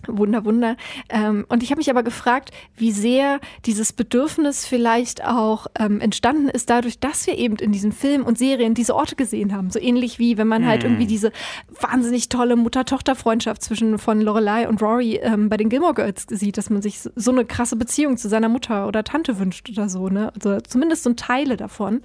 Wunder, 0.08 0.44
Wunder. 0.44 0.76
Ähm, 1.08 1.44
und 1.48 1.62
ich 1.62 1.70
habe 1.70 1.78
mich 1.78 1.90
aber 1.90 2.02
gefragt, 2.02 2.50
wie 2.76 2.92
sehr 2.92 3.40
dieses 3.66 3.92
Bedürfnis 3.92 4.66
vielleicht 4.66 5.24
auch 5.24 5.66
ähm, 5.78 6.00
entstanden 6.00 6.48
ist 6.48 6.70
dadurch, 6.70 6.98
dass 6.98 7.26
wir 7.26 7.36
eben 7.38 7.56
in 7.56 7.72
diesen 7.72 7.92
Filmen 7.92 8.24
und 8.24 8.38
Serien 8.38 8.74
diese 8.74 8.94
Orte 8.94 9.16
gesehen 9.16 9.54
haben. 9.54 9.70
So 9.70 9.78
ähnlich 9.80 10.18
wie 10.18 10.36
wenn 10.38 10.48
man 10.48 10.66
halt 10.66 10.82
Mhm. 10.82 10.90
irgendwie 10.90 11.06
diese 11.06 11.32
wahnsinnig 11.80 12.28
tolle 12.28 12.56
Mutter-Tochter-Freundschaft 12.56 13.62
zwischen 13.62 13.98
von 13.98 14.20
Lorelei 14.20 14.68
und 14.68 14.82
Rory 14.82 15.16
ähm, 15.22 15.48
bei 15.48 15.56
den 15.56 15.68
Gilmore 15.68 15.94
Girls 15.94 16.26
sieht, 16.28 16.56
dass 16.58 16.70
man 16.70 16.82
sich 16.82 17.00
so- 17.00 17.10
so 17.16 17.30
eine 17.30 17.44
krasse 17.44 17.76
Beziehung 17.76 18.16
zu 18.16 18.28
seiner 18.28 18.48
Mutter 18.48 18.86
oder 18.88 19.04
Tante 19.04 19.38
wünscht 19.38 19.68
oder 19.70 19.88
so, 19.88 20.08
ne? 20.08 20.32
Also 20.34 20.60
zumindest 20.60 21.02
so 21.04 21.12
Teile 21.14 21.56
davon. 21.56 22.02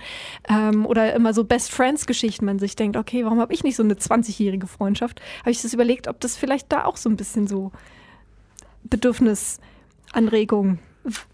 Ähm, 0.48 0.86
oder 0.86 1.14
immer 1.14 1.34
so 1.34 1.44
Best 1.44 1.72
Friends-Geschichten, 1.72 2.46
man 2.46 2.60
sich 2.60 2.76
denkt, 2.76 2.96
okay, 2.98 3.24
warum 3.26 3.40
habe 3.40 3.54
ich 3.54 3.64
nicht 3.64 3.76
so 3.76 3.84
eine 3.84 3.96
20-jährige 3.96 4.68
Freundschaft? 4.68 5.22
Habe 5.42 5.52
ich 5.52 5.62
das 5.62 5.74
überlegt, 5.74 6.08
ob 6.08 6.20
das 6.20 6.38
vielleicht 6.38 6.72
da 6.72 6.86
auch 6.86 6.98
so 6.98 7.10
ein 7.10 7.16
bisschen 7.18 7.48
so 7.48 7.72
Bedürfnisanregung. 8.90 10.80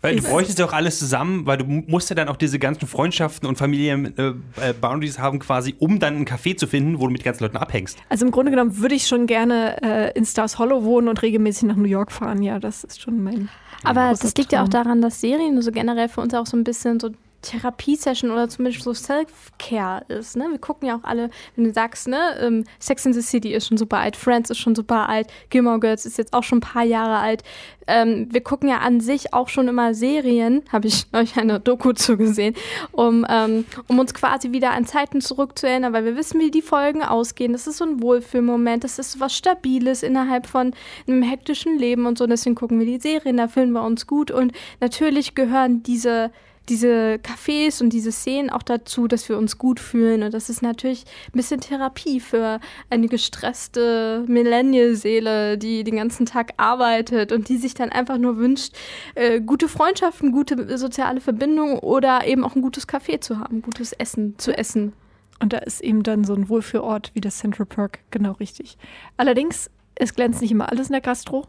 Weil 0.01 0.17
du 0.17 0.21
bräuchtest 0.21 0.59
ja 0.59 0.65
auch 0.65 0.73
alles 0.73 0.99
zusammen, 0.99 1.45
weil 1.47 1.57
du 1.57 1.65
mu- 1.65 1.83
musst 1.87 2.09
ja 2.09 2.15
dann 2.15 2.29
auch 2.29 2.35
diese 2.37 2.59
ganzen 2.59 2.87
Freundschaften 2.87 3.49
und 3.49 3.57
Familien-Boundaries 3.57 5.19
haben, 5.19 5.39
quasi, 5.39 5.75
um 5.79 5.99
dann 5.99 6.15
einen 6.15 6.25
Café 6.25 6.55
zu 6.55 6.67
finden, 6.67 6.99
wo 6.99 7.07
du 7.07 7.11
mit 7.11 7.23
ganzen 7.23 7.43
Leuten 7.43 7.57
abhängst. 7.57 7.97
Also 8.07 8.25
im 8.25 8.31
Grunde 8.31 8.51
genommen 8.51 8.77
würde 8.77 8.95
ich 8.95 9.07
schon 9.07 9.25
gerne 9.27 9.81
äh, 9.81 10.11
in 10.17 10.23
Stars 10.25 10.59
Hollow 10.59 10.83
wohnen 10.83 11.07
und 11.07 11.21
regelmäßig 11.21 11.63
nach 11.63 11.75
New 11.75 11.85
York 11.89 12.11
fahren. 12.11 12.43
Ja, 12.43 12.59
das 12.59 12.83
ist 12.83 13.01
schon 13.01 13.21
mein. 13.23 13.49
Aber 13.83 14.11
das 14.11 14.35
liegt 14.37 14.51
ja 14.51 14.59
auch 14.61 14.69
Traum. 14.69 14.83
daran, 14.83 15.01
dass 15.01 15.19
Serien 15.19 15.61
so 15.61 15.71
generell 15.71 16.09
für 16.09 16.21
uns 16.21 16.33
auch 16.35 16.45
so 16.45 16.55
ein 16.55 16.63
bisschen 16.63 16.99
so 16.99 17.09
Therapiesession 17.45 18.31
oder 18.31 18.49
zumindest 18.49 18.83
so 18.83 18.93
Self-Care 18.93 20.05
ist. 20.07 20.35
Ne? 20.35 20.47
Wir 20.49 20.59
gucken 20.59 20.87
ja 20.87 20.97
auch 20.97 21.03
alle, 21.03 21.29
wenn 21.55 21.65
du 21.65 21.73
sagst, 21.73 22.07
ne, 22.07 22.37
ähm, 22.41 22.65
Sex 22.79 23.05
in 23.05 23.13
the 23.13 23.21
City 23.21 23.53
ist 23.53 23.67
schon 23.67 23.77
super 23.77 23.99
alt, 23.99 24.15
Friends 24.15 24.49
ist 24.49 24.57
schon 24.57 24.75
super 24.75 25.07
alt, 25.07 25.27
Gilmore 25.49 25.79
Girls 25.79 26.05
ist 26.05 26.17
jetzt 26.17 26.33
auch 26.33 26.43
schon 26.43 26.57
ein 26.57 26.61
paar 26.61 26.83
Jahre 26.83 27.17
alt. 27.19 27.43
Ähm, 27.87 28.27
wir 28.31 28.41
gucken 28.41 28.67
ja 28.67 28.79
an 28.79 28.99
sich 28.99 29.33
auch 29.33 29.47
schon 29.47 29.67
immer 29.67 29.93
Serien, 29.93 30.63
habe 30.71 30.87
ich 30.87 31.05
euch 31.13 31.37
eine 31.37 31.59
Doku 31.59 31.93
zugesehen, 31.93 32.55
um, 32.91 33.25
ähm, 33.29 33.65
um 33.87 33.99
uns 33.99 34.13
quasi 34.13 34.51
wieder 34.51 34.71
an 34.71 34.85
Zeiten 34.85 35.21
zurückzuerinnern, 35.21 35.93
weil 35.93 36.05
wir 36.05 36.15
wissen, 36.15 36.39
wie 36.39 36.51
die 36.51 36.61
Folgen 36.61 37.03
ausgehen. 37.03 37.53
Das 37.53 37.67
ist 37.67 37.77
so 37.77 37.85
ein 37.85 38.01
Wohlfühlmoment, 38.01 38.83
das 38.83 38.99
ist 38.99 39.13
so 39.13 39.19
was 39.19 39.35
Stabiles 39.35 40.03
innerhalb 40.03 40.47
von 40.47 40.73
einem 41.07 41.21
hektischen 41.21 41.77
Leben 41.77 42.05
und 42.05 42.17
so. 42.17 42.25
Deswegen 42.25 42.55
gucken 42.55 42.79
wir 42.79 42.85
die 42.85 42.99
Serien, 42.99 43.37
da 43.37 43.47
fühlen 43.47 43.71
wir 43.71 43.83
uns 43.83 44.07
gut 44.07 44.31
und 44.31 44.51
natürlich 44.81 45.35
gehören 45.35 45.83
diese 45.83 46.31
diese 46.69 47.19
Cafés 47.23 47.81
und 47.81 47.91
diese 47.91 48.11
Szenen 48.11 48.49
auch 48.49 48.63
dazu, 48.63 49.07
dass 49.07 49.29
wir 49.29 49.37
uns 49.37 49.57
gut 49.57 49.79
fühlen. 49.79 50.23
Und 50.23 50.33
das 50.33 50.49
ist 50.49 50.61
natürlich 50.61 51.05
ein 51.27 51.37
bisschen 51.37 51.61
Therapie 51.61 52.19
für 52.19 52.59
eine 52.89 53.07
gestresste 53.07 54.23
Millennial-Seele, 54.27 55.57
die 55.57 55.83
den 55.83 55.97
ganzen 55.97 56.25
Tag 56.25 56.53
arbeitet 56.57 57.31
und 57.31 57.49
die 57.49 57.57
sich 57.57 57.73
dann 57.73 57.89
einfach 57.89 58.17
nur 58.17 58.37
wünscht, 58.37 58.75
äh, 59.15 59.41
gute 59.41 59.67
Freundschaften, 59.67 60.31
gute 60.31 60.77
soziale 60.77 61.21
Verbindungen 61.21 61.79
oder 61.79 62.25
eben 62.25 62.43
auch 62.43 62.55
ein 62.55 62.61
gutes 62.61 62.87
Café 62.87 63.21
zu 63.21 63.39
haben, 63.39 63.61
gutes 63.61 63.93
Essen 63.93 64.35
zu 64.37 64.57
essen. 64.57 64.93
Und 65.39 65.53
da 65.53 65.57
ist 65.57 65.81
eben 65.81 66.03
dann 66.03 66.23
so 66.23 66.33
ein 66.33 66.49
Wohlfühlort 66.49 67.11
wie 67.13 67.21
das 67.21 67.37
Central 67.37 67.65
Park 67.65 67.99
genau 68.09 68.33
richtig. 68.33 68.77
Allerdings, 69.17 69.69
es 69.95 70.13
glänzt 70.13 70.41
nicht 70.41 70.51
immer 70.51 70.71
alles 70.71 70.87
in 70.87 70.93
der 70.93 71.01
Gastro. 71.01 71.45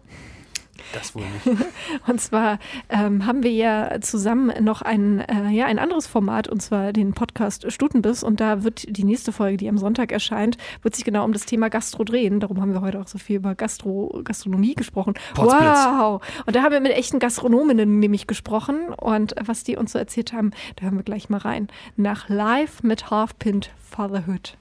Das 0.92 1.14
wohl 1.14 1.24
nicht. 1.24 1.64
Und 2.06 2.20
zwar 2.20 2.58
ähm, 2.88 3.26
haben 3.26 3.42
wir 3.42 3.52
ja 3.52 4.00
zusammen 4.00 4.52
noch 4.64 4.82
ein, 4.82 5.20
äh, 5.20 5.50
ja, 5.50 5.66
ein 5.66 5.78
anderes 5.78 6.06
Format, 6.06 6.48
und 6.48 6.60
zwar 6.60 6.92
den 6.92 7.12
Podcast 7.12 7.70
Stutenbiss. 7.70 8.22
Und 8.22 8.40
da 8.40 8.64
wird 8.64 8.84
die 8.96 9.04
nächste 9.04 9.32
Folge, 9.32 9.56
die 9.56 9.68
am 9.68 9.78
Sonntag 9.78 10.12
erscheint, 10.12 10.56
wird 10.82 10.94
sich 10.94 11.04
genau 11.04 11.24
um 11.24 11.32
das 11.32 11.46
Thema 11.46 11.68
Gastro 11.68 12.04
drehen. 12.04 12.40
Darum 12.40 12.60
haben 12.60 12.72
wir 12.72 12.80
heute 12.80 13.00
auch 13.00 13.08
so 13.08 13.18
viel 13.18 13.36
über 13.36 13.54
Gastro, 13.54 14.20
Gastronomie 14.24 14.74
gesprochen. 14.74 15.14
Potzblitz. 15.34 15.62
Wow! 15.62 16.22
Und 16.46 16.56
da 16.56 16.62
haben 16.62 16.72
wir 16.72 16.80
mit 16.80 16.92
echten 16.92 17.18
Gastronominnen 17.18 17.98
nämlich 17.98 18.26
gesprochen. 18.26 18.88
Und 18.94 19.34
was 19.44 19.64
die 19.64 19.76
uns 19.76 19.92
so 19.92 19.98
erzählt 19.98 20.32
haben, 20.32 20.52
da 20.76 20.84
hören 20.84 20.96
wir 20.96 21.04
gleich 21.04 21.28
mal 21.28 21.38
rein. 21.38 21.68
Nach 21.96 22.28
Live 22.28 22.82
mit 22.82 23.10
Half-Pint 23.10 23.70
Fatherhood. 23.78 24.56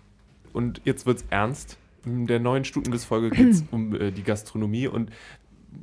Und 0.53 0.81
jetzt 0.85 1.05
wird's 1.05 1.25
ernst. 1.29 1.77
In 2.05 2.27
der 2.27 2.39
neuen 2.39 2.65
Stutenbiss-Folge 2.65 3.31
geht 3.31 3.49
es 3.49 3.63
um 3.71 3.95
äh, 3.95 4.11
die 4.11 4.23
Gastronomie. 4.23 4.87
Und 4.87 5.09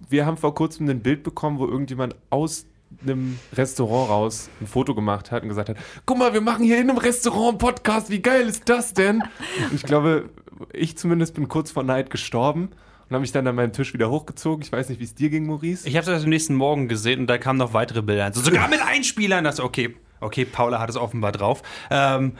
wir 0.09 0.26
haben 0.26 0.37
vor 0.37 0.55
kurzem 0.55 0.88
ein 0.88 1.00
Bild 1.00 1.22
bekommen, 1.22 1.59
wo 1.59 1.66
irgendjemand 1.66 2.16
aus 2.31 2.66
einem 3.02 3.38
Restaurant 3.55 4.11
raus 4.11 4.50
ein 4.61 4.66
Foto 4.66 4.94
gemacht 4.94 5.31
hat 5.31 5.42
und 5.42 5.48
gesagt 5.48 5.70
hat, 5.70 5.76
guck 6.07 6.18
mal, 6.18 6.33
wir 6.33 6.40
machen 6.40 6.64
hier 6.64 6.78
in 6.78 6.90
einem 6.90 6.98
Restaurant 6.98 7.50
einen 7.50 7.59
Podcast, 7.59 8.11
wie 8.11 8.20
geil 8.20 8.46
ist 8.48 8.68
das 8.68 8.94
denn? 8.94 9.22
Und 9.70 9.72
ich 9.74 9.83
glaube, 9.83 10.31
ich 10.72 10.96
zumindest 10.96 11.35
bin 11.35 11.48
kurz 11.48 11.70
vor 11.70 11.83
Neid 11.83 12.11
gestorben 12.11 12.70
und 13.09 13.14
habe 13.14 13.20
mich 13.20 13.33
dann 13.33 13.46
an 13.46 13.55
meinen 13.55 13.72
Tisch 13.72 13.92
wieder 13.94 14.11
hochgezogen. 14.11 14.62
Ich 14.62 14.72
weiß 14.72 14.88
nicht, 14.88 15.00
wie 15.00 15.05
es 15.05 15.14
dir 15.14 15.31
ging, 15.31 15.46
Maurice. 15.46 15.88
Ich 15.88 15.96
habe 15.96 16.07
das 16.07 16.24
am 16.24 16.28
nächsten 16.28 16.55
Morgen 16.55 16.88
gesehen 16.88 17.20
und 17.20 17.26
da 17.26 17.38
kamen 17.38 17.59
noch 17.59 17.74
weitere 17.74 18.02
Bilder. 18.02 18.24
Also 18.24 18.40
sogar 18.40 18.68
mit 18.68 18.81
Einspielern. 18.83 19.44
Das, 19.44 19.61
okay, 19.61 19.96
okay, 20.20 20.44
Paula 20.44 20.78
hat 20.78 20.90
es 20.90 20.96
offenbar 20.96 21.33
drauf. 21.33 21.62
Ähm, 21.90 22.35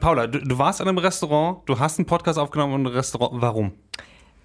Paula, 0.00 0.26
du, 0.26 0.40
du 0.40 0.58
warst 0.58 0.80
an 0.80 0.88
einem 0.88 0.98
Restaurant, 0.98 1.60
du 1.66 1.78
hast 1.78 1.98
einen 1.98 2.06
Podcast 2.06 2.38
aufgenommen 2.38 2.74
in 2.74 2.86
einem 2.86 2.96
Restaurant. 2.96 3.40
Warum? 3.40 3.72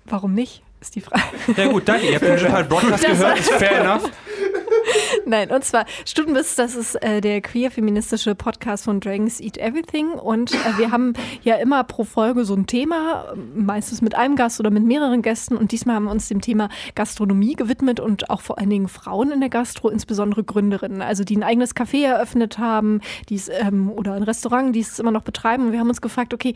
Warum 0.05 0.33
nicht? 0.33 0.64
Ist 0.81 0.95
die 0.95 1.01
Frage. 1.01 1.23
Ja 1.57 1.67
gut, 1.67 1.87
danke. 1.87 2.05
Ihr 2.07 2.15
habt 2.15 2.23
den 2.25 2.35
Digital 2.37 2.63
Broadcast 2.65 3.03
Das- 3.03 3.19
gehört, 3.19 3.39
ist 3.39 3.51
fair 3.51 3.81
enough. 3.81 4.03
Nein, 5.25 5.49
und 5.49 5.63
zwar 5.63 5.85
Stutenbiss, 6.05 6.53
das 6.55 6.75
ist 6.75 6.95
äh, 7.01 7.19
der 7.19 7.41
queer-feministische 7.41 8.35
Podcast 8.35 8.83
von 8.83 8.99
Dragons 8.99 9.39
Eat 9.41 9.57
Everything. 9.57 10.11
Und 10.11 10.53
äh, 10.53 10.77
wir 10.77 10.91
haben 10.91 11.13
ja 11.41 11.55
immer 11.55 11.83
pro 11.83 12.03
Folge 12.03 12.45
so 12.45 12.53
ein 12.53 12.67
Thema, 12.67 13.33
meistens 13.55 14.01
mit 14.03 14.13
einem 14.13 14.35
Gast 14.35 14.59
oder 14.59 14.69
mit 14.69 14.83
mehreren 14.83 15.23
Gästen. 15.23 15.57
Und 15.57 15.71
diesmal 15.71 15.95
haben 15.95 16.03
wir 16.05 16.11
uns 16.11 16.27
dem 16.27 16.41
Thema 16.41 16.69
Gastronomie 16.93 17.55
gewidmet 17.55 17.99
und 17.99 18.29
auch 18.29 18.41
vor 18.41 18.59
allen 18.59 18.69
Dingen 18.69 18.87
Frauen 18.87 19.31
in 19.31 19.39
der 19.39 19.49
Gastro, 19.49 19.89
insbesondere 19.89 20.43
Gründerinnen, 20.43 21.01
also 21.01 21.23
die 21.23 21.35
ein 21.37 21.43
eigenes 21.43 21.75
Café 21.75 22.05
eröffnet 22.05 22.59
haben, 22.59 23.01
die 23.29 23.41
ähm, 23.59 23.91
oder 23.91 24.13
ein 24.13 24.23
Restaurant, 24.23 24.75
die 24.75 24.81
es 24.81 24.99
immer 24.99 25.11
noch 25.11 25.23
betreiben. 25.23 25.67
Und 25.67 25.71
wir 25.71 25.79
haben 25.79 25.89
uns 25.89 26.01
gefragt, 26.01 26.33
okay, 26.33 26.53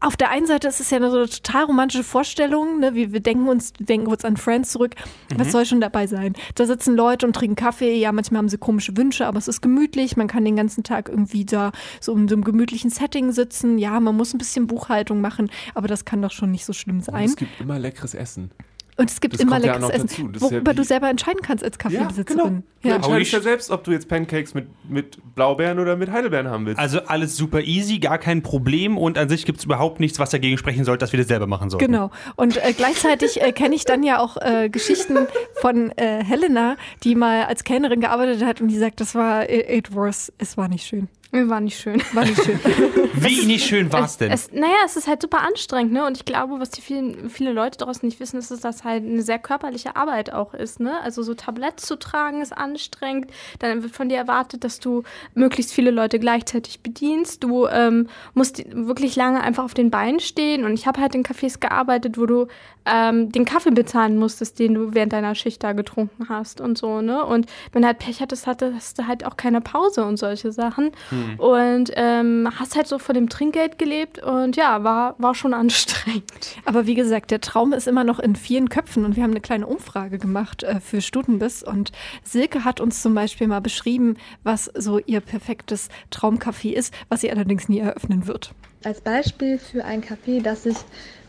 auf 0.00 0.16
der 0.16 0.30
einen 0.30 0.46
Seite 0.46 0.68
ist 0.68 0.80
es 0.80 0.90
ja 0.90 0.98
eine 0.98 1.10
so 1.10 1.16
eine 1.16 1.28
total 1.28 1.64
romantische 1.64 2.04
Vorstellung. 2.04 2.80
Ne? 2.80 2.94
Wir, 2.94 3.12
wir 3.12 3.20
denken 3.20 3.48
uns, 3.48 3.72
denken 3.72 4.06
kurz 4.06 4.24
an 4.24 4.36
Friends 4.36 4.70
zurück. 4.72 4.94
Was 5.36 5.52
soll 5.52 5.64
schon 5.64 5.80
dabei 5.80 6.06
sein? 6.06 6.34
Da 6.54 6.66
sitzen 6.66 6.94
Leute 6.96 7.26
und 7.26 7.34
trinken 7.34 7.56
Kaffee. 7.56 7.96
Ja, 7.98 8.12
manchmal 8.12 8.38
haben 8.40 8.48
sie 8.48 8.58
komische 8.58 8.96
Wünsche, 8.96 9.26
aber 9.26 9.38
es 9.38 9.48
ist 9.48 9.62
gemütlich. 9.62 10.16
Man 10.16 10.28
kann 10.28 10.44
den 10.44 10.56
ganzen 10.56 10.84
Tag 10.84 11.08
irgendwie 11.08 11.44
da 11.44 11.72
so 12.00 12.14
in 12.14 12.28
so 12.28 12.34
einem 12.34 12.44
gemütlichen 12.44 12.90
Setting 12.90 13.32
sitzen. 13.32 13.78
Ja, 13.78 13.98
man 13.98 14.16
muss 14.16 14.34
ein 14.34 14.38
bisschen 14.38 14.66
Buchhaltung 14.66 15.20
machen, 15.20 15.50
aber 15.74 15.88
das 15.88 16.04
kann 16.04 16.20
doch 16.22 16.32
schon 16.32 16.50
nicht 16.50 16.66
so 16.66 16.72
schlimm 16.72 16.96
Und 16.98 17.04
sein. 17.04 17.24
es 17.24 17.36
gibt 17.36 17.60
immer 17.60 17.78
leckeres 17.78 18.14
Essen. 18.14 18.50
Und 18.98 19.10
es 19.10 19.20
gibt 19.20 19.34
das 19.34 19.40
immer 19.42 19.58
ja 19.58 19.74
leckeres 19.76 19.80
noch 19.82 19.90
Essen, 19.90 20.06
dazu. 20.06 20.28
Das 20.28 20.42
ist 20.42 20.48
ja 20.50 20.54
worüber 20.56 20.70
wie- 20.72 20.76
du 20.76 20.84
selber 20.84 21.10
entscheiden 21.10 21.40
kannst 21.42 21.62
als 21.62 21.76
Kaffeebesitzerin. 21.78 22.62
Du 22.82 22.88
Ja. 22.88 22.96
entscheidest 22.96 23.32
ja 23.32 23.40
selbst, 23.40 23.70
ob 23.70 23.84
du 23.84 23.90
jetzt 23.90 24.08
Pancakes 24.08 24.54
mit, 24.54 24.68
mit 24.88 25.18
Blaubeeren 25.34 25.78
oder 25.78 25.96
mit 25.96 26.10
Heidelbeeren 26.10 26.48
haben 26.48 26.64
willst. 26.66 26.78
Also 26.78 27.00
alles 27.02 27.36
super 27.36 27.60
easy, 27.60 27.98
gar 27.98 28.16
kein 28.18 28.42
Problem 28.42 28.96
und 28.96 29.18
an 29.18 29.28
sich 29.28 29.44
gibt 29.44 29.58
es 29.58 29.64
überhaupt 29.66 30.00
nichts, 30.00 30.18
was 30.18 30.30
dagegen 30.30 30.56
sprechen 30.56 30.84
sollte, 30.84 31.00
dass 31.00 31.12
wir 31.12 31.18
das 31.18 31.28
selber 31.28 31.46
machen 31.46 31.68
sollten. 31.68 31.84
Genau. 31.86 32.10
Und 32.36 32.56
äh, 32.56 32.72
gleichzeitig 32.74 33.42
äh, 33.42 33.52
kenne 33.52 33.74
ich 33.74 33.84
dann 33.84 34.02
ja 34.02 34.18
auch 34.18 34.38
äh, 34.38 34.70
Geschichten 34.70 35.18
von 35.60 35.90
äh, 35.98 36.24
Helena, 36.24 36.76
die 37.04 37.14
mal 37.16 37.44
als 37.44 37.64
Kellnerin 37.64 38.00
gearbeitet 38.00 38.44
hat 38.44 38.60
und 38.62 38.68
die 38.68 38.78
sagt, 38.78 39.00
das 39.00 39.14
war 39.14 39.50
it, 39.50 39.68
it 39.68 39.94
was, 39.94 40.32
es 40.38 40.56
war 40.56 40.68
nicht 40.68 40.86
schön. 40.86 41.08
War 41.48 41.60
nicht 41.60 41.78
schön. 41.78 42.02
War 42.12 42.24
nicht 42.24 42.42
schön. 42.42 42.58
Wie 43.14 43.46
nicht 43.46 43.66
schön 43.66 43.92
war 43.92 44.04
es 44.04 44.18
denn? 44.18 44.30
Es, 44.30 44.52
naja, 44.52 44.76
es 44.84 44.96
ist 44.96 45.08
halt 45.08 45.22
super 45.22 45.40
anstrengend, 45.40 45.92
ne? 45.92 46.04
Und 46.06 46.16
ich 46.16 46.24
glaube, 46.24 46.60
was 46.60 46.70
die 46.70 46.80
vielen, 46.80 47.30
viele 47.30 47.52
Leute 47.52 47.78
daraus 47.78 48.02
nicht 48.02 48.20
wissen, 48.20 48.38
ist, 48.38 48.50
dass 48.50 48.60
das 48.60 48.84
halt 48.84 49.04
eine 49.04 49.22
sehr 49.22 49.38
körperliche 49.38 49.96
Arbeit 49.96 50.32
auch 50.32 50.54
ist, 50.54 50.80
ne? 50.80 51.00
Also 51.00 51.22
so 51.22 51.34
Tablett 51.34 51.80
zu 51.80 51.98
tragen 51.98 52.42
ist 52.42 52.56
anstrengend. 52.56 53.30
Dann 53.58 53.82
wird 53.82 53.94
von 53.94 54.08
dir 54.08 54.16
erwartet, 54.16 54.64
dass 54.64 54.80
du 54.80 55.02
möglichst 55.34 55.72
viele 55.72 55.90
Leute 55.90 56.18
gleichzeitig 56.18 56.80
bedienst. 56.80 57.42
Du 57.42 57.66
ähm, 57.66 58.08
musst 58.34 58.62
wirklich 58.72 59.16
lange 59.16 59.40
einfach 59.42 59.64
auf 59.64 59.74
den 59.74 59.90
Beinen 59.90 60.20
stehen. 60.20 60.64
Und 60.64 60.74
ich 60.74 60.86
habe 60.86 61.00
halt 61.00 61.14
in 61.14 61.22
Cafés 61.22 61.58
gearbeitet, 61.58 62.18
wo 62.18 62.26
du 62.26 62.46
ähm, 62.86 63.32
den 63.32 63.44
Kaffee 63.44 63.70
bezahlen 63.70 64.16
musstest, 64.16 64.58
den 64.58 64.74
du 64.74 64.94
während 64.94 65.12
deiner 65.12 65.34
Schicht 65.34 65.62
da 65.62 65.72
getrunken 65.72 66.28
hast 66.28 66.60
und 66.60 66.78
so, 66.78 67.00
ne? 67.00 67.24
Und 67.24 67.46
wenn 67.72 67.82
du 67.82 67.88
halt 67.88 67.98
Pech 67.98 68.20
hattest, 68.20 68.46
hattest 68.46 68.98
du 68.98 69.06
halt 69.06 69.26
auch 69.26 69.36
keine 69.36 69.60
Pause 69.60 70.04
und 70.04 70.16
solche 70.16 70.52
Sachen. 70.52 70.92
Hm. 71.10 71.40
Und 71.40 71.90
ähm, 71.94 72.48
hast 72.58 72.76
halt 72.76 72.86
so 72.86 72.98
von 72.98 73.14
dem 73.14 73.28
Trinkgeld 73.28 73.78
gelebt 73.78 74.22
und 74.22 74.56
ja, 74.56 74.84
war, 74.84 75.16
war 75.18 75.34
schon 75.34 75.54
anstrengend. 75.54 76.24
Aber 76.64 76.86
wie 76.86 76.94
gesagt, 76.94 77.30
der 77.30 77.40
Traum 77.40 77.72
ist 77.72 77.88
immer 77.88 78.04
noch 78.04 78.20
in 78.20 78.36
vielen 78.36 78.68
Köpfen 78.68 79.04
und 79.04 79.16
wir 79.16 79.22
haben 79.22 79.32
eine 79.32 79.40
kleine 79.40 79.66
Umfrage 79.66 80.18
gemacht 80.18 80.62
äh, 80.62 80.80
für 80.80 81.00
Stutenbiss 81.00 81.62
und 81.62 81.92
Silke 82.22 82.64
hat 82.64 82.80
uns 82.80 83.02
zum 83.02 83.14
Beispiel 83.14 83.48
mal 83.48 83.60
beschrieben, 83.60 84.16
was 84.42 84.70
so 84.74 84.98
ihr 84.98 85.20
perfektes 85.20 85.88
Traumcafé 86.12 86.72
ist, 86.72 86.94
was 87.08 87.20
sie 87.20 87.30
allerdings 87.30 87.68
nie 87.68 87.80
eröffnen 87.80 88.26
wird. 88.26 88.52
Als 88.84 89.00
Beispiel 89.00 89.58
für 89.58 89.84
ein 89.84 90.02
Café, 90.02 90.42
das 90.42 90.66
ich 90.66 90.76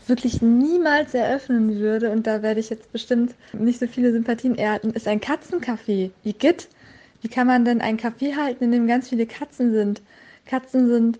wirklich 0.08 0.42
niemals 0.42 1.14
eröffnen 1.14 1.78
würde, 1.78 2.10
und 2.10 2.26
da 2.26 2.42
werde 2.42 2.60
ich 2.60 2.70
jetzt 2.70 2.92
bestimmt 2.92 3.34
nicht 3.52 3.80
so 3.80 3.86
viele 3.86 4.12
Sympathien 4.12 4.56
ernten, 4.56 4.90
ist 4.90 5.08
ein 5.08 5.20
Katzencafé. 5.20 6.10
Wie 6.22 6.32
geht? 6.32 6.68
Wie 7.20 7.28
kann 7.28 7.46
man 7.46 7.64
denn 7.64 7.80
ein 7.80 7.98
Café 7.98 8.36
halten, 8.36 8.64
in 8.64 8.72
dem 8.72 8.86
ganz 8.86 9.08
viele 9.08 9.26
Katzen 9.26 9.72
sind? 9.72 10.02
Katzen 10.46 10.88
sind 10.88 11.18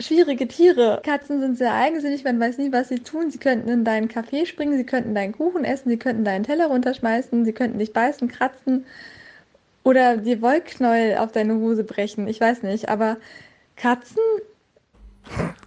schwierige 0.00 0.48
Tiere. 0.48 1.00
Katzen 1.04 1.40
sind 1.40 1.58
sehr 1.58 1.74
eigensinnig, 1.74 2.24
man 2.24 2.40
weiß 2.40 2.58
nie, 2.58 2.72
was 2.72 2.88
sie 2.88 3.00
tun. 3.00 3.30
Sie 3.30 3.38
könnten 3.38 3.68
in 3.68 3.84
deinen 3.84 4.08
Kaffee 4.08 4.46
springen, 4.46 4.76
sie 4.76 4.84
könnten 4.84 5.14
deinen 5.14 5.32
Kuchen 5.32 5.64
essen, 5.64 5.90
sie 5.90 5.98
könnten 5.98 6.24
deinen 6.24 6.44
Teller 6.44 6.66
runterschmeißen, 6.66 7.44
sie 7.44 7.52
könnten 7.52 7.78
dich 7.78 7.92
beißen, 7.92 8.28
kratzen 8.28 8.86
oder 9.84 10.16
dir 10.16 10.42
Wollknäuel 10.42 11.16
auf 11.18 11.32
deine 11.32 11.54
Hose 11.56 11.84
brechen. 11.84 12.28
Ich 12.28 12.40
weiß 12.40 12.62
nicht, 12.62 12.88
aber 12.88 13.16
Katzen 13.76 14.22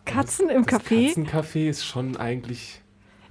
Katzen 0.05 0.49
im 0.49 0.65
Café? 0.65 1.13
Katzencafé 1.13 1.69
ist 1.69 1.85
schon 1.85 2.17
eigentlich. 2.17 2.81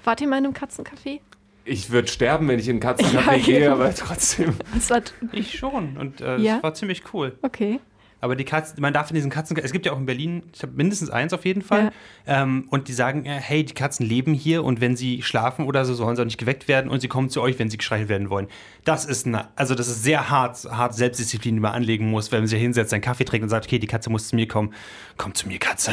Wart 0.05 0.21
ihr 0.21 0.29
mal 0.29 0.39
in 0.39 0.47
einem 0.47 0.55
Katzencafé? 0.55 1.21
Ich 1.65 1.91
würde 1.91 2.09
sterben, 2.09 2.49
wenn 2.49 2.59
ich 2.59 2.69
in 2.69 2.77
ein 2.77 2.81
Katzencafé 2.81 3.37
ja, 3.37 3.45
gehe, 3.45 3.73
aber 3.73 3.95
trotzdem. 3.95 4.55
ich 5.33 5.57
schon. 5.59 5.97
Und 5.97 6.21
äh, 6.21 6.39
ja? 6.39 6.55
das 6.55 6.63
war 6.63 6.75
ziemlich 6.75 7.03
cool. 7.13 7.39
Okay. 7.43 7.79
Aber 8.23 8.37
die 8.37 8.45
Katzen, 8.45 8.81
man 8.81 8.95
darf 8.95 9.11
in 9.11 9.17
diesen 9.17 9.33
Katzen, 9.33 9.57
es 9.57 9.73
gibt 9.73 9.85
ja 9.85 9.93
auch 9.93 9.99
in 9.99 10.07
Berlin, 10.07 10.45
ich 10.55 10.63
habe 10.63 10.73
mindestens 10.75 11.11
eins 11.11 11.33
auf 11.33 11.45
jeden 11.45 11.61
Fall. 11.61 11.93
Ja. 12.25 12.43
Ähm, 12.45 12.69
und 12.71 12.87
die 12.87 12.93
sagen, 12.93 13.27
äh, 13.27 13.41
hey, 13.41 13.65
die 13.65 13.75
Katzen 13.75 14.07
leben 14.07 14.33
hier 14.33 14.63
und 14.63 14.81
wenn 14.81 14.95
sie 14.95 15.23
schlafen 15.23 15.67
oder 15.67 15.85
so, 15.85 15.93
sollen 15.95 16.15
sie 16.15 16.23
auch 16.23 16.27
nicht 16.27 16.39
geweckt 16.39 16.69
werden 16.69 16.89
und 16.89 17.01
sie 17.01 17.09
kommen 17.09 17.31
zu 17.31 17.43
euch, 17.43 17.59
wenn 17.59 17.69
sie 17.69 17.79
gestreichelt 17.79 18.09
werden 18.09 18.31
wollen. 18.31 18.47
Das 18.85 19.07
ist 19.07 19.27
eine, 19.27 19.49
also 19.57 19.75
das 19.75 19.89
ist 19.89 20.05
sehr 20.05 20.31
hart, 20.31 20.65
hart 20.71 20.95
Selbstdisziplin, 20.95 21.57
die 21.57 21.61
man 21.61 21.73
anlegen 21.73 22.11
muss, 22.11 22.31
wenn 22.31 22.43
man 22.43 22.47
sich 22.47 22.61
hinsetzt, 22.61 22.93
einen 22.93 23.03
Kaffee 23.03 23.25
trinkt 23.25 23.43
und 23.43 23.49
sagt, 23.49 23.67
okay, 23.67 23.81
die 23.81 23.89
Katze 23.89 24.09
muss 24.09 24.29
zu 24.29 24.37
mir 24.37 24.47
kommen. 24.47 24.73
Komm 25.17 25.35
zu 25.35 25.49
mir, 25.49 25.59
Katze. 25.59 25.93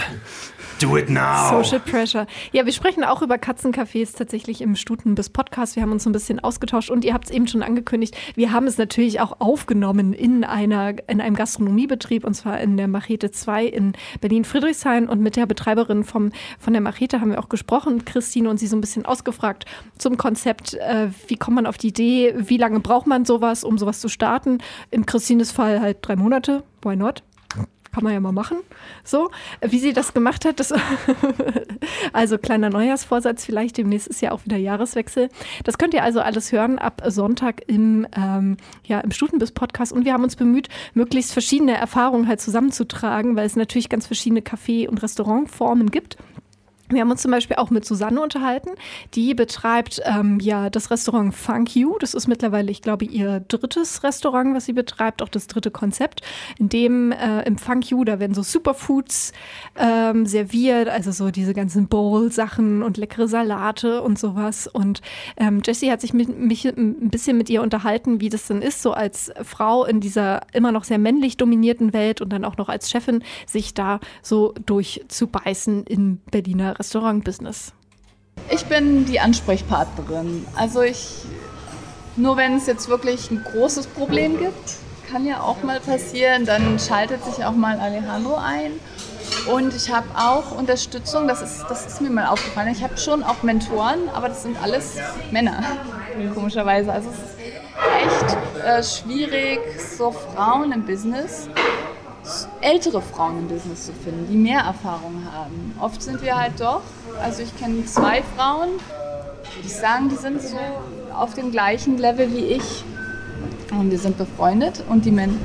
Do 0.80 0.96
it 0.96 1.10
now. 1.10 1.50
Social 1.50 1.82
Pressure. 1.82 2.26
Ja, 2.54 2.66
wir 2.66 2.72
sprechen 2.72 3.04
auch 3.04 3.22
über 3.22 3.36
Katzencafés 3.36 4.16
tatsächlich 4.16 4.62
im 4.62 4.78
Stuten 4.78 5.14
bis 5.14 5.30
Podcast. 5.30 5.76
Wir 5.76 5.84
haben 5.84 5.92
uns 5.92 6.06
so 6.06 6.10
ein 6.10 6.14
bisschen 6.14 6.40
ausgetauscht 6.40 6.90
und 6.90 7.04
ihr 7.04 7.14
habt 7.14 7.26
es 7.26 7.32
eben 7.32 7.48
schon 7.48 7.64
angekündigt. 7.64 8.16
Wir 8.36 8.54
haben 8.54 8.66
es 8.66 8.78
natürlich 8.78 9.20
auch 9.20 9.42
aufgenommen 9.42 10.14
in 10.14 10.46
einer, 10.46 10.94
in 11.10 11.20
einem 11.20 11.36
Gastronomiebetrieb 11.36 12.24
und 12.24 12.34
zwar 12.34 12.62
in 12.62 12.78
der 12.78 12.88
Machete 12.88 13.30
2 13.30 13.66
in 13.66 13.92
Berlin-Friedrichshain 14.22 15.10
und 15.10 15.20
mit 15.20 15.36
der 15.36 15.48
Betreiberin 15.48 16.06
vom, 16.06 16.32
von 16.60 16.72
der 16.72 16.82
Machete 16.82 17.20
haben 17.20 17.32
wir 17.32 17.40
auch 17.40 17.50
gesprochen, 17.50 18.06
Christine, 18.06 18.50
und 18.50 18.58
sie 18.58 18.68
so 18.68 18.78
ein 18.78 18.82
bisschen 18.82 19.06
ausgefragt 19.06 19.66
zum 19.98 20.16
Konzept, 20.16 20.76
äh, 20.76 21.10
wie 21.28 21.36
kommt 21.36 21.56
man 21.56 21.66
auf 21.66 21.78
die 21.78 21.90
Idee, 21.90 22.36
wie 22.38 22.58
lange 22.58 22.80
braucht 22.80 23.06
man 23.06 23.26
sowas, 23.26 23.66
um 23.66 23.78
sowas 23.78 24.00
zu 24.00 24.08
starten. 24.08 24.60
In 24.92 25.06
Christines 25.06 25.52
Fall 25.52 25.82
halt 25.82 25.98
drei 26.02 26.16
Monate, 26.16 26.64
why 26.84 26.96
not? 26.96 27.22
Kann 27.92 28.04
man 28.04 28.14
ja 28.14 28.20
mal 28.20 28.32
machen. 28.32 28.58
So, 29.04 29.32
wie 29.62 29.80
sie 29.80 29.94
das 29.94 30.14
gemacht 30.14 30.46
hat, 30.46 30.60
das 30.60 30.74
also 32.14 32.38
kleiner 32.38 32.70
Neujahrsvorsatz, 32.70 33.46
vielleicht 33.46 33.78
demnächst 33.78 34.08
ist 34.08 34.22
ja 34.22 34.32
auch 34.32 34.46
wieder 34.46 34.58
Jahreswechsel. 34.58 35.30
Das 35.64 35.78
könnt 35.78 35.94
ihr 35.94 36.04
also 36.04 36.22
alles 36.22 36.52
hören 36.52 36.80
ab 36.80 37.02
Sonntag 37.08 37.62
im, 37.68 38.08
ähm, 38.16 38.58
ja, 38.86 39.00
im 39.00 39.12
Stutenbiss-Podcast. 39.12 39.92
Und 39.92 40.06
wir 40.06 40.14
haben 40.14 40.24
uns 40.24 40.36
bemüht, 40.36 40.70
möglichst 40.94 41.34
verschiedene 41.34 41.76
Erfahrungen 41.76 42.28
halt 42.28 42.42
zusammenzutragen, 42.42 43.36
weil 43.36 43.46
es 43.46 43.56
natürlich 43.56 43.90
ganz 43.90 44.08
verschiedene 44.08 44.42
Café- 44.42 44.88
und 44.88 45.02
Restaurantformen 45.02 45.92
gibt. 45.92 46.18
Wir 46.92 47.02
haben 47.02 47.12
uns 47.12 47.22
zum 47.22 47.30
Beispiel 47.30 47.58
auch 47.58 47.70
mit 47.70 47.86
Susanne 47.86 48.20
unterhalten. 48.20 48.72
Die 49.14 49.36
betreibt 49.36 50.02
ähm, 50.06 50.40
ja 50.40 50.72
das 50.72 50.90
Restaurant 50.90 51.36
Funk 51.36 51.76
You. 51.76 52.00
Das 52.00 52.16
ist 52.16 52.28
mittlerweile, 52.28 52.72
ich 52.72 52.82
glaube, 52.82 53.06
ihr 53.06 53.42
drittes 53.42 54.02
Restaurant, 54.04 54.56
was 54.56 54.66
sie 54.66 54.74
betreibt, 54.74 55.22
auch 55.22 55.30
das 55.30 55.46
dritte 55.46 55.70
Konzept. 55.70 56.22
In 56.58 56.68
dem 56.68 57.12
äh, 57.12 57.44
im 57.44 57.60
Funk 57.60 57.92
You, 57.92 58.04
da 58.06 58.20
werden 58.20 58.34
so 58.34 58.42
Superfoods 58.42 59.34
ähm, 59.78 60.26
serviert, 60.26 60.90
also 60.90 61.12
so 61.12 61.30
diese 61.30 61.54
ganzen 61.54 61.88
Bowl-Sachen 61.88 62.82
und 62.82 62.98
leckere 62.98 63.28
Salate 63.28 64.02
und 64.02 64.18
sowas. 64.18 64.66
Und 64.66 65.02
ähm, 65.38 65.62
Jessie 65.64 65.92
hat 65.92 66.02
sich 66.02 66.14
mit, 66.14 66.40
mich 66.40 66.66
ein 66.66 67.12
bisschen 67.12 67.38
mit 67.38 67.52
ihr 67.52 67.62
unterhalten, 67.62 68.20
wie 68.20 68.30
das 68.30 68.48
denn 68.48 68.64
ist, 68.64 68.82
so 68.82 68.94
als 68.94 69.32
Frau 69.44 69.86
in 69.86 70.00
dieser 70.00 70.42
immer 70.54 70.72
noch 70.72 70.86
sehr 70.86 70.98
männlich 70.98 71.38
dominierten 71.38 71.94
Welt 71.94 72.20
und 72.20 72.30
dann 72.30 72.46
auch 72.46 72.58
noch 72.58 72.68
als 72.68 72.90
Chefin, 72.90 73.24
sich 73.46 73.76
da 73.76 74.00
so 74.24 74.56
durchzubeißen 74.66 75.84
in 75.84 76.18
Berliner 76.32 76.79
Restaurantbusiness? 76.80 77.74
Ich 78.50 78.66
bin 78.66 79.06
die 79.06 79.20
Ansprechpartnerin. 79.20 80.48
Also 80.56 80.82
ich, 80.82 81.26
nur 82.16 82.38
wenn 82.38 82.56
es 82.56 82.68
jetzt 82.68 82.88
wirklich 82.88 83.30
ein 83.30 83.44
großes 83.44 83.88
Problem 83.88 84.40
gibt, 84.40 84.78
kann 85.12 85.26
ja 85.26 85.42
auch 85.42 85.62
mal 85.64 85.80
passieren, 85.80 86.46
dann 86.46 86.80
schaltet 86.80 87.24
sich 87.26 87.44
auch 87.44 87.54
mal 87.54 87.80
Alejandro 87.80 88.36
ein. 88.36 88.72
Und 89.52 89.76
ich 89.76 89.92
habe 89.94 90.08
auch 90.16 90.58
Unterstützung, 90.58 91.28
das 91.28 91.42
ist, 91.42 91.66
das 91.70 91.86
ist 91.86 92.02
mir 92.02 92.10
mal 92.10 92.28
aufgefallen. 92.28 92.70
Ich 92.70 92.84
habe 92.84 92.98
schon 92.98 93.24
auch 93.24 93.44
Mentoren, 93.44 94.10
aber 94.14 94.30
das 94.30 94.44
sind 94.44 94.62
alles 94.62 94.98
Männer, 95.32 95.62
komischerweise. 96.34 96.92
Also 96.92 97.10
es 97.10 97.18
ist 97.18 97.40
echt 98.06 98.64
äh, 98.64 98.84
schwierig, 98.84 99.60
so 99.98 100.12
Frauen 100.12 100.72
im 100.72 100.86
Business 100.86 101.50
ältere 102.62 103.01
Frauen 103.01 103.39
im 103.39 103.47
Business 103.47 103.86
zu 103.86 103.93
finden, 103.93 104.28
die 104.30 104.38
mehr 104.38 104.60
Erfahrung 104.60 105.24
haben. 105.34 105.76
Oft 105.80 106.01
sind 106.01 106.22
wir 106.22 106.38
halt 106.38 106.60
doch, 106.60 106.82
also 107.22 107.41
ich 107.41 107.55
kenne 107.57 107.86
zwei 107.86 108.24
Frauen, 108.36 108.70
würde 109.55 109.68
ich 109.68 109.76
sagen, 109.76 110.10
die 110.10 110.16
sind 110.16 110.41
so 110.41 110.57
auf 111.14 111.34
dem 111.34 111.51
gleichen 111.51 111.97
Level 111.97 112.32
wie 112.34 112.45
ich. 112.45 112.84
Und 113.72 113.91
wir 113.91 113.99
sind 113.99 114.18
befreundet 114.18 114.84
und 114.89 115.05
die 115.05 115.12
Men 115.12 115.38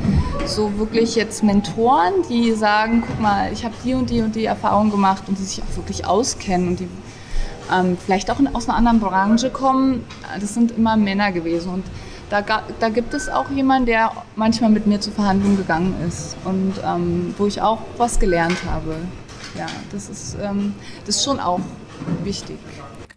so 0.47 0.79
wirklich 0.79 1.15
jetzt 1.15 1.43
Mentoren, 1.43 2.15
die 2.31 2.53
sagen, 2.53 3.05
guck 3.07 3.21
mal, 3.21 3.53
ich 3.53 3.65
habe 3.65 3.75
die 3.85 3.93
und 3.95 4.09
die 4.09 4.23
und 4.23 4.35
die 4.35 4.47
Erfahrung 4.47 4.91
gemacht 4.91 5.25
und 5.29 5.39
die 5.39 5.43
sich 5.43 5.63
auch 5.63 5.77
wirklich 5.77 6.07
auskennen 6.07 6.69
und 6.69 6.81
die 6.81 6.89
ähm, 7.73 7.99
vielleicht 8.03 8.31
auch 8.31 8.39
aus 8.55 8.69
einer 8.69 8.79
anderen 8.79 9.01
Branche 9.01 9.51
kommen, 9.51 10.05
das 10.41 10.55
sind 10.55 10.73
immer 10.73 10.97
Männer 10.97 11.33
gewesen. 11.33 11.73
Und 11.73 11.85
da, 12.31 12.43
da 12.81 12.89
gibt 12.89 13.15
es 13.15 13.29
auch 13.29 13.51
jemanden, 13.51 13.87
der 13.87 14.11
manchmal 14.37 14.71
mit 14.71 14.87
mir 14.87 15.01
zur 15.01 15.13
Verhandlung 15.13 15.57
gegangen 15.57 15.95
ist 16.07 16.37
und 16.45 16.75
ähm, 16.85 17.35
wo 17.39 17.47
ich 17.47 17.61
auch 17.61 17.81
was 17.97 18.19
gelernt 18.19 18.59
habe. 18.69 18.97
Ja, 19.57 19.67
das 19.93 20.09
ist, 20.09 20.37
ähm, 20.43 20.75
das 21.07 21.17
ist 21.17 21.25
schon 21.25 21.39
auch 21.39 21.61
wichtig. 22.25 22.59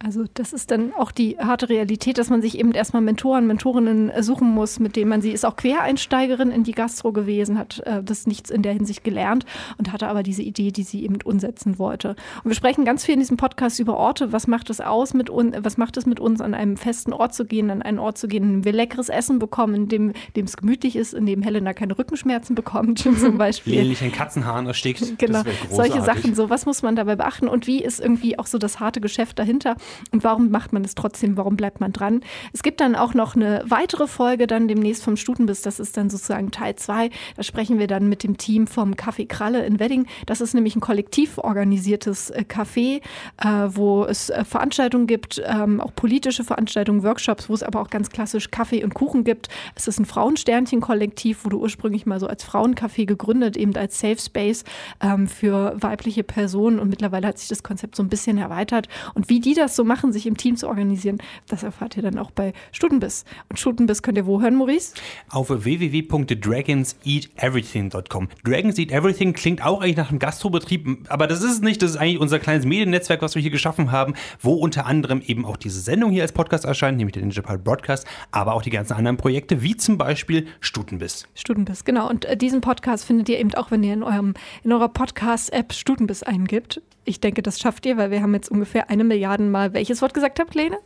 Also 0.04 0.26
das 0.36 0.54
ist 0.54 0.70
dann 0.70 0.94
auch 0.94 1.12
die 1.12 1.38
harte 1.40 1.70
Realität, 1.70 2.20
dass 2.20 2.30
man 2.30 2.42
sich 2.42 2.60
eben 2.60 2.72
erstmal 2.72 3.02
Mentoren, 3.02 3.48
Mentorinnen 3.48 4.12
suchen 4.22 4.54
muss, 4.54 4.80
mit 4.80 4.96
denen 4.96 5.10
man 5.10 5.22
sie 5.22 5.32
ist 5.32 5.44
auch 5.44 5.56
Quereinsteigerin 5.56 6.52
in 6.52 6.64
die 6.64 6.74
Gastro 6.74 7.12
gewesen, 7.12 7.58
hat 7.58 7.80
äh, 7.86 8.04
das 8.04 8.28
nichts 8.28 8.52
in 8.52 8.62
der 8.62 8.74
Hinsicht 8.74 9.04
gelernt 9.04 9.46
und 9.80 9.92
hatte 9.92 10.08
aber 10.08 10.22
diese 10.22 10.44
Idee, 10.44 10.72
die 10.72 10.84
sie 10.84 11.04
eben 11.04 11.18
umsetzen 11.24 11.80
wollte. 11.80 12.10
Und 12.44 12.52
wir 12.52 12.56
sprechen 12.56 12.86
ganz 12.86 13.06
viel 13.06 13.16
in 13.16 13.22
diesem 13.22 13.38
Podcast 13.38 13.80
über 13.80 13.98
Orte. 13.98 14.32
Was 14.32 14.46
macht 14.46 14.70
es 14.70 14.82
aus 14.82 15.16
mit 15.16 15.32
uns? 15.32 15.56
Was 15.62 15.78
macht 15.78 15.98
es 15.98 16.06
mit 16.06 16.20
uns, 16.20 16.42
an 16.42 16.54
einem 16.54 16.78
festen 16.78 17.12
Ort 17.12 17.34
zu 17.34 17.46
gehen, 17.46 17.72
an 17.72 17.82
einen 17.82 17.98
Ort 17.98 18.20
zu 18.20 18.28
gehen, 18.28 18.44
in 18.44 18.52
dem 18.52 18.66
wir 18.66 18.74
leckeres 18.74 19.10
Essen 19.10 19.40
bekommen, 19.40 19.74
in 19.74 19.88
dem, 19.88 20.14
es 20.36 20.58
gemütlich 20.58 20.96
ist, 20.96 21.16
in 21.16 21.26
dem 21.26 21.42
Helena 21.42 21.74
keine 21.74 21.98
Rückenschmerzen 21.98 22.54
bekommt, 22.56 23.00
zum 23.20 23.38
Beispiel. 23.40 23.74
Lediglich 23.74 24.04
ein 24.04 24.12
Katzenhahn 24.12 24.68
erstickt. 24.68 25.18
Genau, 25.18 25.42
solche 25.72 26.02
Sachen. 26.04 26.36
So, 26.36 26.52
was 26.52 26.68
muss 26.68 26.84
man 26.84 26.96
dabei 26.96 27.16
beachten 27.16 27.48
und 27.48 27.66
wie 27.66 27.84
ist 27.84 28.00
irgendwie 28.00 28.38
auch 28.38 28.46
so 28.46 28.60
das 28.60 28.80
harte 28.80 29.02
Geschäft 29.02 29.40
dahinter 29.40 29.76
und 30.12 30.24
warum 30.24 30.50
macht 30.50 30.74
man 30.74 30.84
es 30.84 30.96
trotzdem, 30.96 31.38
warum 31.38 31.56
bleibt 31.56 31.80
man 31.80 31.94
dran. 31.94 32.22
Es 32.54 32.64
gibt 32.64 32.80
dann 32.80 32.96
auch 32.96 33.14
noch 33.14 33.36
eine 33.36 33.64
weitere 33.68 34.08
Folge 34.08 34.48
dann 34.48 34.68
demnächst 34.68 35.04
vom 35.04 35.18
Stutenbiss, 35.18 35.62
das 35.62 35.80
ist 35.80 35.98
dann 35.98 36.10
sozusagen 36.10 36.52
Teil 36.52 36.76
2. 36.76 37.10
Da 37.36 37.44
sprechen 37.44 37.80
wir 37.80 37.88
dann 37.88 38.10
mit 38.10 38.24
dem 38.24 38.38
Team 38.38 38.68
vom 38.68 38.94
Café 38.94 39.28
Kralle 39.28 39.66
in 39.66 39.80
Wedding. 39.80 40.08
Das 40.26 40.42
ist 40.42 40.54
nämlich 40.54 40.76
ein 40.76 40.82
kollektiv 40.82 41.38
organisiertes 41.38 42.30
äh, 42.30 42.44
Café, 42.48 43.02
äh, 43.38 43.48
wo 43.70 44.04
es 44.04 44.30
äh, 44.30 44.44
Veranstaltungen 44.44 45.08
gibt, 45.08 45.42
ähm, 45.46 45.82
auch 45.82 45.94
politische 45.96 46.44
Veranstaltungen, 46.44 47.04
Workshops, 47.04 47.50
wo 47.50 47.54
es 47.54 47.64
aber 47.64 47.82
auch 47.82 47.90
ganz 47.90 48.10
klassisch 48.10 48.52
Kaffee 48.52 48.84
und 48.84 48.94
Kuchen 48.94 49.24
gibt. 49.24 49.50
Es 49.76 49.88
ist 49.88 50.00
ein 50.00 50.06
Frauensternchen-Kollektiv, 50.06 51.46
wurde 51.46 51.58
ursprünglich 51.58 52.06
mal 52.06 52.20
so 52.20 52.28
als 52.28 52.44
Frauencafé 52.44 53.06
gegründet, 53.06 53.58
eben 53.58 53.76
als 53.76 54.00
Safe 54.00 54.20
Space 54.20 54.64
ähm, 55.02 55.28
für 55.28 55.76
weibliche 55.80 56.24
Personen 56.24 56.80
und 56.80 56.90
mittlerweile 56.90 57.28
hat 57.28 57.38
sich 57.38 57.50
das 57.50 57.64
Konzept 57.64 57.96
so 57.96 58.04
ein 58.04 58.10
bisschen 58.10 58.38
erweitert. 58.38 58.88
Und 59.14 59.30
wie 59.30 59.40
die 59.40 59.54
das 59.54 59.76
so 59.78 59.86
machen, 59.86 60.12
sich 60.12 60.28
im 60.28 60.36
Team 60.36 60.58
zu 60.58 60.68
organisieren, 60.68 61.20
das 61.48 61.64
erfahrt 61.64 61.96
ihr 61.96 62.04
dann 62.04 62.20
auch 62.20 62.32
bei 62.32 62.52
Stutenbiss. 62.74 63.24
Und 63.50 63.58
Stutenbiss 63.58 64.04
könnt 64.04 64.18
ihr 64.18 64.26
wo 64.26 64.42
hören, 64.42 64.56
Maurice? 64.56 64.94
Auf 65.30 65.50
www.dragonseateverything.com. 65.50 68.28
Dragons 68.44 68.78
Eat 68.78 68.92
Everything 68.92 69.32
klingt 69.34 69.64
auch 69.64 69.80
eigentlich 69.82 69.96
nach 69.96 70.10
einem 70.10 70.20
Gastrobetrieb, 70.20 71.06
aber 71.10 71.28
das 71.28 71.42
ist 71.42 71.52
es 71.52 71.62
nicht. 71.62 71.82
Das 71.82 71.92
ist 71.92 71.98
eigentlich 71.98 72.20
unser 72.20 72.40
kleines 72.40 72.66
Mediennetzwerk, 72.66 73.22
was 73.22 73.36
wir 73.36 73.42
hier 73.42 73.52
geschaffen 73.52 73.90
haben, 73.92 74.16
wo 74.42 74.56
unter 74.56 74.86
anderem 74.86 75.22
eben 75.26 75.46
auch 75.46 75.56
diese 75.56 75.80
Sendung 75.80 76.12
hier 76.12 76.24
als 76.24 76.34
Podcast 76.34 76.66
erscheint, 76.66 76.98
nämlich 76.98 77.14
der 77.14 77.24
Ninja 77.24 77.42
Pirate 77.42 77.64
Broadcast, 77.64 78.06
aber 78.32 78.54
auch 78.54 78.62
die 78.62 78.72
ganzen 78.72 78.92
anderen 78.94 79.16
Projekte, 79.18 79.62
wie 79.62 79.78
zum 79.78 79.98
Beispiel 79.98 80.48
Stutenbiss. 80.60 81.26
Stutenbiss, 81.36 81.86
genau. 81.86 82.10
Und 82.10 82.26
äh, 82.26 82.36
diesen 82.36 82.60
Podcast 82.62 83.06
findet 83.06 83.30
ihr 83.30 83.40
eben 83.40 83.54
auch, 83.54 83.72
wenn 83.72 83.84
ihr 83.84 83.94
in, 83.94 84.04
eurem, 84.04 84.34
in 84.64 84.74
eurer 84.74 84.90
Podcast-App 84.90 85.72
Stutenbiss 85.74 86.24
eingibt. 86.24 86.82
Ich 87.06 87.22
denke, 87.22 87.42
das 87.42 87.60
schafft 87.60 87.86
ihr, 87.86 87.96
weil 87.96 88.12
wir 88.12 88.22
haben 88.22 88.34
jetzt 88.34 88.52
ungefähr 88.52 88.90
eine 88.90 89.06
Milliarde 89.06 89.44
Mal 89.44 89.67
welches 89.74 90.02
Wort 90.02 90.14
gesagt 90.14 90.40
habt, 90.40 90.56
Lene? 90.56 90.78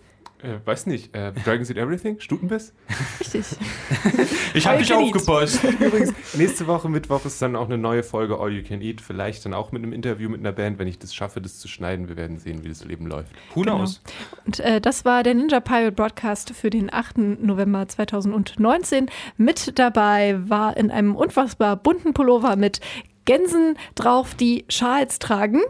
Äh, 0.44 0.58
weiß 0.66 0.88
nicht. 0.88 1.16
Äh, 1.16 1.34
Dragons 1.46 1.70
Eat 1.70 1.78
Everything? 1.78 2.20
Stutenbiss? 2.20 2.74
Richtig. 3.20 3.46
Ich 4.54 4.68
habe 4.68 4.84
can 4.84 4.98
aufgepasst. 4.98 5.64
Übrigens, 5.80 6.14
nächste 6.34 6.68
Woche, 6.68 6.90
Mittwoch, 6.90 7.24
ist 7.24 7.42
dann 7.42 7.56
auch 7.56 7.68
eine 7.68 7.78
neue 7.78 8.04
Folge 8.04 8.38
All 8.38 8.52
You 8.52 8.64
Can 8.64 8.82
Eat. 8.82 9.00
Vielleicht 9.00 9.46
dann 9.46 9.54
auch 9.54 9.72
mit 9.72 9.82
einem 9.82 9.94
Interview 9.94 10.28
mit 10.28 10.42
einer 10.42 10.52
Band, 10.52 10.78
wenn 10.78 10.90
ich 10.90 11.00
das 11.00 11.16
schaffe, 11.16 11.40
das 11.40 11.60
zu 11.60 11.70
schneiden. 11.70 12.10
Wir 12.10 12.18
werden 12.18 12.38
sehen, 12.38 12.62
wie 12.66 12.68
das 12.68 12.84
Leben 12.84 13.08
läuft. 13.08 13.32
Who 13.56 13.62
knows? 13.62 14.02
Und 14.46 14.60
äh, 14.60 14.82
das 14.82 15.06
war 15.06 15.24
der 15.24 15.36
Ninja 15.36 15.62
Pirate 15.62 15.94
Broadcast 15.94 16.54
für 16.54 16.70
den 16.70 16.94
8. 16.94 17.18
November 17.18 17.88
2019. 17.88 19.10
Mit 19.38 19.80
dabei 19.80 20.38
war 20.50 20.76
in 20.76 20.92
einem 20.92 21.16
unfassbar 21.16 21.78
bunten 21.78 22.14
Pullover 22.14 22.58
mit 22.58 22.82
Gänsen 23.24 23.78
drauf, 23.96 24.36
die 24.36 24.66
Schals 24.68 25.20
tragen. 25.20 25.62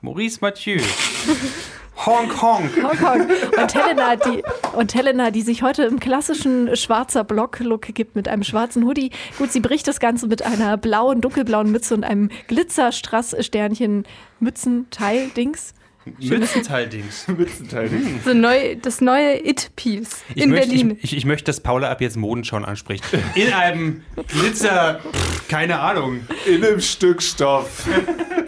Maurice 0.00 0.38
Mathieu. 0.40 0.80
Honk 2.06 2.40
Honk. 2.40 2.70
Hongkong. 2.76 3.28
Und 3.60 3.74
Helena, 3.74 4.16
die, 4.16 4.42
und 4.74 4.94
Helena, 4.94 5.30
die 5.30 5.42
sich 5.42 5.62
heute 5.62 5.84
im 5.84 5.98
klassischen 5.98 6.76
schwarzer 6.76 7.24
Block-Look 7.24 7.82
gibt 7.94 8.14
mit 8.14 8.28
einem 8.28 8.44
schwarzen 8.44 8.84
Hoodie. 8.84 9.10
Gut, 9.36 9.50
sie 9.52 9.60
bricht 9.60 9.88
das 9.88 9.98
Ganze 9.98 10.28
mit 10.28 10.42
einer 10.42 10.76
blauen, 10.76 11.20
dunkelblauen 11.20 11.70
Mütze 11.72 11.94
und 11.94 12.04
einem 12.04 12.30
Glitzerstrass-Sternchen 12.46 14.04
Mützenteil-Dings. 14.38 15.74
Mützenteildings. 16.20 17.28
Mützenteil. 17.28 17.90
So 18.24 18.34
neu, 18.34 18.76
das 18.76 19.00
neue 19.00 19.46
It-Piece 19.46 20.22
in 20.34 20.50
möchte, 20.50 20.68
Berlin. 20.68 20.90
ich, 20.98 21.04
ich, 21.04 21.16
ich 21.18 21.24
möchte, 21.24 21.44
dass 21.44 21.60
Paula 21.60 21.90
ab 21.90 22.00
jetzt 22.00 22.16
Modenschauen 22.16 22.64
anspricht. 22.64 23.04
In 23.34 23.52
einem 23.52 24.02
Glitzer, 24.28 25.00
keine 25.48 25.80
Ahnung. 25.80 26.20
In 26.46 26.64
einem 26.64 26.80
Stück 26.80 27.22
Stoff. 27.22 27.86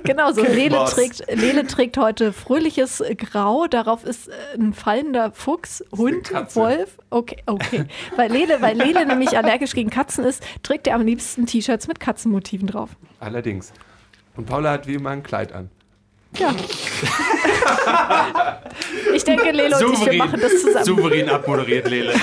Genau 0.05 0.33
so. 0.33 0.43
Lele 0.43 0.85
trägt, 0.87 1.25
Lele 1.33 1.67
trägt 1.67 1.97
heute 1.97 2.33
fröhliches 2.33 3.03
Grau. 3.17 3.67
Darauf 3.67 4.05
ist 4.05 4.31
ein 4.59 4.73
fallender 4.73 5.33
Fuchs, 5.33 5.85
Hund. 5.97 6.33
Wolf. 6.55 6.99
Okay, 7.11 7.37
okay. 7.47 7.85
Weil 8.17 8.33
Lele, 8.33 8.61
weil 8.61 8.77
Lele 8.77 9.07
nämlich 9.07 9.37
allergisch 9.37 9.73
gegen 9.73 9.91
Katzen 9.91 10.25
ist, 10.25 10.43
trägt 10.63 10.87
er 10.87 10.95
am 10.95 11.03
liebsten 11.03 11.47
T-Shirts 11.47 11.89
mit 11.89 12.01
Katzenmotiven 12.01 12.67
drauf. 12.67 12.91
Allerdings. 13.21 13.73
Und 14.37 14.47
Paula 14.47 14.73
hat 14.73 14.87
wie 14.87 14.95
immer 14.95 15.11
ein 15.11 15.23
Kleid 15.23 15.53
an. 15.53 15.71
Ja. 16.39 16.55
ich 19.15 19.25
denke, 19.25 19.51
Lele 19.51 19.77
und 19.77 19.95
ich, 19.95 20.07
wir 20.07 20.13
machen 20.15 20.41
das 20.41 20.63
zusammen. 20.63 20.85
souverän 20.85 21.29
abmoderiert, 21.29 21.89
Lele. 21.89 22.15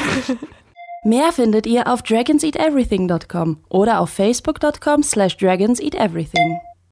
Mehr 1.04 1.32
findet 1.32 1.68
ihr 1.68 1.88
auf 1.88 2.02
dragonseateverything.com 2.02 3.64
oder 3.70 4.00
auf 4.00 4.10
facebook.com 4.10 5.04
slash 5.04 5.38
dragonseateverything. 5.38 6.60